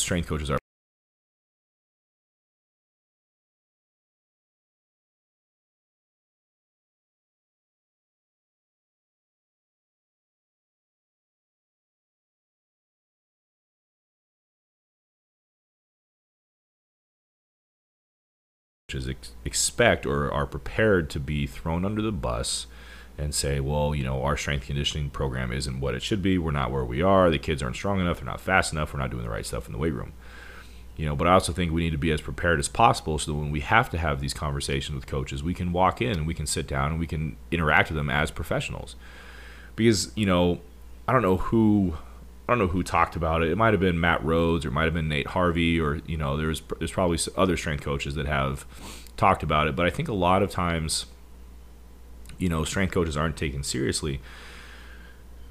strength 0.03 0.27
coaches 0.27 0.51
are. 0.51 0.57
Expect 19.43 20.05
or 20.05 20.31
are 20.31 20.45
prepared 20.45 21.09
to 21.09 21.19
be 21.19 21.47
thrown 21.47 21.83
under 21.83 22.01
the 22.01 22.11
bus 22.11 22.67
and 23.17 23.34
say, 23.34 23.60
well, 23.60 23.93
you 23.93 24.04
know, 24.04 24.23
our 24.23 24.36
strength 24.36 24.65
conditioning 24.65 25.10
program 25.10 25.52
isn't 25.52 25.80
what 25.80 25.93
it 25.93 26.02
should 26.02 26.21
be. 26.21 26.38
We're 26.38 26.52
not 26.52 26.71
where 26.71 26.86
we 26.86 27.02
are. 27.02 27.30
The 27.30 27.38
kids 27.38 27.62
aren't 27.62 27.76
strong 27.76 27.99
enough. 27.99 28.17
They're 28.17 28.26
not 28.26 28.41
fast 28.41 28.73
enough. 28.73 28.93
We're 28.93 28.99
not 28.99 29.12
doing 29.12 29.23
the 29.23 29.30
right 29.30 29.45
stuff 29.45 29.67
in 29.67 29.71
the 29.71 29.78
weight 29.78 29.93
room. 29.93 30.13
You 30.95 31.06
know, 31.06 31.15
but 31.15 31.28
I 31.28 31.34
also 31.34 31.54
think 31.54 31.71
we 31.71 31.84
need 31.84 31.91
to 31.91 31.97
be 31.97 32.12
as 32.12 32.21
prepared 32.21 32.60
as 32.60 32.67
possible 32.67 33.17
so 33.17 33.32
that 33.32 33.38
when 33.38 33.52
we 33.52 33.62
have 33.62 33.89
to 33.91 33.97
have 33.97 34.19
these 34.19 34.34
conversations 34.34 34.95
with 34.95 35.08
coaches, 35.08 35.41
we 35.41 35.54
can 35.54 35.71
walk 35.71 36.02
in 36.02 36.12
and 36.12 36.28
we 36.28 36.34
can 36.34 36.45
sit 36.45 36.67
down 36.67 36.91
and 36.91 36.99
we 36.99 37.08
can 37.08 37.36
interact 37.52 37.89
with 37.89 37.97
them 37.97 38.10
as 38.10 38.30
professionals. 38.30 38.95
Because, 39.76 40.12
you 40.15 40.28
know, 40.28 40.62
I 41.08 41.13
don't 41.13 41.23
know 41.23 41.38
who 41.38 41.97
I 42.47 42.52
don't 42.52 42.60
know 42.60 42.67
who 42.67 42.84
talked 42.84 43.15
about 43.15 43.41
it. 43.41 43.49
It 43.49 43.58
might 43.58 43.73
have 43.73 43.80
been 43.80 43.99
Matt 43.99 44.23
Rhodes 44.23 44.65
or 44.65 44.67
it 44.67 44.73
might 44.73 44.84
have 44.84 44.93
been 44.93 45.08
Nate 45.08 45.28
Harvey 45.28 45.80
or 45.80 46.02
you 46.06 46.17
know 46.17 46.38
there's 46.38 46.62
there's 46.78 46.91
probably 46.91 47.17
other 47.38 47.58
strength 47.58 47.84
coaches 47.84 48.15
that 48.15 48.28
have 48.28 48.65
talked 49.15 49.43
about 49.43 49.67
it, 49.67 49.76
but 49.76 49.86
I 49.86 49.89
think 49.89 50.10
a 50.10 50.13
lot 50.13 50.43
of 50.43 50.52
times 50.52 51.06
you 52.43 52.49
know 52.49 52.65
strength 52.65 52.93
coaches 52.93 53.15
aren't 53.15 53.38
taken 53.38 53.63
seriously 53.63 54.19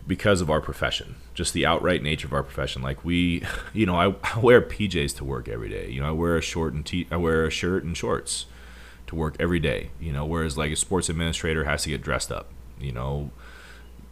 because 0.07 0.43
of 0.43 0.51
our 0.51 0.61
profession, 0.61 1.15
just 1.33 1.55
the 1.55 1.65
outright 1.65 2.03
nature 2.03 2.27
of 2.27 2.35
our 2.35 2.43
profession. 2.43 2.83
Like 2.83 3.03
we, 3.03 3.45
you 3.73 3.87
know, 3.87 3.97
I, 3.97 4.15
I 4.35 4.39
wear 4.41 4.61
PJs 4.61 5.17
to 5.17 5.25
work 5.25 5.49
every 5.49 5.71
day. 5.71 5.89
You 5.91 6.01
know, 6.01 6.09
I 6.09 6.13
wear 6.13 6.37
a 6.37 6.43
short 6.43 6.75
and 6.75 6.85
t- 6.85 7.07
I 7.11 7.17
wear 7.17 7.47
a 7.47 7.51
shirt 7.51 7.83
and 7.83 7.97
shorts 7.97 8.45
to 9.07 9.15
work 9.15 9.37
every 9.41 9.59
day. 9.59 9.91
You 9.99 10.13
know, 10.13 10.27
whereas 10.27 10.59
like 10.59 10.71
a 10.71 10.77
sports 10.77 11.09
administrator 11.09 11.65
has 11.65 11.85
to 11.85 11.89
get 11.89 12.03
dressed 12.03 12.31
up. 12.31 12.49
You 12.79 12.93
know, 12.93 13.31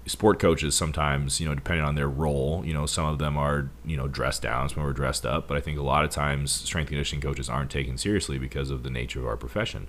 sport 0.06 0.38
coaches 0.38 0.74
sometimes, 0.74 1.38
you 1.38 1.46
know, 1.46 1.54
depending 1.54 1.84
on 1.84 1.96
their 1.96 2.08
role, 2.08 2.62
you 2.64 2.72
know, 2.72 2.86
some 2.86 3.04
of 3.04 3.18
them 3.18 3.36
are, 3.36 3.68
you 3.84 3.96
know, 3.96 4.08
dressed 4.08 4.40
down, 4.40 4.70
some 4.70 4.82
are 4.82 4.92
dressed 4.94 5.26
up. 5.26 5.48
But 5.48 5.58
I 5.58 5.60
think 5.60 5.78
a 5.78 5.82
lot 5.82 6.04
of 6.04 6.10
times 6.10 6.50
strength 6.50 6.88
conditioning 6.88 7.20
coaches 7.20 7.50
aren't 7.50 7.70
taken 7.70 7.98
seriously 7.98 8.38
because 8.38 8.70
of 8.70 8.84
the 8.84 8.90
nature 8.90 9.20
of 9.20 9.26
our 9.26 9.36
profession. 9.36 9.86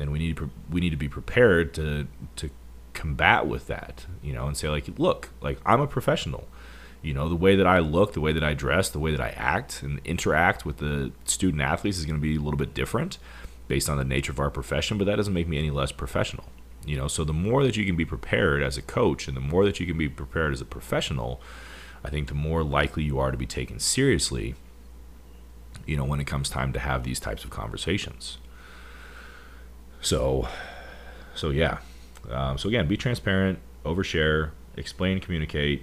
Then 0.00 0.10
we 0.10 0.18
need 0.18 0.38
to, 0.38 0.50
we 0.70 0.80
need 0.80 0.90
to 0.90 0.96
be 0.96 1.10
prepared 1.10 1.74
to 1.74 2.06
to 2.36 2.48
combat 2.94 3.46
with 3.46 3.66
that, 3.66 4.06
you 4.22 4.32
know, 4.32 4.46
and 4.46 4.56
say 4.56 4.66
like, 4.70 4.98
look, 4.98 5.28
like 5.42 5.60
I'm 5.66 5.82
a 5.82 5.86
professional. 5.86 6.48
You 7.02 7.12
know, 7.12 7.28
the 7.28 7.36
way 7.36 7.54
that 7.54 7.66
I 7.66 7.80
look, 7.80 8.14
the 8.14 8.20
way 8.22 8.32
that 8.32 8.42
I 8.42 8.54
dress, 8.54 8.88
the 8.88 8.98
way 8.98 9.10
that 9.10 9.20
I 9.20 9.28
act 9.36 9.82
and 9.82 10.00
interact 10.06 10.64
with 10.64 10.78
the 10.78 11.12
student 11.26 11.62
athletes 11.62 11.98
is 11.98 12.06
going 12.06 12.18
to 12.18 12.22
be 12.22 12.36
a 12.36 12.40
little 12.40 12.56
bit 12.56 12.72
different 12.72 13.18
based 13.68 13.90
on 13.90 13.98
the 13.98 14.04
nature 14.04 14.32
of 14.32 14.40
our 14.40 14.48
profession, 14.48 14.96
but 14.96 15.04
that 15.04 15.16
doesn't 15.16 15.34
make 15.34 15.46
me 15.46 15.58
any 15.58 15.70
less 15.70 15.92
professional. 15.92 16.46
You 16.86 16.96
know, 16.96 17.06
so 17.06 17.22
the 17.22 17.34
more 17.34 17.62
that 17.62 17.76
you 17.76 17.84
can 17.84 17.96
be 17.96 18.06
prepared 18.06 18.62
as 18.62 18.78
a 18.78 18.82
coach 18.82 19.28
and 19.28 19.36
the 19.36 19.42
more 19.42 19.66
that 19.66 19.80
you 19.80 19.86
can 19.86 19.98
be 19.98 20.08
prepared 20.08 20.54
as 20.54 20.62
a 20.62 20.64
professional, 20.64 21.42
I 22.02 22.08
think 22.08 22.28
the 22.28 22.34
more 22.34 22.64
likely 22.64 23.02
you 23.02 23.18
are 23.18 23.30
to 23.30 23.36
be 23.36 23.46
taken 23.46 23.78
seriously, 23.78 24.54
you 25.86 25.98
know, 25.98 26.04
when 26.04 26.20
it 26.20 26.26
comes 26.26 26.48
time 26.48 26.72
to 26.72 26.78
have 26.78 27.04
these 27.04 27.20
types 27.20 27.44
of 27.44 27.50
conversations. 27.50 28.38
So, 30.00 30.48
so 31.34 31.50
yeah, 31.50 31.78
um, 32.30 32.58
so 32.58 32.68
again, 32.68 32.86
be 32.86 32.96
transparent, 32.96 33.58
overshare, 33.84 34.50
explain, 34.76 35.20
communicate, 35.20 35.82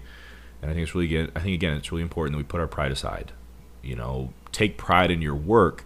and 0.61 0.71
I 0.71 0.73
think 0.73 0.83
it's 0.83 0.95
really 0.95 1.05
again. 1.05 1.31
I 1.35 1.39
think 1.39 1.53
again, 1.53 1.75
it's 1.75 1.91
really 1.91 2.01
important 2.01 2.33
that 2.33 2.37
we 2.37 2.43
put 2.43 2.59
our 2.59 2.67
pride 2.67 2.91
aside. 2.91 3.31
You 3.81 3.95
know, 3.95 4.33
take 4.51 4.77
pride 4.77 5.11
in 5.11 5.21
your 5.21 5.35
work, 5.35 5.85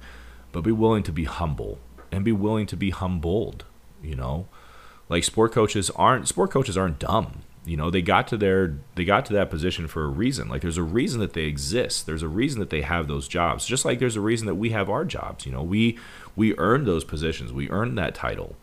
but 0.51 0.61
be 0.61 0.71
willing 0.71 1.03
to 1.03 1.11
be 1.11 1.25
humble 1.25 1.79
and 2.11 2.23
be 2.23 2.31
willing 2.31 2.65
to 2.67 2.77
be 2.77 2.89
humbled. 2.89 3.65
You 4.01 4.15
know, 4.15 4.47
like 5.09 5.23
sport 5.23 5.51
coaches 5.51 5.89
aren't 5.91 6.27
sport 6.27 6.51
coaches 6.51 6.77
aren't 6.77 6.99
dumb. 6.99 7.40
You 7.63 7.77
know, 7.77 7.91
they 7.91 8.01
got 8.01 8.27
to 8.29 8.37
their 8.37 8.75
they 8.95 9.05
got 9.05 9.25
to 9.27 9.33
that 9.33 9.51
position 9.51 9.87
for 9.87 10.03
a 10.03 10.07
reason. 10.07 10.49
Like 10.49 10.61
there's 10.61 10.77
a 10.77 10.83
reason 10.83 11.19
that 11.19 11.33
they 11.33 11.43
exist. 11.43 12.05
There's 12.07 12.23
a 12.23 12.27
reason 12.27 12.59
that 12.59 12.71
they 12.71 12.81
have 12.81 13.07
those 13.07 13.27
jobs. 13.27 13.65
Just 13.65 13.85
like 13.85 13.99
there's 13.99 14.15
a 14.15 14.21
reason 14.21 14.47
that 14.47 14.55
we 14.55 14.71
have 14.71 14.89
our 14.89 15.05
jobs. 15.05 15.45
You 15.45 15.51
know, 15.51 15.61
we 15.61 15.99
we 16.35 16.57
earned 16.57 16.87
those 16.87 17.03
positions. 17.03 17.53
We 17.53 17.69
earned 17.69 17.97
that 17.97 18.15
title 18.15 18.55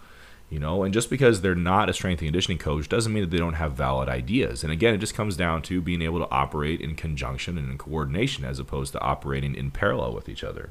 you 0.51 0.59
know 0.59 0.83
and 0.83 0.95
just 0.95 1.11
because 1.11 1.41
they're 1.41 1.55
not 1.55 1.89
a 1.89 1.93
strength 1.93 2.21
and 2.21 2.29
conditioning 2.29 2.59
coach 2.59 2.89
doesn't 2.89 3.13
mean 3.13 3.23
that 3.23 3.31
they 3.31 3.39
don't 3.39 3.55
have 3.55 3.73
valid 3.73 4.09
ideas 4.09 4.63
and 4.63 4.73
again 4.73 4.95
it 4.95 4.99
just 4.99 5.15
comes 5.15 5.37
down 5.37 5.63
to 5.63 5.81
being 5.81 6.03
able 6.03 6.19
to 6.19 6.31
operate 6.31 6.81
in 6.81 6.95
conjunction 6.95 7.59
and 7.59 7.71
in 7.71 7.79
coordination 7.79 8.45
as 8.45 8.59
opposed 8.59 8.93
to 8.93 9.01
operating 9.01 9.55
in 9.55 9.71
parallel 9.71 10.13
with 10.13 10.29
each 10.29 10.45
other 10.45 10.71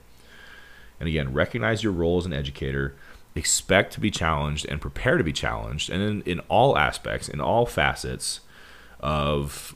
and 1.00 1.08
again 1.08 1.34
recognize 1.34 1.84
your 1.84 1.94
role 1.94 2.18
as 2.18 2.26
an 2.26 2.34
educator 2.34 2.96
expect 3.38 3.94
to 3.94 4.00
be 4.00 4.12
challenged 4.12 4.66
and 4.66 4.82
prepare 4.82 5.18
to 5.18 5.24
be 5.24 5.34
challenged 5.34 5.90
and 5.90 6.02
in, 6.02 6.22
in 6.24 6.40
all 6.50 6.78
aspects 6.78 7.30
in 7.30 7.40
all 7.40 7.66
facets 7.66 8.42
of 9.00 9.76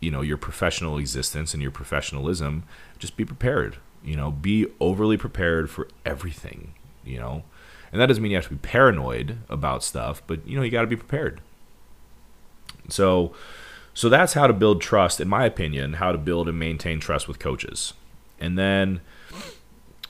you 0.00 0.10
know 0.10 0.20
your 0.20 0.36
professional 0.36 0.98
existence 0.98 1.52
and 1.52 1.62
your 1.62 1.72
professionalism 1.72 2.64
just 2.98 3.16
be 3.16 3.24
prepared 3.24 3.76
you 4.04 4.16
know 4.16 4.30
be 4.30 4.66
overly 4.80 5.16
prepared 5.16 5.68
for 5.68 5.88
everything 6.04 6.74
you 7.04 7.18
know 7.18 7.42
and 7.92 8.00
that 8.00 8.06
doesn't 8.06 8.22
mean 8.22 8.32
you 8.32 8.36
have 8.36 8.48
to 8.48 8.50
be 8.50 8.56
paranoid 8.56 9.38
about 9.48 9.82
stuff, 9.82 10.22
but 10.26 10.46
you 10.46 10.56
know, 10.56 10.62
you 10.62 10.70
got 10.70 10.82
to 10.82 10.86
be 10.86 10.96
prepared. 10.96 11.40
So 12.88 13.32
so 13.94 14.10
that's 14.10 14.34
how 14.34 14.46
to 14.46 14.52
build 14.52 14.82
trust 14.82 15.20
in 15.20 15.28
my 15.28 15.46
opinion, 15.46 15.94
how 15.94 16.12
to 16.12 16.18
build 16.18 16.48
and 16.48 16.58
maintain 16.58 17.00
trust 17.00 17.26
with 17.26 17.38
coaches. 17.38 17.94
And 18.38 18.58
then 18.58 19.00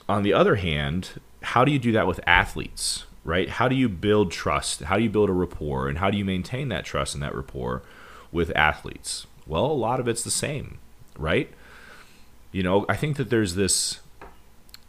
on 0.09 0.23
the 0.23 0.33
other 0.33 0.55
hand, 0.55 1.21
how 1.41 1.65
do 1.65 1.71
you 1.71 1.79
do 1.79 1.91
that 1.93 2.07
with 2.07 2.19
athletes, 2.25 3.05
right? 3.23 3.49
How 3.49 3.67
do 3.67 3.75
you 3.75 3.89
build 3.89 4.31
trust? 4.31 4.81
How 4.83 4.97
do 4.97 5.03
you 5.03 5.09
build 5.09 5.29
a 5.29 5.33
rapport 5.33 5.87
and 5.87 5.97
how 5.97 6.09
do 6.09 6.17
you 6.17 6.25
maintain 6.25 6.69
that 6.69 6.85
trust 6.85 7.13
and 7.13 7.23
that 7.23 7.35
rapport 7.35 7.83
with 8.31 8.55
athletes? 8.55 9.27
Well, 9.45 9.65
a 9.65 9.73
lot 9.73 9.99
of 9.99 10.07
it's 10.07 10.23
the 10.23 10.31
same, 10.31 10.79
right? 11.17 11.49
You 12.51 12.63
know, 12.63 12.85
I 12.89 12.95
think 12.95 13.17
that 13.17 13.29
there's 13.29 13.55
this 13.55 13.99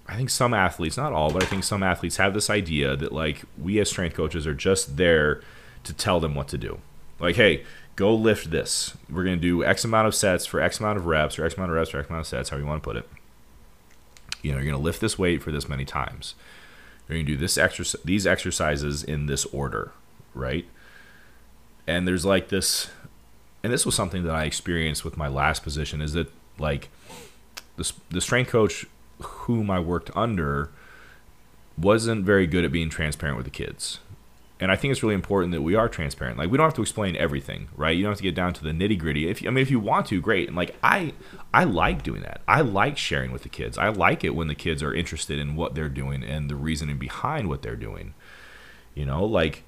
I 0.08 0.16
think 0.16 0.30
some 0.30 0.54
athletes, 0.54 0.96
not 0.96 1.12
all, 1.12 1.30
but 1.30 1.42
I 1.42 1.46
think 1.46 1.64
some 1.64 1.82
athletes 1.82 2.16
have 2.16 2.32
this 2.32 2.48
idea 2.48 2.96
that 2.96 3.12
like 3.12 3.42
we 3.58 3.78
as 3.78 3.90
strength 3.90 4.16
coaches 4.16 4.46
are 4.46 4.54
just 4.54 4.96
there 4.96 5.42
to 5.84 5.92
tell 5.92 6.18
them 6.18 6.34
what 6.34 6.48
to 6.48 6.58
do. 6.58 6.80
Like, 7.20 7.36
hey, 7.36 7.64
go 7.94 8.14
lift 8.14 8.50
this. 8.50 8.96
We're 9.10 9.24
gonna 9.24 9.36
do 9.36 9.62
X 9.62 9.84
amount 9.84 10.08
of 10.08 10.14
sets 10.14 10.46
for 10.46 10.60
X 10.60 10.80
amount 10.80 10.96
of 10.96 11.04
reps, 11.04 11.38
or 11.38 11.44
X 11.44 11.56
amount 11.56 11.72
of 11.72 11.76
reps 11.76 11.90
for 11.90 11.98
X 11.98 12.08
amount 12.08 12.20
of 12.22 12.26
sets, 12.26 12.48
however 12.48 12.62
you 12.62 12.68
want 12.68 12.82
to 12.82 12.88
put 12.88 12.96
it. 12.96 13.08
You 14.42 14.52
know, 14.52 14.58
you're 14.58 14.70
gonna 14.70 14.82
lift 14.82 15.00
this 15.00 15.18
weight 15.18 15.42
for 15.42 15.50
this 15.50 15.68
many 15.68 15.84
times. 15.84 16.34
You're 17.08 17.18
gonna 17.18 17.26
do 17.26 17.36
this 17.36 17.56
exercise, 17.58 18.00
these 18.04 18.26
exercises 18.26 19.02
in 19.02 19.26
this 19.26 19.44
order, 19.46 19.92
right? 20.34 20.66
And 21.86 22.06
there's 22.06 22.24
like 22.24 22.48
this, 22.48 22.90
and 23.62 23.72
this 23.72 23.86
was 23.86 23.94
something 23.94 24.24
that 24.24 24.34
I 24.34 24.44
experienced 24.44 25.04
with 25.04 25.16
my 25.16 25.28
last 25.28 25.62
position. 25.62 26.00
Is 26.00 26.12
that 26.12 26.30
like 26.58 26.88
the 27.76 27.90
the 28.10 28.20
strength 28.20 28.50
coach 28.50 28.86
whom 29.20 29.70
I 29.70 29.80
worked 29.80 30.10
under 30.14 30.70
wasn't 31.76 32.24
very 32.24 32.46
good 32.46 32.64
at 32.64 32.72
being 32.72 32.90
transparent 32.90 33.36
with 33.36 33.46
the 33.46 33.50
kids. 33.50 34.00
And 34.60 34.72
I 34.72 34.76
think 34.76 34.90
it's 34.90 35.02
really 35.02 35.14
important 35.14 35.52
that 35.52 35.62
we 35.62 35.76
are 35.76 35.88
transparent. 35.88 36.36
Like 36.36 36.50
we 36.50 36.56
don't 36.56 36.66
have 36.66 36.74
to 36.74 36.82
explain 36.82 37.16
everything, 37.16 37.68
right? 37.76 37.96
You 37.96 38.02
don't 38.02 38.10
have 38.10 38.18
to 38.18 38.24
get 38.24 38.34
down 38.34 38.54
to 38.54 38.64
the 38.64 38.70
nitty 38.70 38.98
gritty. 38.98 39.28
If 39.28 39.42
I 39.46 39.50
mean, 39.50 39.62
if 39.62 39.70
you 39.70 39.78
want 39.78 40.06
to, 40.06 40.20
great. 40.20 40.48
And 40.48 40.56
like 40.56 40.74
I, 40.82 41.12
I 41.54 41.64
like 41.64 42.02
doing 42.02 42.22
that. 42.22 42.40
I 42.48 42.62
like 42.62 42.98
sharing 42.98 43.30
with 43.30 43.44
the 43.44 43.48
kids. 43.48 43.78
I 43.78 43.88
like 43.88 44.24
it 44.24 44.34
when 44.34 44.48
the 44.48 44.56
kids 44.56 44.82
are 44.82 44.92
interested 44.92 45.38
in 45.38 45.54
what 45.54 45.74
they're 45.74 45.88
doing 45.88 46.24
and 46.24 46.50
the 46.50 46.56
reasoning 46.56 46.98
behind 46.98 47.48
what 47.48 47.62
they're 47.62 47.76
doing. 47.76 48.14
You 48.94 49.06
know, 49.06 49.24
like 49.24 49.62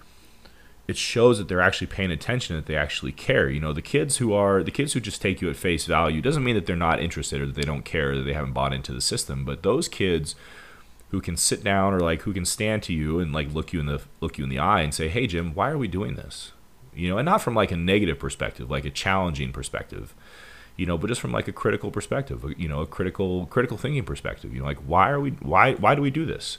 it 0.89 0.97
shows 0.97 1.39
that 1.39 1.47
they're 1.47 1.61
actually 1.61 1.87
paying 1.87 2.11
attention 2.11 2.57
that 2.57 2.67
they 2.67 2.75
actually 2.75 3.13
care 3.13 3.49
you 3.49 3.61
know 3.61 3.73
the 3.73 3.81
kids 3.81 4.17
who 4.17 4.33
are 4.33 4.61
the 4.65 4.73
kids 4.73 4.93
who 4.93 4.99
just 4.99 5.23
take 5.23 5.41
you 5.41 5.49
at 5.49 5.55
face 5.55 5.85
value 5.87 6.21
doesn't 6.21 6.43
mean 6.43 6.57
that 6.57 6.67
they're 6.67 6.75
not 6.75 7.01
interested 7.01 7.41
or 7.41 7.47
that 7.47 7.55
they 7.55 7.63
don't 7.63 7.85
care 7.85 8.11
or 8.11 8.17
that 8.17 8.25
they 8.25 8.33
haven't 8.33 8.53
bought 8.53 8.73
into 8.73 8.93
the 8.93 9.01
system 9.01 9.45
but 9.45 9.63
those 9.63 9.87
kids 9.87 10.35
who 11.11 11.21
can 11.21 11.37
sit 11.37 11.63
down 11.65 11.93
or 11.93 12.01
like 12.01 12.23
who 12.23 12.33
can 12.33 12.45
stand 12.45 12.83
to 12.83 12.93
you 12.93 13.19
and 13.19 13.33
like 13.33 13.53
look 13.53 13.73
you 13.73 13.81
in 13.81 13.87
the 13.87 14.01
look 14.21 14.39
you 14.39 14.45
in 14.45 14.51
the 14.51 14.59
eye 14.59 14.81
and 14.81 14.95
say 14.95 15.09
hey 15.09 15.27
jim 15.27 15.55
why 15.55 15.71
are 15.71 15.79
we 15.79 15.89
doing 15.89 16.15
this 16.15 16.53
you 16.95 17.09
know 17.09 17.19
and 17.19 17.27
not 17.27 17.43
from 17.43 17.55
like 17.55 17.71
a 17.71 17.77
negative 17.77 18.19
perspective 18.19 18.71
like 18.71 18.85
a 18.85 18.91
challenging 18.91 19.53
perspective 19.53 20.15
you 20.77 20.87
know 20.87 20.97
but 20.97 21.09
just 21.09 21.21
from 21.21 21.33
like 21.33 21.49
a 21.49 21.53
critical 21.53 21.91
perspective 21.91 22.45
you 22.57 22.69
know 22.69 22.81
a 22.81 22.87
critical 22.87 23.47
critical 23.47 23.77
thinking 23.77 24.05
perspective 24.05 24.53
you 24.53 24.61
know 24.61 24.67
like 24.67 24.79
why 24.79 25.11
are 25.11 25.21
we 25.21 25.31
why 25.31 25.75
why 25.75 25.95
do 25.95 26.03
we 26.03 26.11
do 26.11 26.25
this 26.25 26.59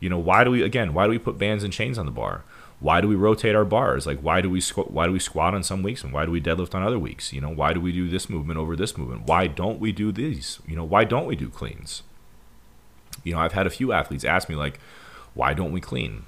you 0.00 0.08
know 0.08 0.18
why 0.18 0.44
do 0.44 0.50
we 0.50 0.62
again 0.62 0.92
why 0.92 1.04
do 1.04 1.10
we 1.10 1.18
put 1.18 1.38
bands 1.38 1.64
and 1.64 1.72
chains 1.72 1.98
on 1.98 2.06
the 2.06 2.12
bar 2.12 2.44
why 2.80 3.00
do 3.00 3.08
we 3.08 3.14
rotate 3.14 3.54
our 3.54 3.64
bars? 3.64 4.06
Like 4.06 4.20
why 4.20 4.42
do 4.42 4.50
we 4.50 4.60
squ- 4.60 4.90
why 4.90 5.06
do 5.06 5.12
we 5.12 5.18
squat 5.18 5.54
on 5.54 5.62
some 5.62 5.82
weeks 5.82 6.04
and 6.04 6.12
why 6.12 6.26
do 6.26 6.30
we 6.30 6.40
deadlift 6.40 6.74
on 6.74 6.82
other 6.82 6.98
weeks? 6.98 7.32
You 7.32 7.40
know, 7.40 7.48
why 7.48 7.72
do 7.72 7.80
we 7.80 7.92
do 7.92 8.08
this 8.08 8.28
movement 8.28 8.58
over 8.58 8.76
this 8.76 8.98
movement? 8.98 9.22
Why 9.26 9.46
don't 9.46 9.80
we 9.80 9.90
do 9.90 10.12
these? 10.12 10.58
You 10.66 10.76
know, 10.76 10.84
why 10.84 11.04
don't 11.04 11.24
we 11.24 11.34
do 11.34 11.48
cleans? 11.48 12.02
You 13.24 13.34
know, 13.34 13.40
I've 13.40 13.52
had 13.52 13.66
a 13.66 13.70
few 13.70 13.92
athletes 13.92 14.24
ask 14.24 14.48
me 14.48 14.54
like, 14.54 14.78
why 15.34 15.54
don't 15.54 15.72
we 15.72 15.80
clean? 15.80 16.24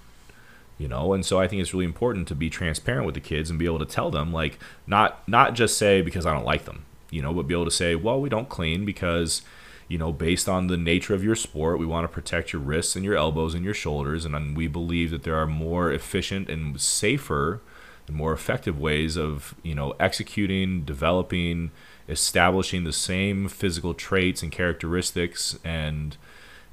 You 0.79 0.89
know, 0.89 1.13
and 1.15 1.25
so 1.25 1.41
I 1.41 1.49
think 1.49 1.63
it's 1.63 1.73
really 1.73 1.87
important 1.87 2.29
to 2.29 2.35
be 2.35 2.51
transparent 2.51 3.07
with 3.07 3.15
the 3.15 3.21
kids 3.21 3.49
and 3.49 3.59
be 3.59 3.65
able 3.65 3.79
to 3.79 3.87
tell 3.87 4.11
them 4.11 4.33
like 4.33 4.59
not 4.87 5.27
not 5.27 5.55
just 5.55 5.79
say 5.79 6.03
because 6.03 6.27
I 6.27 6.35
don't 6.35 6.45
like 6.45 6.65
them, 6.65 6.85
you 7.11 7.23
know, 7.23 7.33
but 7.33 7.47
be 7.47 7.55
able 7.55 7.65
to 7.65 7.71
say, 7.71 7.95
well, 7.95 8.21
we 8.21 8.29
don't 8.29 8.49
clean 8.49 8.85
because 8.85 9.43
you 9.89 9.99
know, 9.99 10.13
based 10.13 10.49
on 10.49 10.67
the 10.67 10.77
nature 10.77 11.15
of 11.15 11.23
your 11.23 11.37
sport, 11.37 11.79
we 11.79 11.87
want 11.87 12.05
to 12.05 12.13
protect 12.13 12.53
your 12.53 12.61
wrists 12.61 12.97
and 12.97 13.05
your 13.05 13.17
elbows 13.17 13.55
and 13.55 13.65
your 13.65 13.75
shoulders. 13.75 14.25
And 14.25 14.57
we 14.57 14.67
believe 14.67 15.11
that 15.13 15.23
there 15.23 15.37
are 15.37 15.47
more 15.47 15.93
efficient 15.93 16.49
and 16.49 16.81
safer 16.81 17.61
and 18.09 18.17
more 18.17 18.33
effective 18.33 18.81
ways 18.81 19.17
of, 19.17 19.55
you 19.63 19.75
know, 19.75 19.95
executing, 20.01 20.83
developing, 20.83 21.71
establishing 22.09 22.85
the 22.85 22.93
same 22.93 23.49
physical 23.49 23.95
traits 23.95 24.43
and 24.43 24.51
characteristics 24.51 25.57
and, 25.65 26.17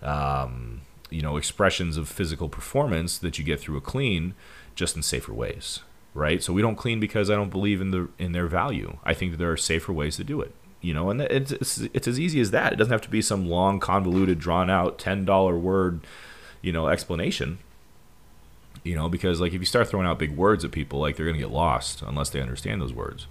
um, 0.04 0.82
you 1.10 1.22
know, 1.22 1.38
expressions 1.38 1.98
of 1.98 2.08
physical 2.10 2.50
performance 2.50 3.18
that 3.18 3.40
you 3.40 3.44
get 3.44 3.60
through 3.60 3.78
a 3.78 3.82
clean 3.82 4.34
just 4.76 4.96
in 4.96 5.02
safer 5.02 5.34
ways. 5.34 5.80
Right. 6.14 6.44
So 6.44 6.54
we 6.54 6.62
don't 6.62 6.76
clean 6.76 7.00
because 7.00 7.32
I 7.32 7.36
don't 7.36 7.50
believe 7.50 7.82
in 7.82 7.90
the 7.90 8.08
in 8.20 8.34
their 8.34 8.46
value. 8.46 8.98
I 9.04 9.16
think 9.16 9.32
that 9.32 9.38
there 9.38 9.52
are 9.52 9.58
safer 9.58 9.92
ways 9.92 10.16
to 10.18 10.24
do 10.24 10.42
it 10.42 10.54
you 10.84 10.94
know, 10.94 11.10
and 11.10 11.22
it's, 11.22 11.52
it's 11.52 11.78
it's 11.94 12.08
as 12.10 12.20
easy 12.20 12.42
as 12.42 12.52
that. 12.52 12.74
It 12.74 12.76
doesn't 12.76 12.92
have 12.92 13.02
to 13.02 13.10
be 13.10 13.22
some 13.22 13.48
long, 13.48 13.80
convoluted, 13.80 14.38
drawn 14.38 14.70
out, 14.70 15.00
ten 15.00 15.24
dollar 15.24 15.58
word, 15.58 16.02
you 16.62 16.74
know, 16.74 16.90
explanation. 16.90 17.60
You 18.84 18.96
know, 18.96 19.08
because 19.08 19.40
like 19.40 19.54
if 19.54 19.62
you 19.62 19.66
start 19.66 19.88
throwing 19.88 20.06
out 20.06 20.20
big 20.20 20.36
words 20.36 20.66
at 20.66 20.72
people, 20.72 21.00
like 21.00 21.16
they're 21.16 21.26
gonna 21.26 21.38
get 21.38 21.52
lost 21.52 22.02
unless 22.02 22.30
they 22.30 22.42
understand 22.42 22.82
those 22.82 22.92
words. 22.92 23.28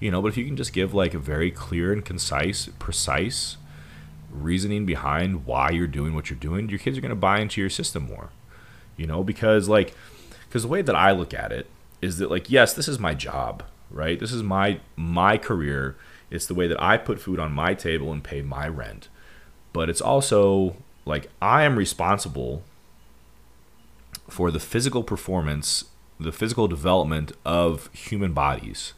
You 0.00 0.10
know, 0.10 0.20
but 0.20 0.28
if 0.28 0.36
you 0.36 0.44
can 0.44 0.56
just 0.56 0.72
give 0.72 0.92
like 0.92 1.14
a 1.14 1.18
very 1.20 1.52
clear 1.52 1.92
and 1.92 2.04
concise, 2.04 2.68
precise 2.80 3.56
reasoning 4.34 4.84
behind 4.84 5.46
why 5.46 5.70
you're 5.70 5.86
doing 5.86 6.14
what 6.14 6.28
you're 6.28 6.38
doing, 6.38 6.68
your 6.68 6.78
kids 6.78 6.98
are 6.98 7.00
gonna 7.00 7.14
buy 7.14 7.40
into 7.40 7.60
your 7.60 7.70
system 7.70 8.06
more. 8.06 8.30
You 8.96 9.06
know, 9.06 9.24
because 9.24 9.68
like, 9.68 9.94
because 10.48 10.62
the 10.62 10.68
way 10.68 10.82
that 10.82 10.94
I 10.94 11.12
look 11.12 11.32
at 11.32 11.52
it 11.52 11.66
is 12.02 12.18
that 12.18 12.30
like, 12.30 12.50
yes, 12.50 12.74
this 12.74 12.88
is 12.88 12.98
my 12.98 13.14
job, 13.14 13.62
right? 13.90 14.18
This 14.18 14.32
is 14.32 14.42
my 14.42 14.80
my 14.96 15.38
career 15.38 15.96
it's 16.34 16.46
the 16.46 16.54
way 16.54 16.66
that 16.66 16.82
I 16.82 16.96
put 16.96 17.20
food 17.20 17.38
on 17.38 17.52
my 17.52 17.74
table 17.74 18.12
and 18.12 18.22
pay 18.22 18.42
my 18.42 18.66
rent. 18.66 19.08
But 19.72 19.88
it's 19.88 20.00
also 20.00 20.76
like 21.04 21.30
I 21.40 21.62
am 21.62 21.76
responsible 21.76 22.64
for 24.28 24.50
the 24.50 24.58
physical 24.58 25.04
performance, 25.04 25.84
the 26.18 26.32
physical 26.32 26.66
development 26.66 27.32
of 27.44 27.88
human 27.92 28.32
bodies. 28.32 28.94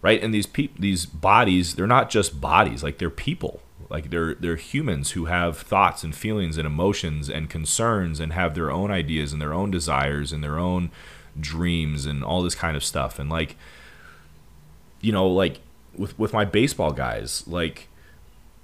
Right? 0.00 0.22
And 0.22 0.32
these 0.32 0.46
pe- 0.46 0.70
these 0.78 1.06
bodies, 1.06 1.74
they're 1.74 1.86
not 1.88 2.08
just 2.08 2.40
bodies, 2.40 2.82
like 2.82 2.98
they're 2.98 3.10
people. 3.10 3.60
Like 3.90 4.10
they're 4.10 4.34
they're 4.34 4.56
humans 4.56 5.10
who 5.10 5.24
have 5.26 5.58
thoughts 5.58 6.04
and 6.04 6.14
feelings 6.14 6.56
and 6.56 6.66
emotions 6.66 7.28
and 7.28 7.50
concerns 7.50 8.20
and 8.20 8.32
have 8.32 8.54
their 8.54 8.70
own 8.70 8.90
ideas 8.90 9.32
and 9.32 9.42
their 9.42 9.52
own 9.52 9.70
desires 9.70 10.32
and 10.32 10.42
their 10.42 10.58
own 10.58 10.90
dreams 11.38 12.06
and 12.06 12.22
all 12.22 12.42
this 12.42 12.54
kind 12.54 12.76
of 12.76 12.84
stuff. 12.84 13.18
And 13.18 13.28
like 13.28 13.56
you 15.00 15.12
know, 15.12 15.26
like 15.26 15.58
with 15.96 16.16
with 16.18 16.32
my 16.32 16.44
baseball 16.44 16.92
guys, 16.92 17.44
like 17.48 17.88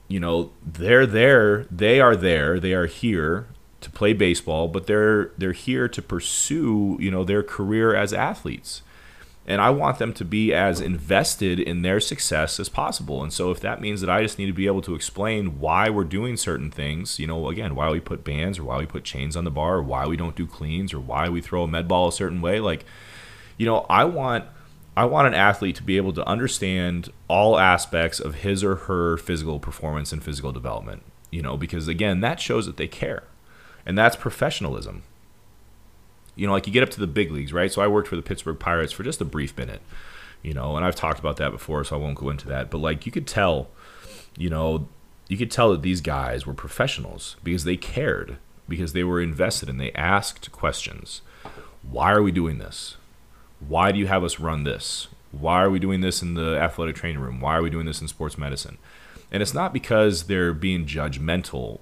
you 0.09 0.21
know, 0.21 0.53
they're 0.65 1.07
there, 1.07 1.67
they 1.71 2.01
are 2.01 2.15
there, 2.15 2.61
they 2.61 2.73
are 2.73 2.87
here 2.87 3.49
to 3.81 3.91
play 3.91 4.13
baseball, 4.13 4.69
but 4.69 4.87
they're 4.87 5.33
they're 5.37 5.53
here 5.53 5.89
to 5.89 6.01
pursue, 6.01 6.97
you 7.01 7.11
know, 7.11 7.25
their 7.25 7.43
career 7.43 7.95
as 7.95 8.13
athletes. 8.13 8.83
And 9.49 9.61
I 9.61 9.71
want 9.71 9.99
them 9.99 10.13
to 10.15 10.25
be 10.25 10.53
as 10.53 10.81
invested 10.81 11.61
in 11.61 11.83
their 11.83 12.01
success 12.01 12.59
as 12.59 12.69
possible. 12.69 13.23
And 13.23 13.33
so 13.33 13.53
if 13.53 13.61
that 13.61 13.81
means 13.81 14.01
that 14.01 14.11
I 14.11 14.23
just 14.23 14.39
need 14.39 14.47
to 14.47 14.53
be 14.53 14.67
able 14.67 14.83
to 14.83 14.97
explain 14.97 15.61
why 15.61 15.89
we're 15.89 16.03
doing 16.03 16.37
certain 16.37 16.71
things, 16.71 17.21
you 17.21 17.29
know, 17.29 17.49
again, 17.49 17.77
why 17.77 17.91
we 17.91 18.01
put 18.01 18.25
bands 18.25 18.59
or 18.59 18.65
why 18.65 18.79
we 18.79 18.87
put 18.87 19.05
chains 19.05 19.37
on 19.37 19.45
the 19.45 19.51
bar 19.53 19.77
or 19.77 19.83
why 19.85 20.05
we 20.07 20.17
don't 20.17 20.35
do 20.35 20.49
cleans 20.49 20.93
or 20.93 20.99
why 20.99 21.29
we 21.29 21.41
throw 21.41 21.63
a 21.63 21.69
med 21.69 21.87
ball 21.87 22.09
a 22.09 22.13
certain 22.13 22.41
way, 22.41 22.59
like 22.59 22.85
you 23.57 23.67
know, 23.67 23.87
I 23.89 24.05
want 24.05 24.45
I 24.97 25.05
want 25.05 25.29
an 25.29 25.35
athlete 25.35 25.77
to 25.77 25.83
be 25.83 25.99
able 25.99 26.13
to 26.15 26.27
understand 26.27 27.13
all 27.29 27.59
aspects 27.59 28.19
of 28.19 28.37
his 28.37 28.65
or 28.65 28.77
her 28.77 29.19
physical 29.19 29.61
performance 29.61 30.13
and 30.13 30.25
physical 30.25 30.53
development, 30.53 31.03
you 31.31 31.43
know, 31.43 31.57
because 31.57 31.87
again, 31.87 32.21
that 32.21 32.41
shows 32.41 32.67
that 32.67 32.79
they 32.79 32.89
care. 32.89 33.25
And 33.85 33.97
that's 33.97 34.17
professionalism. 34.17 35.03
You 36.37 36.47
know, 36.47 36.53
like 36.53 36.67
you 36.67 36.73
get 36.73 36.83
up 36.83 36.91
to 36.91 37.01
the 37.01 37.07
big 37.07 37.33
leagues, 37.33 37.53
right? 37.53 37.73
So 37.73 37.83
I 37.83 37.89
worked 37.89 38.09
for 38.09 38.17
the 38.17 38.23
Pittsburgh 38.23 38.59
Pirates 38.59 38.93
for 38.93 39.03
just 39.03 39.21
a 39.21 39.25
brief 39.25 39.57
minute, 39.57 39.81
you 40.43 40.55
know, 40.55 40.77
and 40.77 40.85
I've 40.85 40.95
talked 40.95 41.19
about 41.19 41.39
that 41.39 41.51
before, 41.51 41.83
so 41.83 41.97
I 41.97 41.99
won't 41.99 42.19
go 42.19 42.31
into 42.31 42.47
that. 42.49 42.71
But 42.71 42.79
like 42.79 43.07
you 43.07 43.13
could 43.13 43.27
tell, 43.27 43.69
you 44.37 44.51
know, 44.51 44.89
you 45.29 45.37
could 45.37 45.51
tell 45.51 45.73
that 45.73 45.83
these 45.83 46.01
guys 46.01 46.47
were 46.47 46.55
professionals 46.55 47.37
because 47.43 47.65
they 47.65 47.77
cared, 47.77 48.37
because 48.69 48.93
they 48.93 49.03
were 49.03 49.21
invested 49.21 49.69
and 49.69 49.81
they 49.81 49.93
asked 49.93 50.53
questions. 50.53 51.23
Why 51.83 52.13
are 52.13 52.23
we 52.23 52.33
doing 52.33 52.59
this? 52.59 52.97
why 53.61 53.93
do 53.93 53.99
you 53.99 54.07
have 54.07 54.25
us 54.25 54.39
run 54.39 54.65
this? 54.65 55.09
Why 55.33 55.63
are 55.63 55.71
we 55.71 55.79
doing 55.79 56.01
this 56.01 56.23
in 56.23 56.35
the 56.35 56.59
athletic 56.59 56.97
training 56.97 57.21
room? 57.21 57.41
Why 57.41 57.57
are 57.57 57.63
we 57.63 57.71
doing 57.71 57.87
this 57.87 58.01
in 58.01 58.09
sports 58.09 58.39
medicine? 58.39 58.79
And 59.31 59.43
it's 59.43 59.55
not 59.55 59.73
because 59.73 60.25
they're 60.25 60.53
being 60.53 60.87
judgmental 60.87 61.81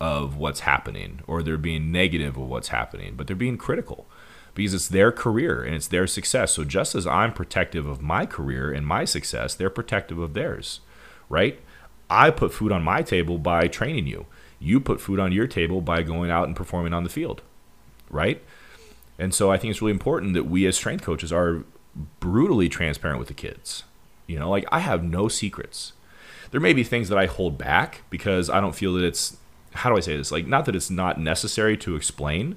of 0.00 0.36
what's 0.36 0.60
happening 0.60 1.20
or 1.26 1.42
they're 1.42 1.56
being 1.56 1.90
negative 1.90 2.36
of 2.36 2.48
what's 2.48 2.68
happening, 2.68 3.14
but 3.16 3.26
they're 3.26 3.36
being 3.36 3.56
critical 3.56 4.06
because 4.54 4.74
it's 4.74 4.88
their 4.88 5.12
career 5.12 5.62
and 5.62 5.74
it's 5.74 5.88
their 5.88 6.06
success. 6.06 6.52
So 6.52 6.64
just 6.64 6.94
as 6.94 7.06
I'm 7.06 7.32
protective 7.32 7.86
of 7.86 8.02
my 8.02 8.26
career 8.26 8.72
and 8.72 8.86
my 8.86 9.04
success, 9.04 9.54
they're 9.54 9.70
protective 9.70 10.18
of 10.18 10.34
theirs, 10.34 10.80
right? 11.28 11.60
I 12.08 12.30
put 12.30 12.52
food 12.52 12.72
on 12.72 12.82
my 12.82 13.02
table 13.02 13.38
by 13.38 13.68
training 13.68 14.06
you. 14.06 14.26
You 14.58 14.80
put 14.80 15.00
food 15.00 15.20
on 15.20 15.32
your 15.32 15.46
table 15.46 15.80
by 15.80 16.02
going 16.02 16.30
out 16.30 16.46
and 16.46 16.56
performing 16.56 16.94
on 16.94 17.04
the 17.04 17.10
field, 17.10 17.42
right? 18.10 18.42
And 19.18 19.34
so 19.34 19.50
I 19.50 19.58
think 19.58 19.70
it's 19.70 19.82
really 19.82 19.92
important 19.92 20.34
that 20.34 20.44
we 20.44 20.66
as 20.66 20.76
strength 20.76 21.04
coaches 21.04 21.32
are 21.32 21.64
brutally 22.20 22.68
transparent 22.68 23.18
with 23.18 23.28
the 23.28 23.34
kids. 23.34 23.84
You 24.26 24.38
know, 24.38 24.50
like 24.50 24.66
I 24.72 24.80
have 24.80 25.02
no 25.04 25.28
secrets. 25.28 25.92
There 26.50 26.60
may 26.60 26.72
be 26.72 26.84
things 26.84 27.08
that 27.08 27.18
I 27.18 27.26
hold 27.26 27.58
back 27.58 28.02
because 28.08 28.48
I 28.48 28.60
don't 28.60 28.74
feel 28.74 28.94
that 28.94 29.04
it's 29.04 29.36
how 29.76 29.90
do 29.90 29.96
I 29.96 30.00
say 30.00 30.16
this? 30.16 30.32
Like 30.32 30.46
not 30.46 30.64
that 30.66 30.76
it's 30.76 30.90
not 30.90 31.20
necessary 31.20 31.76
to 31.78 31.96
explain, 31.96 32.56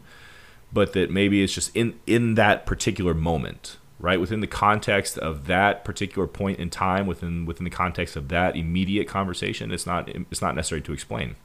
but 0.71 0.93
that 0.93 1.11
maybe 1.11 1.43
it's 1.43 1.53
just 1.53 1.75
in 1.75 1.99
in 2.05 2.35
that 2.35 2.65
particular 2.65 3.13
moment, 3.13 3.77
right? 3.99 4.19
Within 4.19 4.39
the 4.39 4.47
context 4.47 5.17
of 5.17 5.47
that 5.47 5.83
particular 5.83 6.27
point 6.27 6.59
in 6.59 6.69
time, 6.69 7.07
within 7.07 7.45
within 7.45 7.63
the 7.63 7.69
context 7.69 8.15
of 8.15 8.29
that 8.29 8.55
immediate 8.55 9.07
conversation, 9.07 9.71
it's 9.71 9.85
not 9.85 10.09
it's 10.09 10.41
not 10.41 10.55
necessary 10.55 10.81
to 10.81 10.93
explain. 10.93 11.35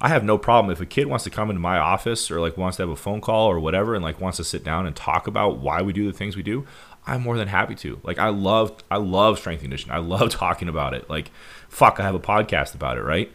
I 0.00 0.08
have 0.08 0.22
no 0.22 0.38
problem 0.38 0.70
if 0.70 0.80
a 0.80 0.86
kid 0.86 1.08
wants 1.08 1.24
to 1.24 1.30
come 1.30 1.50
into 1.50 1.60
my 1.60 1.76
office 1.76 2.30
or 2.30 2.40
like 2.40 2.56
wants 2.56 2.76
to 2.76 2.84
have 2.84 2.90
a 2.90 2.96
phone 2.96 3.20
call 3.20 3.48
or 3.48 3.58
whatever 3.58 3.94
and 3.94 4.04
like 4.04 4.20
wants 4.20 4.36
to 4.36 4.44
sit 4.44 4.62
down 4.62 4.86
and 4.86 4.94
talk 4.94 5.26
about 5.26 5.58
why 5.58 5.82
we 5.82 5.92
do 5.92 6.06
the 6.06 6.16
things 6.16 6.36
we 6.36 6.42
do. 6.42 6.66
I'm 7.04 7.22
more 7.22 7.36
than 7.36 7.48
happy 7.48 7.74
to. 7.76 7.98
Like 8.04 8.18
I 8.18 8.28
love 8.28 8.76
I 8.90 8.98
love 8.98 9.38
strength 9.38 9.62
conditioning. 9.62 9.94
I 9.94 9.98
love 9.98 10.30
talking 10.34 10.68
about 10.68 10.94
it. 10.94 11.10
Like 11.10 11.30
fuck, 11.68 11.98
I 11.98 12.04
have 12.04 12.14
a 12.14 12.20
podcast 12.20 12.74
about 12.74 12.96
it, 12.96 13.02
right? 13.02 13.32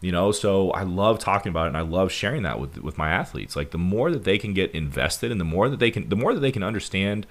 You 0.00 0.12
know, 0.12 0.30
so 0.30 0.70
I 0.70 0.84
love 0.84 1.18
talking 1.18 1.50
about 1.50 1.64
it 1.64 1.68
and 1.68 1.76
I 1.76 1.80
love 1.80 2.12
sharing 2.12 2.44
that 2.44 2.60
with 2.60 2.78
with 2.78 2.96
my 2.96 3.10
athletes. 3.10 3.56
Like 3.56 3.72
the 3.72 3.78
more 3.78 4.10
that 4.12 4.24
they 4.24 4.38
can 4.38 4.54
get 4.54 4.70
invested 4.72 5.32
and 5.32 5.40
the 5.40 5.44
more 5.44 5.68
that 5.68 5.80
they 5.80 5.90
can 5.90 6.08
the 6.08 6.16
more 6.16 6.34
that 6.34 6.40
they 6.40 6.52
can 6.52 6.62
understand 6.62 7.26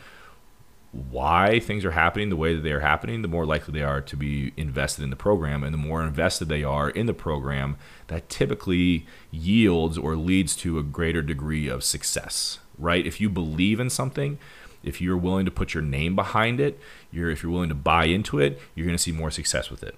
why 0.92 1.60
things 1.60 1.86
are 1.86 1.92
happening 1.92 2.30
the 2.30 2.36
way 2.36 2.56
that 2.56 2.62
they 2.62 2.72
are 2.72 2.80
happening, 2.80 3.22
the 3.22 3.28
more 3.28 3.46
likely 3.46 3.74
they 3.74 3.84
are 3.84 4.02
to 4.02 4.16
be 4.16 4.54
invested 4.58 5.04
in 5.04 5.10
the 5.10 5.16
program. 5.16 5.64
And 5.64 5.74
the 5.74 5.78
more 5.78 6.04
invested 6.04 6.48
they 6.48 6.64
are 6.64 6.90
in 6.90 7.06
the 7.06 7.14
program, 7.14 7.78
that 8.08 8.30
typically 8.30 9.06
yields 9.32 9.98
or 9.98 10.16
leads 10.16 10.56
to 10.58 10.80
a 10.80 10.84
greater 10.84 11.22
degree 11.22 11.68
of 11.68 11.84
success, 11.84 12.60
right? 12.78 13.06
If 13.06 13.22
you 13.22 13.30
believe 13.30 13.80
in 13.80 13.90
something, 13.90 14.40
if 14.84 15.02
you're 15.02 15.18
willing 15.18 15.46
to 15.46 15.52
put 15.52 15.74
your 15.74 15.84
name 15.84 16.16
behind 16.16 16.60
it, 16.60 16.80
you're 17.12 17.30
if 17.30 17.44
you're 17.44 17.52
willing 17.52 17.70
to 17.70 17.76
buy 17.76 18.06
into 18.06 18.40
it, 18.40 18.60
you're 18.74 18.86
going 18.86 18.98
to 18.98 19.04
see 19.04 19.12
more 19.12 19.32
success 19.32 19.70
with 19.70 19.84
it. 19.84 19.96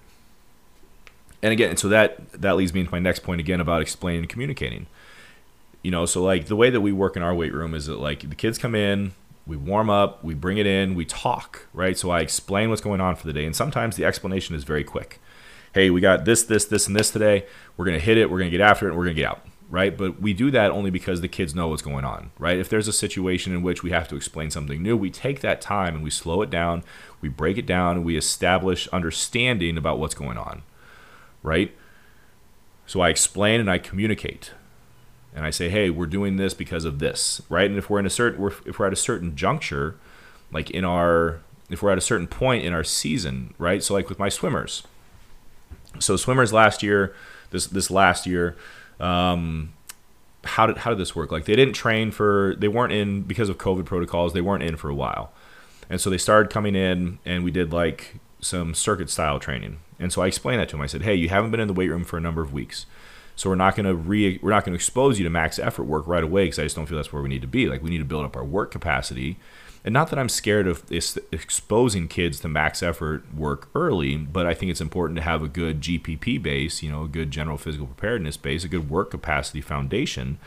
And 1.42 1.54
again, 1.54 1.78
so 1.78 1.90
that 1.90 2.32
that 2.34 2.56
leads 2.58 2.74
me 2.74 2.82
into 2.82 2.92
my 2.92 3.00
next 3.00 3.20
point 3.20 3.40
again 3.40 3.62
about 3.62 3.82
explaining 3.82 4.22
and 4.22 4.30
communicating. 4.30 4.88
You 5.82 5.92
know, 5.92 6.06
so 6.06 6.22
like 6.22 6.48
the 6.48 6.56
way 6.56 6.70
that 6.70 6.82
we 6.82 6.92
work 6.92 7.16
in 7.16 7.24
our 7.24 7.34
weight 7.34 7.54
room 7.54 7.74
is 7.74 7.86
that 7.86 8.00
like 8.00 8.28
the 8.30 8.36
kids 8.36 8.58
come 8.58 8.76
in, 8.76 9.14
we 9.50 9.58
warm 9.58 9.90
up, 9.90 10.24
we 10.24 10.34
bring 10.34 10.58
it 10.58 10.68
in, 10.68 10.94
we 10.96 11.06
talk, 11.06 11.68
right? 11.74 11.98
So 11.98 12.12
I 12.12 12.22
explain 12.22 12.70
what's 12.70 12.82
going 12.82 13.02
on 13.02 13.16
for 13.16 13.26
the 13.26 13.34
day. 13.34 13.46
And 13.46 13.56
sometimes 13.56 13.96
the 13.96 14.06
explanation 14.06 14.56
is 14.56 14.64
very 14.64 14.84
quick. 14.84 15.20
Hey, 15.74 15.90
we 15.90 16.02
got 16.02 16.26
this, 16.26 16.44
this, 16.44 16.66
this, 16.66 16.88
and 16.88 16.96
this 16.96 17.12
today. 17.12 17.46
We're 17.76 17.86
to 17.86 18.00
hit 18.00 18.18
it. 18.18 18.30
We're 18.30 18.40
to 18.40 18.50
get 18.50 18.62
after 18.62 18.88
it. 18.88 18.90
And 18.90 18.98
we're 18.98 19.06
to 19.06 19.14
get 19.14 19.26
out, 19.26 19.46
right? 19.70 19.98
But 19.98 20.22
we 20.22 20.34
do 20.34 20.52
that 20.52 20.72
only 20.72 20.92
because 20.92 21.22
the 21.22 21.28
kids 21.28 21.56
know 21.56 21.68
what's 21.68 21.82
going 21.82 22.06
on, 22.06 22.32
right? 22.38 22.60
If 22.60 22.70
there's 22.70 22.88
a 22.88 22.94
situation 22.94 23.54
in 23.54 23.64
which 23.64 23.84
we 23.84 23.92
have 23.92 24.08
to 24.10 24.16
explain 24.16 24.52
something 24.52 24.84
new, 24.84 24.98
we 24.98 25.10
take 25.10 25.42
that 25.42 25.62
time 25.62 25.96
and 25.96 26.04
we 26.04 26.10
slow 26.10 26.42
it 26.42 26.50
down, 26.50 26.84
we 27.22 27.30
break 27.30 27.58
it 27.58 27.66
down, 27.66 27.98
and 27.98 28.06
we 28.06 28.18
establish 28.18 28.88
understanding 28.90 29.78
about 29.78 30.00
what's 30.00 30.16
going 30.16 30.38
on, 30.38 30.64
right? 31.44 31.76
So 32.86 33.02
I 33.02 33.10
explain 33.10 33.60
and 33.60 33.70
I 33.70 33.78
communicate 33.78 34.52
and 35.36 35.46
I 35.46 35.52
say, 35.52 35.70
hey, 35.70 35.90
we're 35.90 36.08
doing 36.08 36.38
this 36.38 36.54
because 36.54 36.86
of 36.86 37.00
this, 37.00 37.42
right? 37.50 37.70
And 37.70 37.78
if 37.78 37.90
we're 37.90 38.00
in 38.00 38.06
a 38.06 38.10
certain, 38.10 38.52
if 38.66 38.80
we're 38.80 38.88
at 38.88 38.94
a 38.94 38.98
certain 38.98 39.36
juncture, 39.36 39.96
like 40.52 40.72
in 40.72 40.84
our, 40.84 41.40
if 41.70 41.84
we're 41.84 41.92
at 41.92 42.00
a 42.00 42.02
certain 42.02 42.28
point 42.28 42.66
in 42.66 42.74
our 42.74 42.84
season, 42.84 43.54
right? 43.60 43.84
So 43.84 43.94
like 43.94 44.10
with 44.10 44.18
my 44.18 44.30
swimmers, 44.30 44.84
so 46.00 46.16
swimmers 46.16 46.52
last 46.52 46.84
year, 46.84 47.16
this 47.52 47.68
this 47.68 47.90
last 47.90 48.26
year, 48.26 48.56
um, 49.00 49.74
how 50.44 50.66
did 50.66 50.80
how 50.80 50.92
did 50.92 51.00
this 51.00 51.16
work? 51.16 51.32
Like 51.32 51.46
they 51.46 51.56
didn't 51.56 51.74
train 51.74 52.12
for, 52.12 52.56
they 52.58 52.68
weren't 52.68 52.94
in 52.94 53.24
because 53.24 53.50
of 53.50 53.58
COVID 53.58 53.86
protocols, 53.86 54.34
they 54.34 54.42
weren't 54.42 54.64
in 54.64 54.78
for 54.78 54.90
a 54.90 54.96
while, 54.96 55.32
and 55.90 56.00
so 56.00 56.10
they 56.10 56.18
started 56.18 56.52
coming 56.52 56.76
in, 56.76 57.20
and 57.26 57.44
we 57.44 57.52
did 57.52 57.74
like 57.74 58.16
some 58.40 58.74
circuit 58.74 59.10
style 59.10 59.40
training. 59.40 59.80
And 60.00 60.14
so 60.14 60.22
I 60.22 60.28
explained 60.28 60.62
that 60.62 60.70
to 60.70 60.78
him. 60.78 60.82
I 60.82 60.88
said, 60.88 61.02
hey, 61.02 61.16
you 61.16 61.30
haven't 61.30 61.52
been 61.52 61.60
in 61.60 61.68
the 61.68 61.74
weight 61.74 61.90
room 61.90 62.04
for 62.04 62.18
a 62.18 62.22
number 62.22 62.42
of 62.42 62.54
weeks. 62.54 62.86
So 63.36 63.50
we're 63.50 63.56
not 63.56 63.76
going 63.76 63.86
to 63.86 63.96
re 63.96 64.38
we're 64.42 64.50
not 64.50 64.66
going 64.66 64.74
to 64.74 64.78
expose 64.78 65.18
you 65.18 65.24
to 65.24 65.30
max 65.30 65.60
effort 65.60 65.84
work 65.84 66.06
right 66.08 66.24
away 66.24 66.46
because 66.46 66.60
I 66.60 66.64
just 66.64 66.76
don't 66.76 66.88
feel 66.88 66.98
that's 66.98 67.14
where 67.14 67.22
we 67.22 67.30
need 67.30 67.42
to 67.42 67.48
be. 67.48 67.68
Like 67.68 67.82
we 67.82 67.90
need 67.90 68.00
to 68.00 68.06
build 68.06 68.26
up 68.26 68.36
our 68.36 68.44
work 68.44 68.72
capacity. 68.72 69.38
And 69.86 69.94
not 69.94 70.10
that 70.10 70.20
I'm 70.20 70.28
scared 70.28 70.68
of 70.68 70.84
exposing 70.92 72.10
kids 72.10 72.42
to 72.42 72.50
max 72.50 72.84
effort 72.84 73.34
work 73.34 73.70
early, 73.74 74.18
but 74.18 74.46
I 74.46 74.54
think 74.54 74.72
it's 74.72 74.82
important 74.82 75.16
to 75.16 75.24
have 75.24 75.42
a 75.42 75.48
good 75.48 75.80
GPP 75.80 76.44
base, 76.44 76.84
you 76.84 76.92
know, 76.92 77.04
a 77.04 77.08
good 77.08 77.32
general 77.32 77.58
physical 77.58 77.88
preparedness 77.88 78.36
base, 78.36 78.66
a 78.66 78.68
good 78.68 78.90
work 78.90 79.10
capacity 79.10 79.62
foundation 79.62 80.38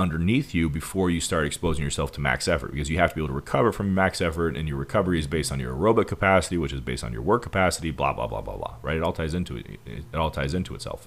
underneath 0.00 0.54
you 0.54 0.68
before 0.68 1.10
you 1.10 1.20
start 1.20 1.46
exposing 1.46 1.84
yourself 1.84 2.10
to 2.12 2.20
max 2.20 2.48
effort 2.48 2.72
because 2.72 2.88
you 2.88 2.98
have 2.98 3.10
to 3.10 3.16
be 3.16 3.20
able 3.20 3.28
to 3.28 3.34
recover 3.34 3.70
from 3.70 3.94
max 3.94 4.20
effort 4.20 4.56
and 4.56 4.66
your 4.66 4.78
recovery 4.78 5.18
is 5.18 5.26
based 5.26 5.52
on 5.52 5.60
your 5.60 5.74
aerobic 5.74 6.06
capacity 6.06 6.56
which 6.56 6.72
is 6.72 6.80
based 6.80 7.04
on 7.04 7.12
your 7.12 7.22
work 7.22 7.42
capacity 7.42 7.90
blah 7.90 8.12
blah 8.12 8.26
blah 8.26 8.40
blah 8.40 8.56
blah 8.56 8.74
right? 8.82 8.96
It 8.96 9.02
all 9.02 9.12
ties 9.12 9.34
into 9.34 9.56
it 9.56 9.66
it 9.86 10.14
all 10.14 10.30
ties 10.30 10.54
into 10.54 10.74
itself. 10.74 11.06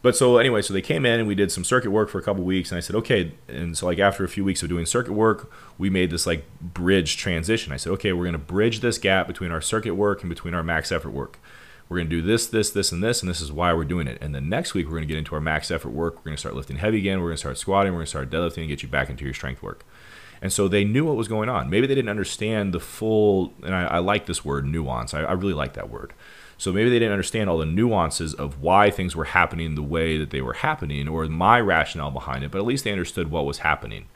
But 0.00 0.16
so 0.16 0.38
anyway 0.38 0.62
so 0.62 0.72
they 0.72 0.80
came 0.80 1.04
in 1.04 1.18
and 1.18 1.28
we 1.28 1.34
did 1.34 1.50
some 1.50 1.64
circuit 1.64 1.90
work 1.90 2.08
for 2.08 2.18
a 2.18 2.22
couple 2.22 2.44
weeks 2.44 2.70
and 2.70 2.76
i 2.78 2.80
said 2.80 2.96
okay 2.96 3.32
and 3.48 3.76
so 3.76 3.86
like 3.86 3.98
after 3.98 4.24
a 4.24 4.28
few 4.28 4.44
weeks 4.44 4.62
of 4.62 4.68
doing 4.68 4.86
circuit 4.86 5.12
work 5.12 5.52
we 5.78 5.90
made 5.90 6.10
this 6.10 6.26
like 6.26 6.44
bridge 6.60 7.16
transition. 7.16 7.72
I 7.72 7.76
said 7.76 7.92
okay 7.94 8.12
we're 8.12 8.24
going 8.24 8.32
to 8.32 8.38
bridge 8.38 8.80
this 8.80 8.98
gap 8.98 9.26
between 9.26 9.50
our 9.50 9.60
circuit 9.60 9.94
work 9.94 10.22
and 10.22 10.28
between 10.28 10.54
our 10.54 10.62
max 10.62 10.92
effort 10.92 11.10
work 11.10 11.38
we're 11.88 11.98
going 11.98 12.08
to 12.08 12.16
do 12.16 12.22
this, 12.22 12.46
this, 12.46 12.70
this, 12.70 12.92
and 12.92 13.02
this, 13.02 13.20
and 13.20 13.28
this 13.28 13.40
is 13.40 13.52
why 13.52 13.72
we're 13.72 13.84
doing 13.84 14.06
it. 14.06 14.18
And 14.20 14.34
then 14.34 14.48
next 14.48 14.74
week, 14.74 14.86
we're 14.86 14.92
going 14.92 15.02
to 15.02 15.08
get 15.08 15.18
into 15.18 15.34
our 15.34 15.40
max 15.40 15.70
effort 15.70 15.90
work. 15.90 16.16
We're 16.16 16.24
going 16.24 16.36
to 16.36 16.40
start 16.40 16.54
lifting 16.54 16.78
heavy 16.78 16.98
again. 16.98 17.20
We're 17.20 17.28
going 17.28 17.36
to 17.36 17.40
start 17.40 17.58
squatting. 17.58 17.92
We're 17.92 17.98
going 17.98 18.06
to 18.06 18.10
start 18.10 18.30
deadlifting 18.30 18.58
and 18.58 18.68
get 18.68 18.82
you 18.82 18.88
back 18.88 19.10
into 19.10 19.24
your 19.24 19.34
strength 19.34 19.62
work. 19.62 19.84
And 20.40 20.52
so 20.52 20.66
they 20.66 20.84
knew 20.84 21.04
what 21.04 21.16
was 21.16 21.28
going 21.28 21.48
on. 21.48 21.70
Maybe 21.70 21.86
they 21.86 21.94
didn't 21.94 22.08
understand 22.08 22.72
the 22.74 22.80
full, 22.80 23.52
and 23.62 23.74
I, 23.74 23.84
I 23.84 23.98
like 23.98 24.26
this 24.26 24.44
word, 24.44 24.66
nuance. 24.66 25.14
I, 25.14 25.20
I 25.22 25.32
really 25.32 25.52
like 25.52 25.74
that 25.74 25.88
word. 25.88 26.12
So 26.58 26.72
maybe 26.72 26.90
they 26.90 26.98
didn't 26.98 27.12
understand 27.12 27.48
all 27.48 27.58
the 27.58 27.66
nuances 27.66 28.34
of 28.34 28.60
why 28.60 28.90
things 28.90 29.14
were 29.14 29.24
happening 29.24 29.74
the 29.74 29.82
way 29.82 30.18
that 30.18 30.30
they 30.30 30.40
were 30.40 30.52
happening 30.54 31.08
or 31.08 31.26
my 31.26 31.60
rationale 31.60 32.10
behind 32.10 32.44
it, 32.44 32.50
but 32.50 32.58
at 32.58 32.64
least 32.64 32.84
they 32.84 32.92
understood 32.92 33.30
what 33.30 33.46
was 33.46 33.58
happening. 33.58 34.06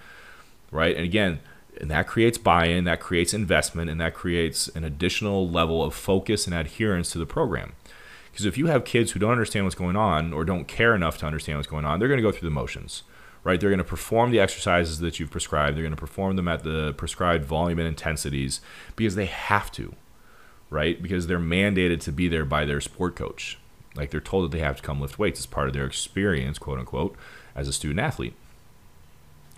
Right? 0.71 0.97
And 0.97 1.05
again, 1.05 1.41
and 1.81 1.91
that 1.91 2.07
creates 2.07 2.39
buy-in 2.39 2.85
that 2.85 3.01
creates 3.01 3.35
investment 3.35 3.91
and 3.91 4.01
that 4.01 4.14
creates 4.14 4.68
an 4.68 4.85
additional 4.85 5.49
level 5.49 5.83
of 5.83 5.95
focus 5.95 6.47
and 6.47 6.55
adherence 6.55 7.11
to 7.11 7.18
the 7.18 7.27
program. 7.27 7.74
Because 8.31 8.47
if 8.47 8.59
you 8.59 8.66
have 8.66 8.85
kids 8.85 9.12
who 9.12 9.20
don't 9.20 9.33
understand 9.33 9.64
what's 9.64 9.74
going 9.74 9.97
on 9.97 10.33
or 10.33 10.45
don't 10.45 10.68
care 10.68 10.95
enough 10.95 11.18
to 11.18 11.27
understand 11.27 11.59
what's 11.59 11.68
going 11.68 11.85
on 11.85 11.99
they're 11.99 12.09
going 12.09 12.18
to 12.18 12.22
go 12.22 12.33
through 12.33 12.49
the 12.49 12.55
motions 12.55 13.03
right? 13.45 13.61
They're 13.61 13.70
going 13.70 13.79
to 13.79 13.85
perform 13.85 14.33
the 14.33 14.41
exercises 14.41 14.99
that 14.99 15.20
you've 15.20 15.31
prescribed. 15.31 15.77
They're 15.77 15.85
going 15.85 15.95
to 15.95 16.01
perform 16.01 16.35
them 16.35 16.49
at 16.49 16.64
the 16.64 16.95
prescribed 16.95 17.45
volume 17.45 17.79
and 17.79 17.87
intensities 17.87 18.61
because 18.97 19.14
they 19.14 19.27
have 19.27 19.70
to 19.72 19.95
right? 20.70 21.03
Because 21.03 21.27
they're 21.27 21.39
mandated 21.39 22.01
to 22.01 22.12
be 22.12 22.29
there 22.29 22.45
by 22.45 22.64
their 22.64 22.81
sport 22.81 23.16
coach. 23.16 23.59
Like 23.95 24.11
they're 24.11 24.20
told 24.20 24.45
that 24.45 24.57
they 24.57 24.62
have 24.62 24.77
to 24.77 24.83
come 24.83 25.01
lift 25.01 25.18
weights 25.18 25.41
as 25.41 25.47
part 25.47 25.68
of 25.68 25.74
their 25.74 25.87
experience 25.87 26.59
quote 26.59 26.79
unquote 26.79 27.16
as 27.55 27.68
a 27.68 27.72
student 27.72 28.01
athlete 28.01 28.35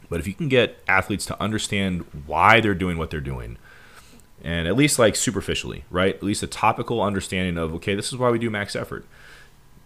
but 0.08 0.20
if 0.20 0.26
you 0.26 0.34
can 0.34 0.48
get 0.48 0.82
athletes 0.88 1.26
to 1.26 1.40
understand 1.40 2.04
why 2.26 2.60
they're 2.60 2.74
doing 2.74 2.98
what 2.98 3.10
they're 3.10 3.20
doing, 3.20 3.58
and 4.42 4.68
at 4.68 4.76
least 4.76 4.98
like 4.98 5.16
superficially, 5.16 5.84
right? 5.90 6.14
At 6.14 6.22
least 6.22 6.42
a 6.42 6.46
topical 6.46 7.02
understanding 7.02 7.58
of, 7.58 7.74
okay, 7.74 7.94
this 7.94 8.12
is 8.12 8.18
why 8.18 8.30
we 8.30 8.38
do 8.38 8.50
max 8.50 8.76
effort. 8.76 9.04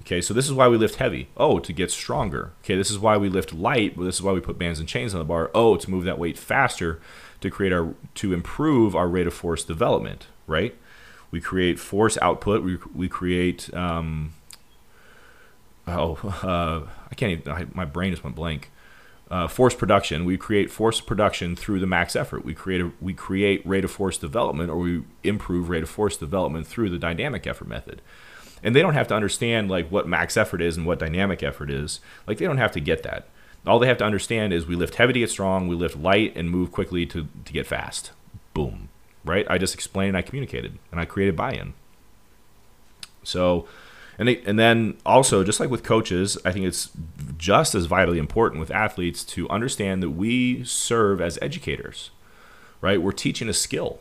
Okay, 0.02 0.20
so 0.20 0.34
this 0.34 0.46
is 0.46 0.52
why 0.52 0.66
we 0.68 0.76
lift 0.76 0.96
heavy. 0.96 1.28
Oh, 1.36 1.60
to 1.60 1.72
get 1.72 1.90
stronger. 1.90 2.52
Okay, 2.64 2.76
this 2.76 2.90
is 2.90 2.98
why 2.98 3.16
we 3.16 3.28
lift 3.28 3.52
light. 3.52 3.98
This 3.98 4.16
is 4.16 4.22
why 4.22 4.32
we 4.32 4.40
put 4.40 4.58
bands 4.58 4.80
and 4.80 4.88
chains 4.88 5.14
on 5.14 5.20
the 5.20 5.24
bar. 5.24 5.50
Oh, 5.54 5.76
to 5.76 5.90
move 5.90 6.04
that 6.04 6.18
weight 6.18 6.36
faster, 6.36 7.00
to 7.40 7.50
create 7.50 7.72
our 7.72 7.94
to 8.16 8.32
improve 8.32 8.96
our 8.96 9.06
rate 9.06 9.28
of 9.28 9.34
force 9.34 9.64
development. 9.64 10.26
Right? 10.48 10.76
We 11.30 11.40
create 11.40 11.78
force 11.78 12.18
output. 12.20 12.64
We 12.64 12.78
we 12.92 13.08
create. 13.08 13.72
Um, 13.72 14.34
oh, 15.86 16.14
uh, 16.42 16.90
I 17.08 17.14
can't 17.14 17.32
even. 17.32 17.52
I, 17.52 17.66
my 17.72 17.84
brain 17.84 18.10
just 18.10 18.24
went 18.24 18.34
blank 18.34 18.70
uh, 19.32 19.48
force 19.48 19.74
production. 19.74 20.26
We 20.26 20.36
create 20.36 20.70
force 20.70 21.00
production 21.00 21.56
through 21.56 21.80
the 21.80 21.86
max 21.86 22.14
effort. 22.14 22.44
We 22.44 22.52
create 22.52 22.82
a, 22.82 22.92
we 23.00 23.14
create 23.14 23.66
rate 23.66 23.82
of 23.82 23.90
force 23.90 24.18
development, 24.18 24.68
or 24.68 24.76
we 24.76 25.04
improve 25.24 25.70
rate 25.70 25.82
of 25.82 25.88
force 25.88 26.18
development 26.18 26.66
through 26.66 26.90
the 26.90 26.98
dynamic 26.98 27.46
effort 27.46 27.66
method. 27.66 28.02
And 28.62 28.76
they 28.76 28.82
don't 28.82 28.92
have 28.92 29.08
to 29.08 29.14
understand 29.14 29.70
like 29.70 29.90
what 29.90 30.06
max 30.06 30.36
effort 30.36 30.60
is 30.60 30.76
and 30.76 30.84
what 30.84 30.98
dynamic 30.98 31.42
effort 31.42 31.70
is. 31.70 32.00
Like 32.26 32.36
they 32.36 32.44
don't 32.44 32.58
have 32.58 32.72
to 32.72 32.80
get 32.80 33.04
that. 33.04 33.26
All 33.66 33.78
they 33.78 33.86
have 33.86 33.96
to 33.98 34.04
understand 34.04 34.52
is 34.52 34.66
we 34.66 34.76
lift 34.76 34.96
heavy 34.96 35.14
to 35.14 35.20
get 35.20 35.30
strong, 35.30 35.66
we 35.66 35.76
lift 35.76 35.96
light 35.96 36.36
and 36.36 36.50
move 36.50 36.70
quickly 36.70 37.06
to, 37.06 37.26
to 37.46 37.52
get 37.54 37.66
fast. 37.66 38.12
Boom. 38.52 38.90
Right? 39.24 39.46
I 39.48 39.56
just 39.56 39.72
explained 39.72 40.14
I 40.14 40.22
communicated 40.22 40.78
and 40.90 41.00
I 41.00 41.06
created 41.06 41.36
buy-in. 41.36 41.72
So 43.22 43.66
and 44.18 44.28
they, 44.28 44.42
and 44.42 44.58
then 44.58 44.96
also 45.06 45.42
just 45.42 45.60
like 45.60 45.70
with 45.70 45.82
coaches, 45.82 46.38
I 46.44 46.52
think 46.52 46.66
it's 46.66 46.90
just 47.38 47.74
as 47.74 47.86
vitally 47.86 48.18
important 48.18 48.60
with 48.60 48.70
athletes 48.70 49.24
to 49.24 49.48
understand 49.48 50.02
that 50.02 50.10
we 50.10 50.64
serve 50.64 51.20
as 51.20 51.38
educators. 51.40 52.10
Right? 52.80 53.00
We're 53.00 53.12
teaching 53.12 53.48
a 53.48 53.54
skill. 53.54 54.00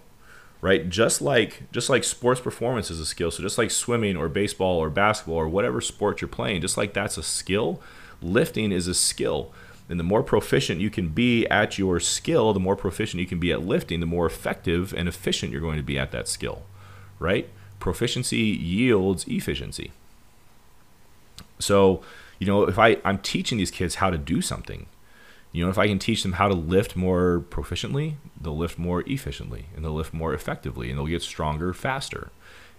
Right? 0.60 0.90
Just 0.90 1.22
like 1.22 1.72
just 1.72 1.90
like 1.90 2.04
sports 2.04 2.40
performance 2.40 2.92
is 2.92 3.00
a 3.00 3.06
skill. 3.06 3.32
So 3.32 3.42
just 3.42 3.58
like 3.58 3.72
swimming 3.72 4.16
or 4.16 4.30
baseball 4.30 4.78
or 4.78 4.90
basketball 4.90 5.38
or 5.38 5.48
whatever 5.48 5.82
sport 5.82 6.22
you're 6.22 6.28
playing, 6.28 6.62
just 6.62 6.78
like 6.78 6.94
that's 6.94 7.18
a 7.18 7.24
skill, 7.24 7.82
lifting 8.22 8.72
is 8.72 8.88
a 8.88 8.94
skill. 8.94 9.52
And 9.90 10.00
the 10.00 10.04
more 10.04 10.24
proficient 10.24 10.80
you 10.80 10.90
can 10.90 11.10
be 11.10 11.48
at 11.48 11.78
your 11.78 12.00
skill, 12.00 12.54
the 12.54 12.60
more 12.60 12.76
proficient 12.76 13.20
you 13.20 13.28
can 13.28 13.40
be 13.40 13.52
at 13.52 13.66
lifting, 13.66 14.00
the 14.02 14.06
more 14.06 14.26
effective 14.26 14.94
and 14.94 15.10
efficient 15.10 15.52
you're 15.52 15.62
going 15.62 15.78
to 15.78 15.84
be 15.84 15.98
at 15.98 16.12
that 16.12 16.28
skill. 16.28 16.62
Right? 17.18 17.50
Proficiency 17.80 18.38
yields 18.38 19.26
efficiency. 19.28 19.92
So, 21.62 22.02
you 22.40 22.48
know, 22.48 22.64
if 22.64 22.80
I, 22.80 22.98
I'm 23.04 23.20
teaching 23.20 23.58
these 23.58 23.72
kids 23.72 23.96
how 23.96 24.10
to 24.10 24.18
do 24.18 24.42
something, 24.42 24.88
you 25.52 25.64
know, 25.64 25.70
if 25.70 25.78
I 25.78 25.88
can 25.88 26.00
teach 26.00 26.24
them 26.24 26.34
how 26.34 26.48
to 26.48 26.54
lift 26.54 26.96
more 26.96 27.44
proficiently, 27.50 28.16
they'll 28.40 28.58
lift 28.58 28.78
more 28.78 29.04
efficiently 29.06 29.66
and 29.76 29.84
they'll 29.84 29.94
lift 29.94 30.14
more 30.14 30.34
effectively 30.34 30.90
and 30.90 30.98
they'll 30.98 31.08
get 31.08 31.22
stronger 31.22 31.74
faster 31.74 32.32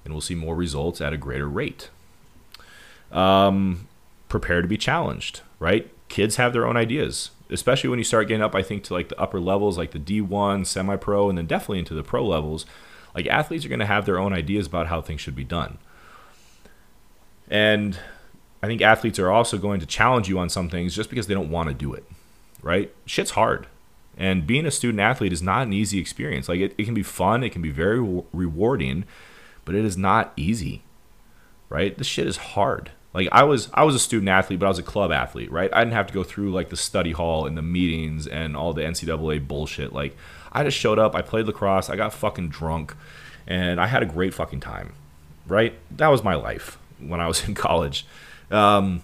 and 0.04 0.14
we'll 0.14 0.20
see 0.20 0.34
more 0.34 0.56
results 0.56 1.00
at 1.00 1.12
a 1.12 1.18
greater 1.18 1.48
rate. 1.48 1.90
Um, 3.10 3.88
prepare 4.28 4.62
to 4.62 4.68
be 4.68 4.78
challenged, 4.78 5.42
right? 5.58 5.90
Kids 6.08 6.36
have 6.36 6.52
their 6.52 6.66
own 6.66 6.76
ideas, 6.76 7.30
especially 7.50 7.90
when 7.90 7.98
you 7.98 8.04
start 8.04 8.28
getting 8.28 8.42
up, 8.42 8.54
I 8.54 8.62
think, 8.62 8.84
to 8.84 8.94
like 8.94 9.10
the 9.10 9.20
upper 9.20 9.38
levels, 9.38 9.76
like 9.76 9.90
the 9.90 9.98
D1, 9.98 10.66
semi 10.66 10.96
pro, 10.96 11.28
and 11.28 11.36
then 11.36 11.46
definitely 11.46 11.80
into 11.80 11.94
the 11.94 12.02
pro 12.02 12.24
levels. 12.24 12.64
Like 13.14 13.26
athletes 13.26 13.66
are 13.66 13.68
going 13.68 13.80
to 13.80 13.86
have 13.86 14.06
their 14.06 14.18
own 14.18 14.32
ideas 14.32 14.66
about 14.66 14.86
how 14.86 15.02
things 15.02 15.20
should 15.20 15.36
be 15.36 15.44
done. 15.44 15.76
And 17.48 17.98
I 18.62 18.66
think 18.66 18.80
athletes 18.80 19.18
are 19.18 19.30
also 19.30 19.58
going 19.58 19.80
to 19.80 19.86
challenge 19.86 20.28
you 20.28 20.38
on 20.38 20.48
some 20.48 20.68
things 20.68 20.94
just 20.94 21.10
because 21.10 21.26
they 21.26 21.34
don't 21.34 21.50
want 21.50 21.68
to 21.68 21.74
do 21.74 21.92
it, 21.92 22.04
right? 22.62 22.92
Shit's 23.06 23.32
hard. 23.32 23.66
And 24.16 24.46
being 24.46 24.66
a 24.66 24.70
student 24.70 25.00
athlete 25.00 25.32
is 25.32 25.42
not 25.42 25.66
an 25.66 25.72
easy 25.72 25.98
experience. 25.98 26.48
Like, 26.48 26.60
it, 26.60 26.74
it 26.78 26.84
can 26.84 26.94
be 26.94 27.02
fun, 27.02 27.42
it 27.42 27.50
can 27.50 27.62
be 27.62 27.70
very 27.70 27.98
rewarding, 28.32 29.04
but 29.64 29.74
it 29.74 29.84
is 29.84 29.96
not 29.96 30.32
easy, 30.36 30.82
right? 31.68 31.96
This 31.96 32.06
shit 32.06 32.26
is 32.26 32.36
hard. 32.36 32.92
Like 33.14 33.28
I 33.30 33.42
was, 33.42 33.68
I 33.74 33.84
was 33.84 33.94
a 33.94 33.98
student 33.98 34.28
athlete, 34.28 34.58
but 34.58 34.66
I 34.66 34.70
was 34.70 34.78
a 34.78 34.82
club 34.82 35.12
athlete, 35.12 35.50
right? 35.50 35.70
I 35.72 35.80
didn't 35.80 35.94
have 35.94 36.06
to 36.06 36.14
go 36.14 36.24
through 36.24 36.50
like 36.50 36.70
the 36.70 36.76
study 36.76 37.12
hall 37.12 37.46
and 37.46 37.56
the 37.56 37.62
meetings 37.62 38.26
and 38.26 38.56
all 38.56 38.72
the 38.72 38.82
NCAA 38.82 39.46
bullshit. 39.46 39.92
Like 39.92 40.16
I 40.52 40.64
just 40.64 40.78
showed 40.78 40.98
up, 40.98 41.14
I 41.14 41.22
played 41.22 41.46
lacrosse, 41.46 41.90
I 41.90 41.96
got 41.96 42.14
fucking 42.14 42.48
drunk, 42.48 42.94
and 43.46 43.80
I 43.80 43.86
had 43.86 44.02
a 44.02 44.06
great 44.06 44.32
fucking 44.32 44.60
time, 44.60 44.94
right? 45.46 45.74
That 45.90 46.08
was 46.08 46.24
my 46.24 46.34
life 46.34 46.78
when 46.98 47.20
I 47.20 47.28
was 47.28 47.44
in 47.48 47.54
college. 47.54 48.06
Um, 48.52 49.02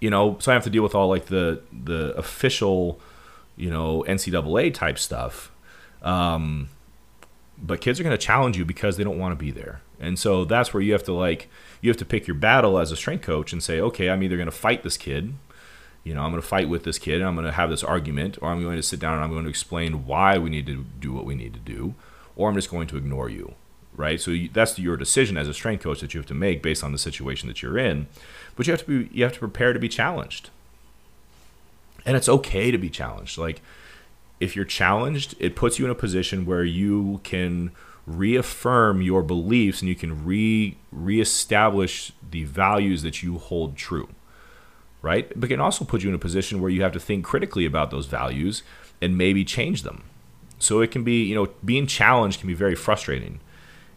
you 0.00 0.10
know, 0.10 0.36
so 0.40 0.52
I 0.52 0.54
have 0.54 0.64
to 0.64 0.70
deal 0.70 0.82
with 0.82 0.94
all 0.94 1.08
like 1.08 1.26
the 1.26 1.62
the 1.72 2.14
official, 2.16 3.00
you 3.56 3.70
know, 3.70 4.04
NCAA 4.08 4.72
type 4.74 4.98
stuff. 4.98 5.50
Um, 6.02 6.68
but 7.58 7.80
kids 7.80 8.00
are 8.00 8.02
going 8.02 8.16
to 8.16 8.22
challenge 8.22 8.56
you 8.56 8.64
because 8.64 8.96
they 8.96 9.04
don't 9.04 9.18
want 9.18 9.32
to 9.38 9.44
be 9.44 9.50
there, 9.50 9.82
and 10.00 10.18
so 10.18 10.44
that's 10.44 10.74
where 10.74 10.82
you 10.82 10.92
have 10.92 11.04
to 11.04 11.12
like 11.12 11.48
you 11.80 11.90
have 11.90 11.96
to 11.98 12.04
pick 12.04 12.26
your 12.26 12.34
battle 12.34 12.78
as 12.78 12.90
a 12.90 12.96
strength 12.96 13.24
coach 13.24 13.52
and 13.52 13.62
say, 13.62 13.80
okay, 13.80 14.10
I'm 14.10 14.22
either 14.22 14.36
going 14.36 14.46
to 14.46 14.52
fight 14.52 14.82
this 14.82 14.96
kid, 14.96 15.34
you 16.04 16.14
know, 16.14 16.22
I'm 16.22 16.30
going 16.30 16.42
to 16.42 16.48
fight 16.48 16.68
with 16.68 16.84
this 16.84 16.98
kid, 16.98 17.20
and 17.20 17.24
I'm 17.24 17.34
going 17.34 17.46
to 17.46 17.52
have 17.52 17.70
this 17.70 17.84
argument, 17.84 18.38
or 18.42 18.48
I'm 18.48 18.62
going 18.62 18.76
to 18.76 18.82
sit 18.82 18.98
down 18.98 19.14
and 19.14 19.24
I'm 19.24 19.30
going 19.30 19.44
to 19.44 19.50
explain 19.50 20.06
why 20.06 20.38
we 20.38 20.50
need 20.50 20.66
to 20.66 20.84
do 20.98 21.12
what 21.12 21.24
we 21.24 21.34
need 21.34 21.54
to 21.54 21.60
do, 21.60 21.94
or 22.34 22.48
I'm 22.48 22.54
just 22.56 22.70
going 22.70 22.88
to 22.88 22.96
ignore 22.96 23.28
you 23.28 23.54
right? 23.96 24.20
So 24.20 24.34
that's 24.52 24.78
your 24.78 24.96
decision 24.96 25.36
as 25.36 25.48
a 25.48 25.54
strength 25.54 25.82
coach 25.82 26.00
that 26.00 26.14
you 26.14 26.18
have 26.18 26.26
to 26.26 26.34
make 26.34 26.62
based 26.62 26.82
on 26.82 26.92
the 26.92 26.98
situation 26.98 27.48
that 27.48 27.62
you're 27.62 27.78
in. 27.78 28.06
But 28.56 28.66
you 28.66 28.72
have 28.72 28.84
to 28.84 29.04
be 29.04 29.16
you 29.16 29.24
have 29.24 29.32
to 29.34 29.38
prepare 29.38 29.72
to 29.72 29.78
be 29.78 29.88
challenged. 29.88 30.50
And 32.04 32.16
it's 32.16 32.28
okay 32.28 32.70
to 32.70 32.78
be 32.78 32.90
challenged. 32.90 33.38
Like 33.38 33.60
if 34.40 34.56
you're 34.56 34.64
challenged, 34.64 35.34
it 35.38 35.56
puts 35.56 35.78
you 35.78 35.84
in 35.84 35.90
a 35.90 35.96
position 35.96 36.46
where 36.46 36.64
you 36.64 37.20
can 37.22 37.70
reaffirm 38.06 39.00
your 39.00 39.22
beliefs 39.22 39.80
and 39.80 39.88
you 39.88 39.94
can 39.94 40.24
re 40.24 40.76
reestablish 40.90 42.12
the 42.30 42.44
values 42.44 43.02
that 43.02 43.22
you 43.22 43.38
hold 43.38 43.76
true. 43.76 44.08
Right? 45.00 45.28
But 45.34 45.44
it 45.44 45.54
can 45.54 45.60
also 45.60 45.84
put 45.84 46.02
you 46.02 46.08
in 46.08 46.14
a 46.14 46.18
position 46.18 46.60
where 46.60 46.70
you 46.70 46.82
have 46.82 46.92
to 46.92 47.00
think 47.00 47.24
critically 47.24 47.66
about 47.66 47.90
those 47.90 48.06
values 48.06 48.62
and 49.00 49.18
maybe 49.18 49.44
change 49.44 49.82
them. 49.82 50.04
So 50.60 50.80
it 50.80 50.92
can 50.92 51.02
be, 51.02 51.24
you 51.24 51.34
know, 51.34 51.48
being 51.64 51.88
challenged 51.88 52.38
can 52.38 52.46
be 52.46 52.54
very 52.54 52.76
frustrating 52.76 53.40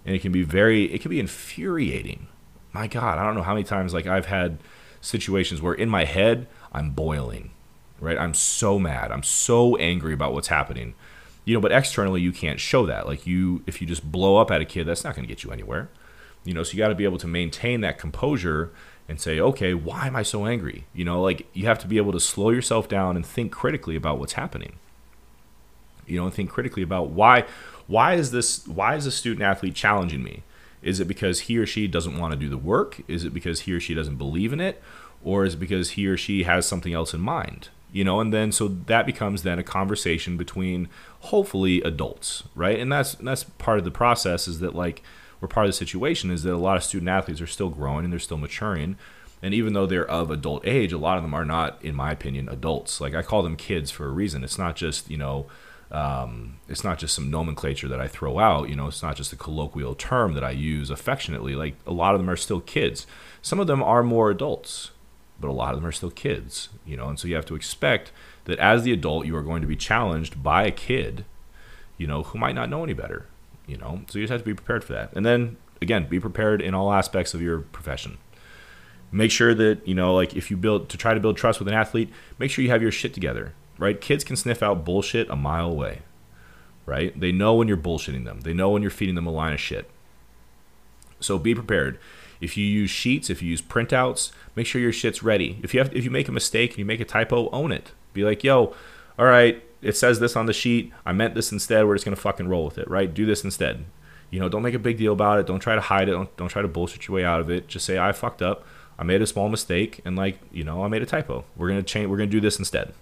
and 0.05 0.15
it 0.15 0.21
can 0.21 0.31
be 0.31 0.43
very 0.43 0.85
it 0.93 1.01
can 1.01 1.09
be 1.09 1.19
infuriating. 1.19 2.27
My 2.73 2.87
god 2.87 3.17
i 3.17 3.23
don't 3.23 3.35
know 3.35 3.41
how 3.41 3.53
many 3.53 3.63
times 3.63 3.93
like 3.93 4.05
i've 4.05 4.25
had 4.25 4.57
situations 4.99 5.61
where 5.61 5.73
in 5.73 5.87
my 5.87 6.03
head 6.03 6.45
i'm 6.73 6.91
boiling 6.91 7.51
right? 7.99 8.17
I'm 8.17 8.33
so 8.33 8.79
mad. 8.79 9.11
I'm 9.11 9.23
so 9.23 9.75
angry 9.77 10.13
about 10.13 10.33
what's 10.33 10.47
happening. 10.47 10.95
You 11.43 11.53
know 11.53 11.61
but 11.61 11.71
externally 11.71 12.21
you 12.21 12.31
can't 12.31 12.59
show 12.59 12.85
that. 12.85 13.05
Like 13.05 13.27
you 13.27 13.63
if 13.67 13.81
you 13.81 13.87
just 13.87 14.09
blow 14.11 14.37
up 14.37 14.51
at 14.51 14.61
a 14.61 14.65
kid 14.65 14.85
that's 14.85 15.03
not 15.03 15.15
going 15.15 15.27
to 15.27 15.33
get 15.33 15.43
you 15.43 15.51
anywhere. 15.51 15.89
You 16.43 16.53
know 16.53 16.63
so 16.63 16.73
you 16.73 16.79
got 16.79 16.89
to 16.89 16.95
be 16.95 17.03
able 17.03 17.19
to 17.19 17.27
maintain 17.27 17.81
that 17.81 17.99
composure 17.99 18.71
and 19.07 19.21
say, 19.21 19.39
okay, 19.39 19.75
why 19.75 20.07
am 20.07 20.15
I 20.15 20.23
so 20.23 20.47
angry? 20.47 20.85
You 20.93 21.05
know, 21.05 21.21
like 21.21 21.47
you 21.53 21.67
have 21.67 21.77
to 21.79 21.87
be 21.87 21.97
able 21.97 22.11
to 22.13 22.19
slow 22.19 22.49
yourself 22.49 22.89
down 22.89 23.15
and 23.15 23.25
think 23.25 23.51
critically 23.51 23.95
about 23.95 24.17
what's 24.17 24.33
happening. 24.33 24.77
You 26.07 26.19
know, 26.19 26.25
and 26.25 26.33
think 26.33 26.49
critically 26.49 26.83
about 26.83 27.09
why 27.09 27.45
why 27.87 28.15
is 28.15 28.31
this 28.31 28.67
why 28.67 28.95
is 28.95 29.05
a 29.05 29.11
student 29.11 29.43
athlete 29.43 29.75
challenging 29.75 30.23
me? 30.23 30.43
Is 30.81 30.99
it 30.99 31.07
because 31.07 31.41
he 31.41 31.57
or 31.57 31.65
she 31.65 31.87
doesn't 31.87 32.17
want 32.17 32.33
to 32.33 32.39
do 32.39 32.49
the 32.49 32.57
work? 32.57 33.01
Is 33.07 33.23
it 33.23 33.33
because 33.33 33.61
he 33.61 33.73
or 33.73 33.79
she 33.79 33.93
doesn't 33.93 34.17
believe 34.17 34.53
in 34.53 34.59
it? 34.59 34.81
Or 35.23 35.45
is 35.45 35.55
it 35.55 35.59
because 35.59 35.91
he 35.91 36.05
or 36.07 36.17
she 36.17 36.43
has 36.43 36.67
something 36.67 36.93
else 36.93 37.13
in 37.13 37.21
mind? 37.21 37.69
You 37.91 38.03
know, 38.03 38.19
and 38.19 38.33
then 38.33 38.51
so 38.51 38.67
that 38.67 39.05
becomes 39.05 39.43
then 39.43 39.57
a 39.57 39.63
conversation 39.63 40.37
between 40.37 40.89
hopefully 41.21 41.81
adults, 41.81 42.43
right? 42.53 42.79
And 42.79 42.91
that's 42.91 43.15
that's 43.15 43.43
part 43.43 43.79
of 43.79 43.85
the 43.85 43.91
process 43.91 44.47
is 44.47 44.59
that 44.59 44.75
like 44.75 45.01
we're 45.41 45.47
part 45.47 45.65
of 45.65 45.69
the 45.69 45.77
situation 45.77 46.29
is 46.29 46.43
that 46.43 46.53
a 46.53 46.57
lot 46.57 46.77
of 46.77 46.83
student 46.83 47.09
athletes 47.09 47.41
are 47.41 47.47
still 47.47 47.69
growing 47.69 48.03
and 48.03 48.11
they're 48.11 48.19
still 48.19 48.37
maturing. 48.37 48.97
And 49.41 49.53
even 49.53 49.73
though 49.73 49.85
they're 49.85 50.09
of 50.09 50.31
adult 50.31 50.65
age, 50.65 50.91
a 50.91 50.97
lot 50.97 51.17
of 51.17 51.23
them 51.23 51.33
are 51.33 51.45
not, 51.45 51.77
in 51.83 51.93
my 51.93 52.11
opinion, 52.11 52.49
adults. 52.49 52.99
Like 52.99 53.13
I 53.13 53.21
call 53.21 53.43
them 53.43 53.55
kids 53.55 53.91
for 53.91 54.05
a 54.05 54.11
reason. 54.11 54.43
It's 54.43 54.57
not 54.57 54.75
just, 54.75 55.09
you 55.09 55.17
know, 55.17 55.45
um, 55.95 56.57
it's 56.67 56.83
not 56.83 56.99
just 56.99 57.15
some 57.15 57.29
nomenclature 57.29 57.87
that 57.87 58.01
I 58.01 58.07
throw 58.07 58.39
out. 58.39 58.69
You 58.69 58.75
know, 58.75 58.87
it's 58.87 59.03
not 59.03 59.15
just 59.15 59.33
a 59.33 59.37
colloquial 59.37 59.95
term 59.95 60.33
that 60.33 60.43
I 60.43 60.51
use 60.51 60.89
affectionately. 60.89 61.55
Like 61.55 61.75
a 61.87 61.93
lot 61.93 62.15
of 62.15 62.21
them 62.21 62.29
are 62.29 62.35
still 62.35 62.61
kids. 62.61 63.07
Some 63.41 63.59
of 63.59 63.67
them 63.67 63.81
are 63.81 64.03
more 64.03 64.29
adults, 64.29 64.91
but 65.39 65.49
a 65.49 65.53
lot 65.53 65.73
of 65.73 65.79
them 65.79 65.87
are 65.87 65.91
still 65.91 66.11
kids. 66.11 66.69
You 66.85 66.97
know, 66.97 67.07
and 67.07 67.19
so 67.19 67.27
you 67.27 67.35
have 67.35 67.45
to 67.45 67.55
expect 67.55 68.11
that 68.45 68.59
as 68.59 68.83
the 68.83 68.91
adult, 68.91 69.25
you 69.25 69.35
are 69.35 69.43
going 69.43 69.61
to 69.61 69.67
be 69.67 69.75
challenged 69.75 70.43
by 70.43 70.65
a 70.65 70.71
kid, 70.71 71.25
you 71.97 72.07
know, 72.07 72.23
who 72.23 72.37
might 72.37 72.55
not 72.55 72.69
know 72.69 72.83
any 72.83 72.93
better 72.93 73.27
you 73.67 73.77
know 73.77 74.01
so 74.07 74.19
you 74.19 74.25
just 74.25 74.31
have 74.31 74.41
to 74.41 74.45
be 74.45 74.53
prepared 74.53 74.83
for 74.83 74.93
that 74.93 75.11
and 75.13 75.25
then 75.25 75.57
again 75.81 76.07
be 76.07 76.19
prepared 76.19 76.61
in 76.61 76.73
all 76.73 76.91
aspects 76.91 77.33
of 77.33 77.41
your 77.41 77.59
profession 77.59 78.17
make 79.11 79.31
sure 79.31 79.53
that 79.53 79.85
you 79.87 79.95
know 79.95 80.13
like 80.13 80.35
if 80.35 80.51
you 80.51 80.57
build 80.57 80.89
to 80.89 80.97
try 80.97 81.13
to 81.13 81.19
build 81.19 81.37
trust 81.37 81.59
with 81.59 81.67
an 81.67 81.73
athlete 81.73 82.09
make 82.37 82.51
sure 82.51 82.63
you 82.63 82.69
have 82.69 82.81
your 82.81 82.91
shit 82.91 83.13
together 83.13 83.53
right 83.77 84.01
kids 84.01 84.23
can 84.23 84.35
sniff 84.35 84.63
out 84.63 84.85
bullshit 84.85 85.29
a 85.29 85.35
mile 85.35 85.69
away 85.69 86.01
right 86.85 87.19
they 87.19 87.31
know 87.31 87.55
when 87.55 87.67
you're 87.67 87.77
bullshitting 87.77 88.25
them 88.25 88.41
they 88.41 88.53
know 88.53 88.69
when 88.69 88.81
you're 88.81 88.91
feeding 88.91 89.15
them 89.15 89.27
a 89.27 89.31
line 89.31 89.53
of 89.53 89.59
shit 89.59 89.89
so 91.19 91.37
be 91.37 91.55
prepared 91.55 91.97
if 92.41 92.57
you 92.57 92.65
use 92.65 92.89
sheets 92.89 93.29
if 93.29 93.41
you 93.41 93.49
use 93.49 93.61
printouts 93.61 94.31
make 94.55 94.67
sure 94.67 94.81
your 94.81 94.91
shit's 94.91 95.23
ready 95.23 95.59
if 95.63 95.73
you 95.73 95.79
have 95.79 95.95
if 95.95 96.03
you 96.03 96.11
make 96.11 96.27
a 96.27 96.31
mistake 96.31 96.71
and 96.71 96.79
you 96.79 96.85
make 96.85 96.99
a 96.99 97.05
typo 97.05 97.49
own 97.51 97.71
it 97.71 97.91
be 98.13 98.23
like 98.23 98.43
yo 98.43 98.73
all 99.17 99.25
right 99.25 99.63
it 99.85 99.95
says 99.95 100.19
this 100.19 100.35
on 100.35 100.47
the 100.47 100.53
sheet. 100.53 100.91
I 101.05 101.13
meant 101.13 101.35
this 101.35 101.51
instead. 101.51 101.85
We're 101.85 101.93
just 101.93 102.05
gonna 102.05 102.15
fucking 102.15 102.47
roll 102.47 102.65
with 102.65 102.79
it, 102.79 102.89
right? 102.89 103.13
Do 103.13 103.23
this 103.23 103.43
instead. 103.43 103.85
You 104.31 104.39
know, 104.39 104.49
don't 104.49 104.63
make 104.63 104.73
a 104.73 104.79
big 104.79 104.97
deal 104.97 105.13
about 105.13 105.37
it. 105.37 105.45
Don't 105.45 105.59
try 105.59 105.75
to 105.75 105.81
hide 105.81 106.09
it. 106.09 106.13
Don't, 106.13 106.35
don't 106.37 106.47
try 106.47 106.63
to 106.63 106.67
bullshit 106.67 107.07
your 107.07 107.15
way 107.15 107.23
out 107.23 107.39
of 107.39 107.51
it. 107.51 107.67
Just 107.67 107.85
say 107.85 107.99
I 107.99 108.11
fucked 108.11 108.41
up. 108.41 108.65
I 108.97 109.03
made 109.03 109.21
a 109.21 109.27
small 109.27 109.47
mistake, 109.47 110.01
and 110.03 110.15
like 110.15 110.39
you 110.51 110.63
know, 110.63 110.83
I 110.83 110.87
made 110.87 111.03
a 111.03 111.05
typo. 111.05 111.45
We're 111.55 111.67
gonna 111.67 111.83
change. 111.83 112.09
We're 112.09 112.17
gonna 112.17 112.31
do 112.31 112.41
this 112.41 112.57
instead. 112.57 112.95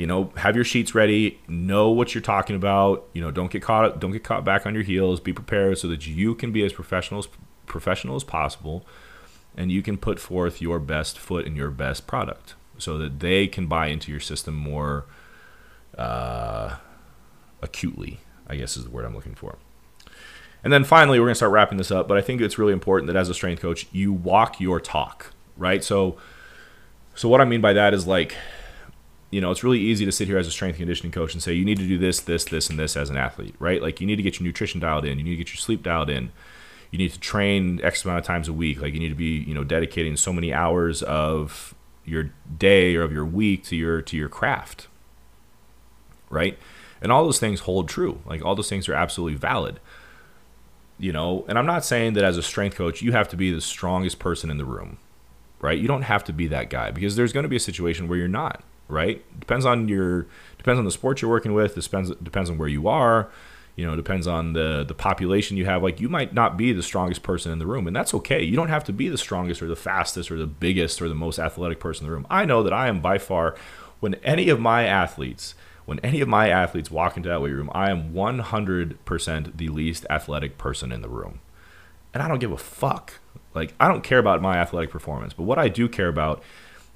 You 0.00 0.06
know, 0.06 0.32
have 0.36 0.56
your 0.56 0.64
sheets 0.64 0.94
ready. 0.94 1.38
Know 1.46 1.90
what 1.90 2.14
you're 2.14 2.22
talking 2.22 2.56
about. 2.56 3.06
You 3.12 3.20
know, 3.20 3.30
don't 3.30 3.50
get 3.50 3.60
caught. 3.60 4.00
Don't 4.00 4.12
get 4.12 4.24
caught 4.24 4.46
back 4.46 4.64
on 4.64 4.72
your 4.72 4.82
heels. 4.82 5.20
Be 5.20 5.34
prepared 5.34 5.76
so 5.76 5.88
that 5.88 6.06
you 6.06 6.34
can 6.34 6.52
be 6.52 6.64
as 6.64 6.72
professional 6.72 7.18
as 7.18 7.28
professional 7.66 8.16
as 8.16 8.24
possible, 8.24 8.86
and 9.58 9.70
you 9.70 9.82
can 9.82 9.98
put 9.98 10.18
forth 10.18 10.62
your 10.62 10.78
best 10.78 11.18
foot 11.18 11.46
and 11.46 11.54
your 11.54 11.68
best 11.68 12.06
product 12.06 12.54
so 12.78 12.96
that 12.96 13.20
they 13.20 13.46
can 13.46 13.66
buy 13.66 13.88
into 13.88 14.10
your 14.10 14.20
system 14.20 14.54
more 14.54 15.04
uh, 15.98 16.76
acutely, 17.60 18.20
I 18.46 18.56
guess 18.56 18.78
is 18.78 18.84
the 18.84 18.90
word 18.90 19.04
I'm 19.04 19.14
looking 19.14 19.34
for. 19.34 19.58
And 20.64 20.72
then 20.72 20.82
finally, 20.82 21.20
we're 21.20 21.26
going 21.26 21.32
to 21.32 21.36
start 21.36 21.52
wrapping 21.52 21.76
this 21.76 21.90
up, 21.90 22.08
but 22.08 22.16
I 22.16 22.22
think 22.22 22.40
it's 22.40 22.56
really 22.56 22.72
important 22.72 23.06
that 23.08 23.16
as 23.16 23.28
a 23.28 23.34
strength 23.34 23.60
coach, 23.60 23.86
you 23.92 24.14
walk 24.14 24.62
your 24.62 24.80
talk, 24.80 25.34
right? 25.58 25.84
So, 25.84 26.16
so 27.14 27.28
what 27.28 27.42
I 27.42 27.44
mean 27.44 27.60
by 27.60 27.74
that 27.74 27.92
is 27.92 28.06
like, 28.06 28.34
you 29.30 29.40
know, 29.40 29.50
it's 29.50 29.62
really 29.62 29.78
easy 29.78 30.04
to 30.04 30.12
sit 30.12 30.28
here 30.28 30.38
as 30.38 30.46
a 30.46 30.50
strength 30.50 30.76
conditioning 30.76 31.12
coach 31.12 31.34
and 31.34 31.42
say 31.42 31.52
you 31.52 31.64
need 31.64 31.78
to 31.78 31.86
do 31.86 31.98
this, 31.98 32.20
this, 32.20 32.44
this, 32.44 32.68
and 32.68 32.78
this 32.78 32.96
as 32.96 33.10
an 33.10 33.16
athlete, 33.16 33.54
right? 33.58 33.80
Like 33.80 34.00
you 34.00 34.06
need 34.06 34.16
to 34.16 34.22
get 34.22 34.40
your 34.40 34.46
nutrition 34.46 34.80
dialed 34.80 35.04
in, 35.04 35.18
you 35.18 35.24
need 35.24 35.30
to 35.30 35.36
get 35.36 35.48
your 35.48 35.56
sleep 35.56 35.82
dialed 35.82 36.10
in, 36.10 36.32
you 36.90 36.98
need 36.98 37.12
to 37.12 37.20
train 37.20 37.80
X 37.82 38.04
amount 38.04 38.18
of 38.18 38.24
times 38.24 38.48
a 38.48 38.52
week, 38.52 38.80
like 38.80 38.92
you 38.92 39.00
need 39.00 39.10
to 39.10 39.14
be, 39.14 39.38
you 39.38 39.54
know, 39.54 39.64
dedicating 39.64 40.16
so 40.16 40.32
many 40.32 40.52
hours 40.52 41.02
of 41.02 41.74
your 42.04 42.32
day 42.58 42.96
or 42.96 43.02
of 43.02 43.12
your 43.12 43.24
week 43.24 43.62
to 43.64 43.76
your 43.76 44.02
to 44.02 44.16
your 44.16 44.28
craft 44.28 44.88
right? 46.28 46.56
And 47.02 47.10
all 47.10 47.24
those 47.24 47.40
things 47.40 47.60
hold 47.60 47.88
true. 47.88 48.20
Like 48.24 48.44
all 48.44 48.54
those 48.54 48.68
things 48.68 48.88
are 48.88 48.94
absolutely 48.94 49.36
valid 49.36 49.80
you 51.00 51.12
know? 51.12 51.46
And 51.48 51.58
i'm 51.58 51.66
not 51.66 51.82
saying 51.82 52.12
that 52.12 52.24
as 52.24 52.36
a 52.36 52.42
strength 52.42 52.76
coach 52.76 53.00
you 53.00 53.12
have 53.12 53.26
to 53.30 53.36
be 53.36 53.50
the 53.50 53.62
strongest 53.62 54.18
person 54.18 54.50
in 54.50 54.58
the 54.58 54.66
room 54.66 54.98
right? 55.60 55.78
You 55.78 55.88
don't 55.88 56.02
have 56.02 56.24
to 56.24 56.32
be 56.32 56.46
that 56.48 56.70
guy 56.70 56.90
because 56.90 57.16
there's 57.16 57.32
going 57.32 57.42
to 57.42 57.48
be 57.48 57.56
a 57.56 57.60
situation 57.60 58.08
where 58.08 58.18
you're 58.18 58.28
not 58.28 58.62
right 58.90 59.24
depends 59.40 59.64
on 59.64 59.88
your 59.88 60.26
depends 60.58 60.78
on 60.78 60.84
the 60.84 60.90
sport 60.90 61.22
you're 61.22 61.30
working 61.30 61.52
with 61.52 61.74
depends 61.74 62.10
depends 62.16 62.50
on 62.50 62.58
where 62.58 62.68
you 62.68 62.88
are 62.88 63.30
you 63.76 63.86
know, 63.86 63.96
depends 63.96 64.26
on 64.26 64.52
the 64.52 64.84
the 64.86 64.94
population 64.94 65.56
you 65.56 65.64
have. 65.64 65.82
Like 65.82 66.00
you 66.00 66.10
might 66.10 66.34
not 66.34 66.58
be 66.58 66.72
the 66.72 66.82
strongest 66.82 67.22
person 67.22 67.50
in 67.50 67.58
the 67.58 67.66
room, 67.66 67.86
and 67.86 67.96
that's 67.96 68.12
okay. 68.12 68.42
You 68.42 68.54
don't 68.54 68.68
have 68.68 68.84
to 68.84 68.92
be 68.92 69.08
the 69.08 69.16
strongest 69.16 69.62
or 69.62 69.68
the 69.68 69.76
fastest 69.76 70.30
or 70.30 70.36
the 70.36 70.46
biggest 70.46 71.00
or 71.00 71.08
the 71.08 71.14
most 71.14 71.38
athletic 71.38 71.80
person 71.80 72.04
in 72.04 72.10
the 72.10 72.14
room. 72.14 72.26
I 72.28 72.44
know 72.44 72.62
that 72.62 72.74
I 72.74 72.88
am 72.88 73.00
by 73.00 73.16
far 73.16 73.56
when 74.00 74.16
any 74.16 74.50
of 74.50 74.60
my 74.60 74.84
athletes 74.84 75.54
when 75.86 75.98
any 76.00 76.20
of 76.20 76.28
my 76.28 76.48
athletes 76.48 76.88
walk 76.88 77.16
into 77.16 77.28
that 77.28 77.42
weight 77.42 77.50
room, 77.50 77.70
I 77.74 77.90
am 77.90 78.12
100% 78.12 79.56
the 79.56 79.68
least 79.70 80.06
athletic 80.08 80.56
person 80.56 80.92
in 80.92 81.00
the 81.00 81.08
room. 81.08 81.40
And 82.14 82.22
I 82.22 82.28
don't 82.28 82.38
give 82.38 82.52
a 82.52 82.58
fuck. 82.58 83.14
Like, 83.54 83.74
I 83.80 83.88
don't 83.88 84.04
care 84.04 84.20
about 84.20 84.40
my 84.40 84.56
athletic 84.58 84.90
performance. 84.90 85.32
But 85.32 85.44
what 85.44 85.58
I 85.58 85.68
do 85.68 85.88
care 85.88 86.06
about 86.06 86.44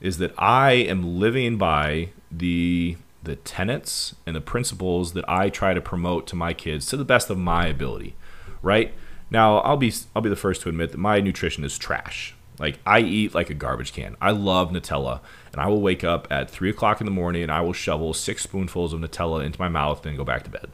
is 0.05 0.19
that 0.19 0.35
I 0.37 0.73
am 0.73 1.19
living 1.19 1.57
by 1.57 2.11
the 2.31 2.99
the 3.23 3.37
tenets 3.37 4.15
and 4.27 4.37
the 4.37 4.41
principles 4.43 5.15
that 5.15 5.27
I 5.27 5.49
try 5.49 5.73
to 5.73 5.81
promote 5.81 6.27
to 6.27 6.37
my 6.37 6.53
kids 6.53 6.85
to 6.89 6.99
the 6.99 7.07
best 7.07 7.31
of 7.31 7.39
my 7.39 7.67
ability, 7.67 8.15
right? 8.61 8.93
Now, 9.31 9.61
I'll 9.61 9.79
be 9.79 9.95
I'll 10.15 10.21
be 10.21 10.29
the 10.29 10.37
first 10.37 10.61
to 10.63 10.69
admit 10.69 10.93
that 10.93 10.99
my 10.99 11.21
nutrition 11.21 11.65
is 11.65 11.79
trash. 11.79 12.35
Like 12.59 12.81
I 12.85 13.01
eat 13.01 13.35
like 13.35 13.49
a 13.49 13.55
garbage 13.55 13.95
can. 13.95 14.15
I 14.21 14.33
love 14.33 14.73
Nutella, 14.73 15.21
and 15.53 15.61
I 15.63 15.69
will 15.69 15.81
wake 15.81 16.05
up 16.05 16.29
at 16.31 16.51
three 16.51 16.69
o'clock 16.69 17.01
in 17.01 17.07
the 17.07 17.11
morning 17.11 17.43
and 17.43 17.51
I 17.51 17.63
will 17.63 17.73
shovel 17.73 18.13
six 18.13 18.43
spoonfuls 18.43 18.93
of 18.93 19.01
Nutella 19.01 19.43
into 19.43 19.59
my 19.59 19.71
mouth 19.71 20.05
and 20.05 20.19
go 20.19 20.25
back 20.25 20.45
to 20.45 20.51
bed. 20.51 20.69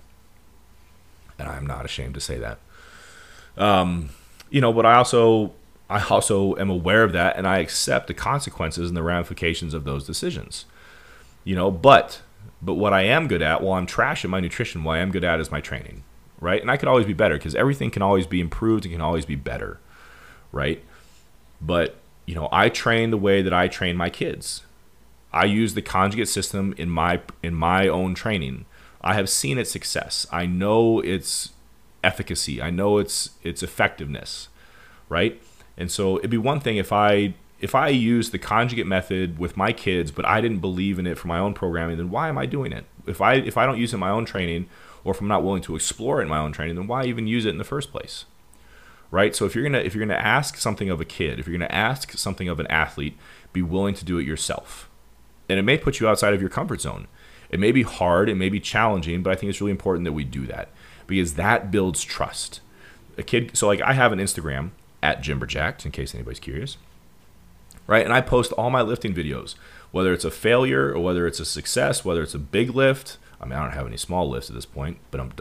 And 1.38 1.48
I'm 1.48 1.66
not 1.68 1.84
ashamed 1.84 2.14
to 2.14 2.20
say 2.20 2.36
that. 2.38 2.58
Um, 3.56 4.10
you 4.50 4.60
know, 4.60 4.72
but 4.72 4.84
I 4.84 4.96
also 4.96 5.52
I 5.90 6.04
also 6.04 6.56
am 6.56 6.70
aware 6.70 7.02
of 7.02 7.12
that, 7.12 7.36
and 7.36 7.46
I 7.46 7.58
accept 7.58 8.06
the 8.06 8.14
consequences 8.14 8.88
and 8.88 8.96
the 8.96 9.02
ramifications 9.02 9.74
of 9.74 9.84
those 9.84 10.06
decisions. 10.06 10.64
You 11.42 11.56
know, 11.56 11.70
but 11.70 12.22
but 12.62 12.74
what 12.74 12.92
I 12.92 13.02
am 13.02 13.26
good 13.26 13.42
at, 13.42 13.62
while 13.62 13.78
I'm 13.78 13.86
trash 13.86 14.24
at 14.24 14.30
my 14.30 14.40
nutrition, 14.40 14.84
what 14.84 14.96
I 14.96 15.00
am 15.00 15.10
good 15.10 15.24
at 15.24 15.40
is 15.40 15.50
my 15.50 15.60
training, 15.60 16.04
right? 16.40 16.60
And 16.60 16.70
I 16.70 16.76
could 16.76 16.88
always 16.88 17.06
be 17.06 17.12
better 17.12 17.36
because 17.36 17.54
everything 17.54 17.90
can 17.90 18.02
always 18.02 18.26
be 18.26 18.40
improved 18.40 18.84
and 18.84 18.92
can 18.92 19.00
always 19.00 19.24
be 19.24 19.34
better, 19.34 19.80
right? 20.52 20.82
But, 21.60 21.96
you 22.26 22.34
know, 22.34 22.48
I 22.52 22.68
train 22.68 23.10
the 23.10 23.16
way 23.16 23.42
that 23.42 23.52
I 23.52 23.66
train 23.68 23.96
my 23.96 24.10
kids. 24.10 24.62
I 25.32 25.44
use 25.44 25.74
the 25.74 25.82
conjugate 25.82 26.28
system 26.28 26.74
in 26.76 26.88
my 26.90 27.20
in 27.42 27.54
my 27.54 27.88
own 27.88 28.14
training. 28.14 28.66
I 29.00 29.14
have 29.14 29.28
seen 29.28 29.58
its 29.58 29.70
success. 29.70 30.26
I 30.30 30.46
know 30.46 31.00
its 31.00 31.50
efficacy. 32.04 32.60
I 32.60 32.70
know 32.70 32.98
its 32.98 33.30
its 33.42 33.62
effectiveness, 33.62 34.48
right? 35.08 35.40
And 35.80 35.90
so 35.90 36.18
it'd 36.18 36.30
be 36.30 36.36
one 36.36 36.60
thing 36.60 36.76
if 36.76 36.92
I 36.92 37.32
if 37.58 37.74
I 37.74 37.88
use 37.88 38.30
the 38.30 38.38
conjugate 38.38 38.86
method 38.86 39.38
with 39.38 39.56
my 39.56 39.72
kids, 39.72 40.10
but 40.10 40.26
I 40.26 40.40
didn't 40.42 40.60
believe 40.60 40.98
in 40.98 41.06
it 41.06 41.18
for 41.18 41.28
my 41.28 41.38
own 41.38 41.54
programming, 41.54 41.96
then 41.96 42.10
why 42.10 42.28
am 42.28 42.36
I 42.36 42.44
doing 42.44 42.72
it? 42.72 42.84
If 43.06 43.22
I 43.22 43.34
if 43.34 43.56
I 43.56 43.64
don't 43.64 43.78
use 43.78 43.92
it 43.92 43.96
in 43.96 44.00
my 44.00 44.10
own 44.10 44.26
training, 44.26 44.68
or 45.04 45.14
if 45.14 45.20
I'm 45.22 45.28
not 45.28 45.42
willing 45.42 45.62
to 45.62 45.74
explore 45.74 46.20
it 46.20 46.24
in 46.24 46.28
my 46.28 46.38
own 46.38 46.52
training, 46.52 46.76
then 46.76 46.86
why 46.86 47.06
even 47.06 47.26
use 47.26 47.46
it 47.46 47.50
in 47.50 47.58
the 47.58 47.64
first 47.64 47.90
place? 47.90 48.26
Right? 49.10 49.34
So 49.34 49.46
if 49.46 49.54
you're 49.54 49.64
gonna 49.64 49.78
if 49.78 49.94
you're 49.94 50.04
gonna 50.04 50.20
ask 50.20 50.58
something 50.58 50.90
of 50.90 51.00
a 51.00 51.04
kid, 51.06 51.40
if 51.40 51.46
you're 51.46 51.56
gonna 51.56 51.72
ask 51.72 52.12
something 52.12 52.48
of 52.50 52.60
an 52.60 52.66
athlete, 52.66 53.16
be 53.54 53.62
willing 53.62 53.94
to 53.94 54.04
do 54.04 54.18
it 54.18 54.26
yourself. 54.26 54.90
And 55.48 55.58
it 55.58 55.62
may 55.62 55.78
put 55.78 55.98
you 55.98 56.06
outside 56.06 56.34
of 56.34 56.42
your 56.42 56.50
comfort 56.50 56.82
zone. 56.82 57.08
It 57.48 57.58
may 57.58 57.72
be 57.72 57.82
hard, 57.84 58.28
it 58.28 58.36
may 58.36 58.50
be 58.50 58.60
challenging, 58.60 59.22
but 59.22 59.30
I 59.30 59.34
think 59.34 59.48
it's 59.48 59.62
really 59.62 59.72
important 59.72 60.04
that 60.04 60.12
we 60.12 60.24
do 60.24 60.46
that 60.46 60.68
because 61.06 61.34
that 61.34 61.70
builds 61.70 62.04
trust. 62.04 62.60
A 63.16 63.22
kid 63.22 63.56
so 63.56 63.66
like 63.66 63.80
I 63.80 63.94
have 63.94 64.12
an 64.12 64.18
Instagram 64.18 64.72
at 65.02 65.22
Jimberjacked, 65.22 65.84
in 65.84 65.92
case 65.92 66.14
anybody's 66.14 66.40
curious 66.40 66.76
right? 67.90 68.04
And 68.04 68.14
I 68.14 68.20
post 68.20 68.52
all 68.52 68.70
my 68.70 68.82
lifting 68.82 69.12
videos, 69.12 69.56
whether 69.90 70.12
it's 70.12 70.24
a 70.24 70.30
failure 70.30 70.94
or 70.94 71.00
whether 71.00 71.26
it's 71.26 71.40
a 71.40 71.44
success, 71.44 72.04
whether 72.04 72.22
it's 72.22 72.34
a 72.34 72.38
big 72.38 72.70
lift. 72.70 73.18
I 73.40 73.46
mean, 73.46 73.54
I 73.54 73.64
don't 73.64 73.72
have 73.72 73.86
any 73.86 73.96
small 73.96 74.30
lifts 74.30 74.48
at 74.48 74.54
this 74.54 74.64
point, 74.64 74.98
but 75.10 75.20
I'm. 75.20 75.32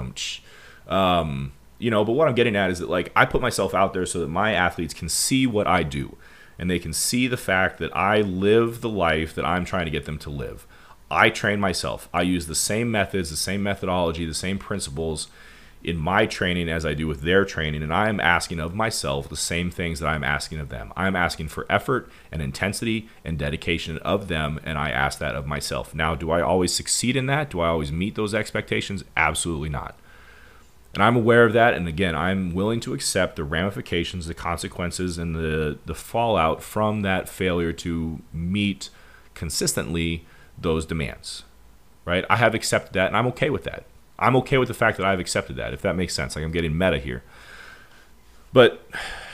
Um, 0.88 1.52
you 1.78 1.92
know, 1.92 2.04
but 2.04 2.14
what 2.14 2.28
I'm 2.28 2.34
getting 2.34 2.56
at 2.56 2.72
is 2.72 2.80
that 2.80 2.90
like 2.90 3.12
I 3.16 3.26
put 3.26 3.42
myself 3.42 3.76
out 3.76 3.94
there 3.94 4.08
so 4.08 4.20
that 4.22 4.30
my 4.30 4.54
athletes 4.54 4.96
can 4.96 5.10
see 5.10 5.46
what 5.46 5.68
I 5.68 5.84
do, 5.84 6.18
and 6.58 6.72
they 6.72 6.80
can 6.80 6.92
see 6.92 7.28
the 7.28 7.38
fact 7.38 7.78
that 7.78 7.96
I 7.96 8.22
live 8.22 8.82
the 8.82 8.90
life 8.90 9.36
that 9.36 9.46
I'm 9.46 9.64
trying 9.64 9.86
to 9.86 9.92
get 9.92 10.06
them 10.06 10.18
to 10.20 10.32
live. 10.32 10.66
I 11.12 11.30
train 11.30 11.60
myself. 11.60 12.10
I 12.12 12.24
use 12.24 12.48
the 12.48 12.56
same 12.56 12.90
methods, 12.90 13.30
the 13.30 13.38
same 13.38 13.62
methodology, 13.62 14.26
the 14.26 14.34
same 14.34 14.58
principles 14.58 15.28
in 15.82 15.98
my 15.98 16.26
training 16.26 16.68
as 16.68 16.86
I 16.86 16.94
do 16.94 17.08
with 17.08 17.22
their 17.22 17.46
training, 17.46 17.82
and 17.82 17.94
I 17.94 18.10
am 18.10 18.20
asking 18.20 18.60
of 18.60 18.76
myself 18.76 19.30
the 19.30 19.38
same 19.38 19.72
things 19.72 20.00
that 20.00 20.08
I'm 20.08 20.26
asking 20.26 20.60
of 20.60 20.70
them. 20.70 20.92
I'm 20.96 21.16
asking 21.16 21.48
for 21.48 21.66
effort 21.70 22.12
and 22.32 22.42
intensity 22.42 23.08
and 23.24 23.38
dedication 23.38 23.98
of 24.00 24.28
them, 24.28 24.60
and 24.64 24.78
I 24.78 24.90
ask 24.90 25.20
that 25.20 25.36
of 25.36 25.48
myself. 25.48 25.96
Now, 25.96 26.16
do 26.16 26.32
I 26.32 26.42
always 26.42 26.74
succeed 26.74 27.16
in 27.16 27.28
that? 27.28 27.50
Do 27.50 27.62
I 27.62 27.70
always 27.70 27.94
meet 27.94 28.16
those 28.16 28.34
expectations? 28.34 29.06
Absolutely 29.16 29.70
not. 29.70 29.98
And 30.94 31.02
I'm 31.02 31.16
aware 31.16 31.46
of 31.46 31.54
that, 31.54 31.76
and 31.76 31.88
again, 31.88 32.16
I'm 32.16 32.54
willing 32.54 32.82
to 32.82 32.94
accept 32.94 33.38
the 33.38 33.44
ramifications, 33.46 34.26
the 34.26 34.34
consequences, 34.34 35.18
and 35.18 35.36
the, 35.36 35.78
the 35.86 35.96
fallout 35.96 36.62
from 36.62 37.04
that 37.04 37.30
failure 37.30 37.72
to 37.74 38.20
meet 38.34 38.90
consistently 39.34 40.26
those 40.58 40.86
demands. 40.86 41.44
Right? 42.04 42.26
I 42.30 42.38
have 42.38 42.56
accepted 42.56 42.94
that, 42.94 43.08
and 43.08 43.16
I'm 43.16 43.28
okay 43.28 43.50
with 43.50 43.64
that. 43.64 43.86
I'm 44.20 44.36
okay 44.38 44.58
with 44.58 44.68
the 44.68 44.74
fact 44.74 44.98
that 44.98 45.06
I've 45.06 45.20
accepted 45.20 45.56
that, 45.56 45.74
if 45.74 45.82
that 45.82 45.96
makes 45.96 46.14
sense. 46.14 46.36
Like 46.36 46.46
I'm 46.46 46.52
getting 46.52 46.78
meta 46.78 47.00
here. 47.00 47.24
But 48.52 48.86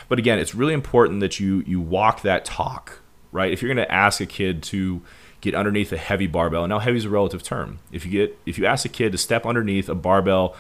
but 0.08 0.20
again, 0.20 0.40
it's 0.40 0.54
really 0.54 0.74
important 0.74 1.20
that 1.20 1.40
you 1.40 1.64
you 1.66 1.82
walk 1.82 2.22
that 2.22 2.46
talk, 2.46 3.00
right? 3.32 3.52
If 3.52 3.62
you're 3.62 3.74
to 3.74 3.92
ask 3.92 4.22
a 4.22 4.26
kid 4.26 4.62
to 4.64 5.02
get 5.42 5.56
underneath 5.56 5.92
a 5.92 5.98
heavy 5.98 6.28
barbell, 6.28 6.64
and 6.64 6.70
now 6.70 6.80
heavy 6.80 6.98
is 6.98 7.06
a 7.06 7.10
relative 7.10 7.44
term. 7.44 7.80
If 7.92 8.06
you 8.06 8.12
get 8.12 8.38
if 8.46 8.58
you 8.58 8.66
ask 8.66 8.86
a 8.86 8.90
kid 8.90 9.12
to 9.12 9.18
step 9.18 9.46
underneath 9.46 9.90
a 9.90 9.96
barbell 9.96 10.56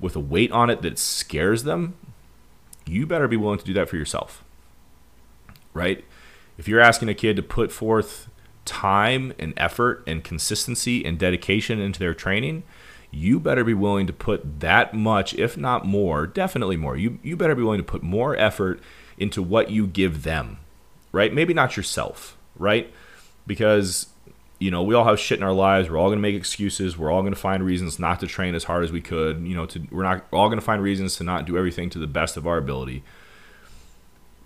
with 0.00 0.16
a 0.16 0.20
weight 0.20 0.52
on 0.52 0.70
it 0.70 0.82
that 0.82 0.98
scares 0.98 1.64
them, 1.64 1.94
you 2.86 3.06
better 3.06 3.28
be 3.28 3.36
willing 3.36 3.58
to 3.58 3.64
do 3.64 3.72
that 3.74 3.88
for 3.88 3.96
yourself. 3.96 4.44
Right? 5.72 6.04
If 6.56 6.68
you're 6.68 6.80
asking 6.80 7.08
a 7.08 7.14
kid 7.14 7.34
to 7.36 7.42
put 7.42 7.72
forth 7.72 8.28
time 8.64 9.34
and 9.38 9.52
effort 9.56 10.04
and 10.06 10.22
consistency 10.22 11.04
and 11.04 11.18
dedication 11.18 11.80
into 11.80 11.98
their 11.98 12.14
training, 12.14 12.62
you 13.14 13.38
better 13.40 13.64
be 13.64 13.74
willing 13.74 14.06
to 14.06 14.12
put 14.12 14.60
that 14.60 14.94
much, 14.94 15.34
if 15.34 15.56
not 15.56 15.84
more, 15.84 16.26
definitely 16.26 16.76
more. 16.76 16.96
You 16.96 17.18
you 17.22 17.36
better 17.36 17.54
be 17.54 17.62
willing 17.62 17.80
to 17.80 17.84
put 17.84 18.02
more 18.02 18.36
effort 18.36 18.80
into 19.16 19.42
what 19.42 19.70
you 19.70 19.86
give 19.86 20.22
them, 20.22 20.58
right? 21.12 21.32
Maybe 21.32 21.54
not 21.54 21.76
yourself, 21.76 22.36
right? 22.56 22.92
Because 23.46 24.08
you 24.58 24.70
know 24.70 24.82
we 24.82 24.94
all 24.94 25.04
have 25.04 25.20
shit 25.20 25.38
in 25.38 25.44
our 25.44 25.52
lives. 25.52 25.88
We're 25.88 25.98
all 25.98 26.08
gonna 26.08 26.20
make 26.20 26.34
excuses. 26.34 26.98
We're 26.98 27.10
all 27.10 27.22
gonna 27.22 27.36
find 27.36 27.64
reasons 27.64 27.98
not 27.98 28.20
to 28.20 28.26
train 28.26 28.54
as 28.54 28.64
hard 28.64 28.84
as 28.84 28.92
we 28.92 29.00
could. 29.00 29.46
You 29.46 29.54
know, 29.54 29.66
to 29.66 29.80
we're 29.90 30.02
not 30.02 30.30
we're 30.30 30.38
all 30.38 30.48
gonna 30.48 30.60
find 30.60 30.82
reasons 30.82 31.16
to 31.16 31.24
not 31.24 31.44
do 31.44 31.56
everything 31.56 31.90
to 31.90 31.98
the 31.98 32.06
best 32.06 32.36
of 32.36 32.46
our 32.46 32.58
ability. 32.58 33.02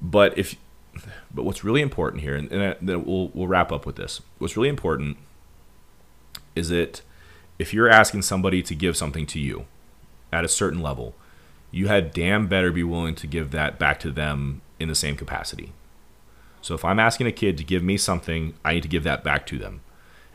But 0.01 0.37
if 0.39 0.57
but 1.33 1.45
what's 1.45 1.65
really 1.65 1.81
important 1.81 2.23
here, 2.23 2.35
and, 2.35 2.51
and 2.53 2.77
then 2.81 3.05
we'll 3.05 3.29
we'll 3.29 3.49
wrap 3.49 3.73
up 3.73 3.87
with 3.87 3.97
this. 3.97 4.21
What's 4.39 4.57
really 4.57 4.69
important 4.69 5.17
is 6.55 6.69
that 6.71 7.03
if 7.59 7.75
you're 7.75 7.89
asking 7.89 8.23
somebody 8.23 8.63
to 8.63 8.75
give 8.75 8.97
something 8.97 9.27
to 9.27 9.41
you 9.41 9.67
at 10.33 10.45
a 10.45 10.49
certain 10.49 10.81
level, 10.81 11.15
you 11.71 11.89
had 11.89 12.13
damn 12.13 12.47
better 12.47 12.71
be 12.71 12.83
willing 12.83 13.15
to 13.17 13.27
give 13.27 13.51
that 13.51 13.79
back 13.79 14.01
to 14.01 14.11
them 14.11 14.63
in 14.79 14.89
the 14.89 14.95
same 14.95 15.17
capacity. 15.17 15.73
So 16.61 16.75
if 16.75 16.85
I'm 16.85 16.99
asking 16.99 17.27
a 17.27 17.33
kid 17.33 17.57
to 17.59 17.65
give 17.65 17.83
me 17.83 17.97
something, 17.97 18.55
I 18.65 18.75
need 18.75 18.83
to 18.83 18.89
give 18.89 19.05
that 19.05 19.25
back 19.25 19.47
to 19.47 19.59
them. 19.59 19.81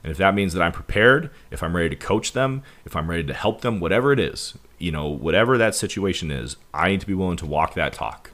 And 0.04 0.12
if 0.12 0.18
that 0.18 0.36
means 0.36 0.54
that 0.54 0.62
I'm 0.62 0.72
prepared, 0.72 1.30
if 1.50 1.64
I'm 1.64 1.76
ready 1.76 1.90
to 1.90 1.96
coach 1.96 2.34
them, 2.34 2.64
if 2.86 2.96
I'm 2.96 3.10
ready 3.10 3.24
to 3.24 3.34
help 3.34 3.62
them, 3.62 3.80
whatever 3.80 4.12
it 4.12 4.20
is, 4.20 4.58
you 4.78 4.92
know, 4.92 5.08
whatever 5.08 5.58
that 5.58 5.76
situation 5.76 6.30
is, 6.30 6.58
I 6.74 6.90
need 6.90 7.02
to 7.02 7.08
be 7.08 7.14
willing 7.14 7.38
to 7.38 7.46
walk 7.46 7.74
that 7.76 7.94
talk. 7.94 8.32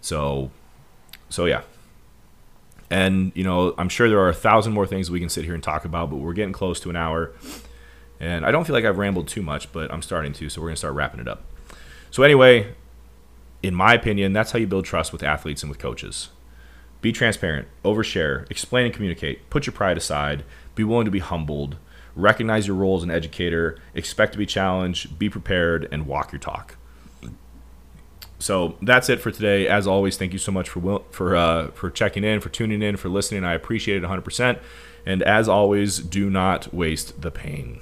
So 0.00 0.50
so 1.28 1.44
yeah. 1.44 1.62
And 2.90 3.32
you 3.34 3.44
know, 3.44 3.74
I'm 3.78 3.88
sure 3.88 4.08
there 4.08 4.18
are 4.18 4.28
a 4.28 4.34
thousand 4.34 4.72
more 4.72 4.86
things 4.86 5.10
we 5.10 5.20
can 5.20 5.28
sit 5.28 5.44
here 5.44 5.54
and 5.54 5.62
talk 5.62 5.84
about, 5.84 6.10
but 6.10 6.16
we're 6.16 6.32
getting 6.32 6.52
close 6.52 6.80
to 6.80 6.90
an 6.90 6.96
hour. 6.96 7.32
And 8.18 8.44
I 8.44 8.50
don't 8.50 8.66
feel 8.66 8.74
like 8.74 8.84
I've 8.84 8.98
rambled 8.98 9.28
too 9.28 9.42
much, 9.42 9.72
but 9.72 9.92
I'm 9.92 10.02
starting 10.02 10.32
to, 10.34 10.48
so 10.50 10.60
we're 10.60 10.68
gonna 10.68 10.76
start 10.76 10.94
wrapping 10.94 11.20
it 11.20 11.28
up. 11.28 11.44
So 12.10 12.22
anyway, 12.22 12.74
in 13.62 13.74
my 13.74 13.94
opinion, 13.94 14.32
that's 14.32 14.52
how 14.52 14.58
you 14.58 14.66
build 14.66 14.84
trust 14.84 15.12
with 15.12 15.22
athletes 15.22 15.62
and 15.62 15.70
with 15.70 15.78
coaches. 15.78 16.30
Be 17.00 17.12
transparent, 17.12 17.68
overshare, 17.84 18.50
explain 18.50 18.86
and 18.86 18.94
communicate, 18.94 19.48
put 19.48 19.66
your 19.66 19.72
pride 19.72 19.96
aside, 19.96 20.44
be 20.74 20.84
willing 20.84 21.06
to 21.06 21.10
be 21.10 21.20
humbled, 21.20 21.76
recognize 22.14 22.66
your 22.66 22.76
role 22.76 22.96
as 22.96 23.02
an 23.02 23.10
educator, 23.10 23.78
expect 23.94 24.32
to 24.32 24.38
be 24.38 24.44
challenged, 24.46 25.18
be 25.18 25.30
prepared, 25.30 25.88
and 25.90 26.06
walk 26.06 26.32
your 26.32 26.40
talk. 26.40 26.76
So 28.40 28.76
that's 28.80 29.08
it 29.08 29.20
for 29.20 29.30
today. 29.30 29.68
As 29.68 29.86
always, 29.86 30.16
thank 30.16 30.32
you 30.32 30.38
so 30.38 30.50
much 30.50 30.68
for 30.68 31.04
for 31.10 31.36
uh, 31.36 31.68
for 31.72 31.90
checking 31.90 32.24
in, 32.24 32.40
for 32.40 32.48
tuning 32.48 32.82
in, 32.82 32.96
for 32.96 33.08
listening. 33.08 33.44
I 33.44 33.54
appreciate 33.54 34.02
it 34.02 34.06
100%. 34.06 34.58
And 35.06 35.22
as 35.22 35.48
always, 35.48 35.98
do 35.98 36.28
not 36.28 36.72
waste 36.74 37.20
the 37.20 37.30
pain. 37.30 37.80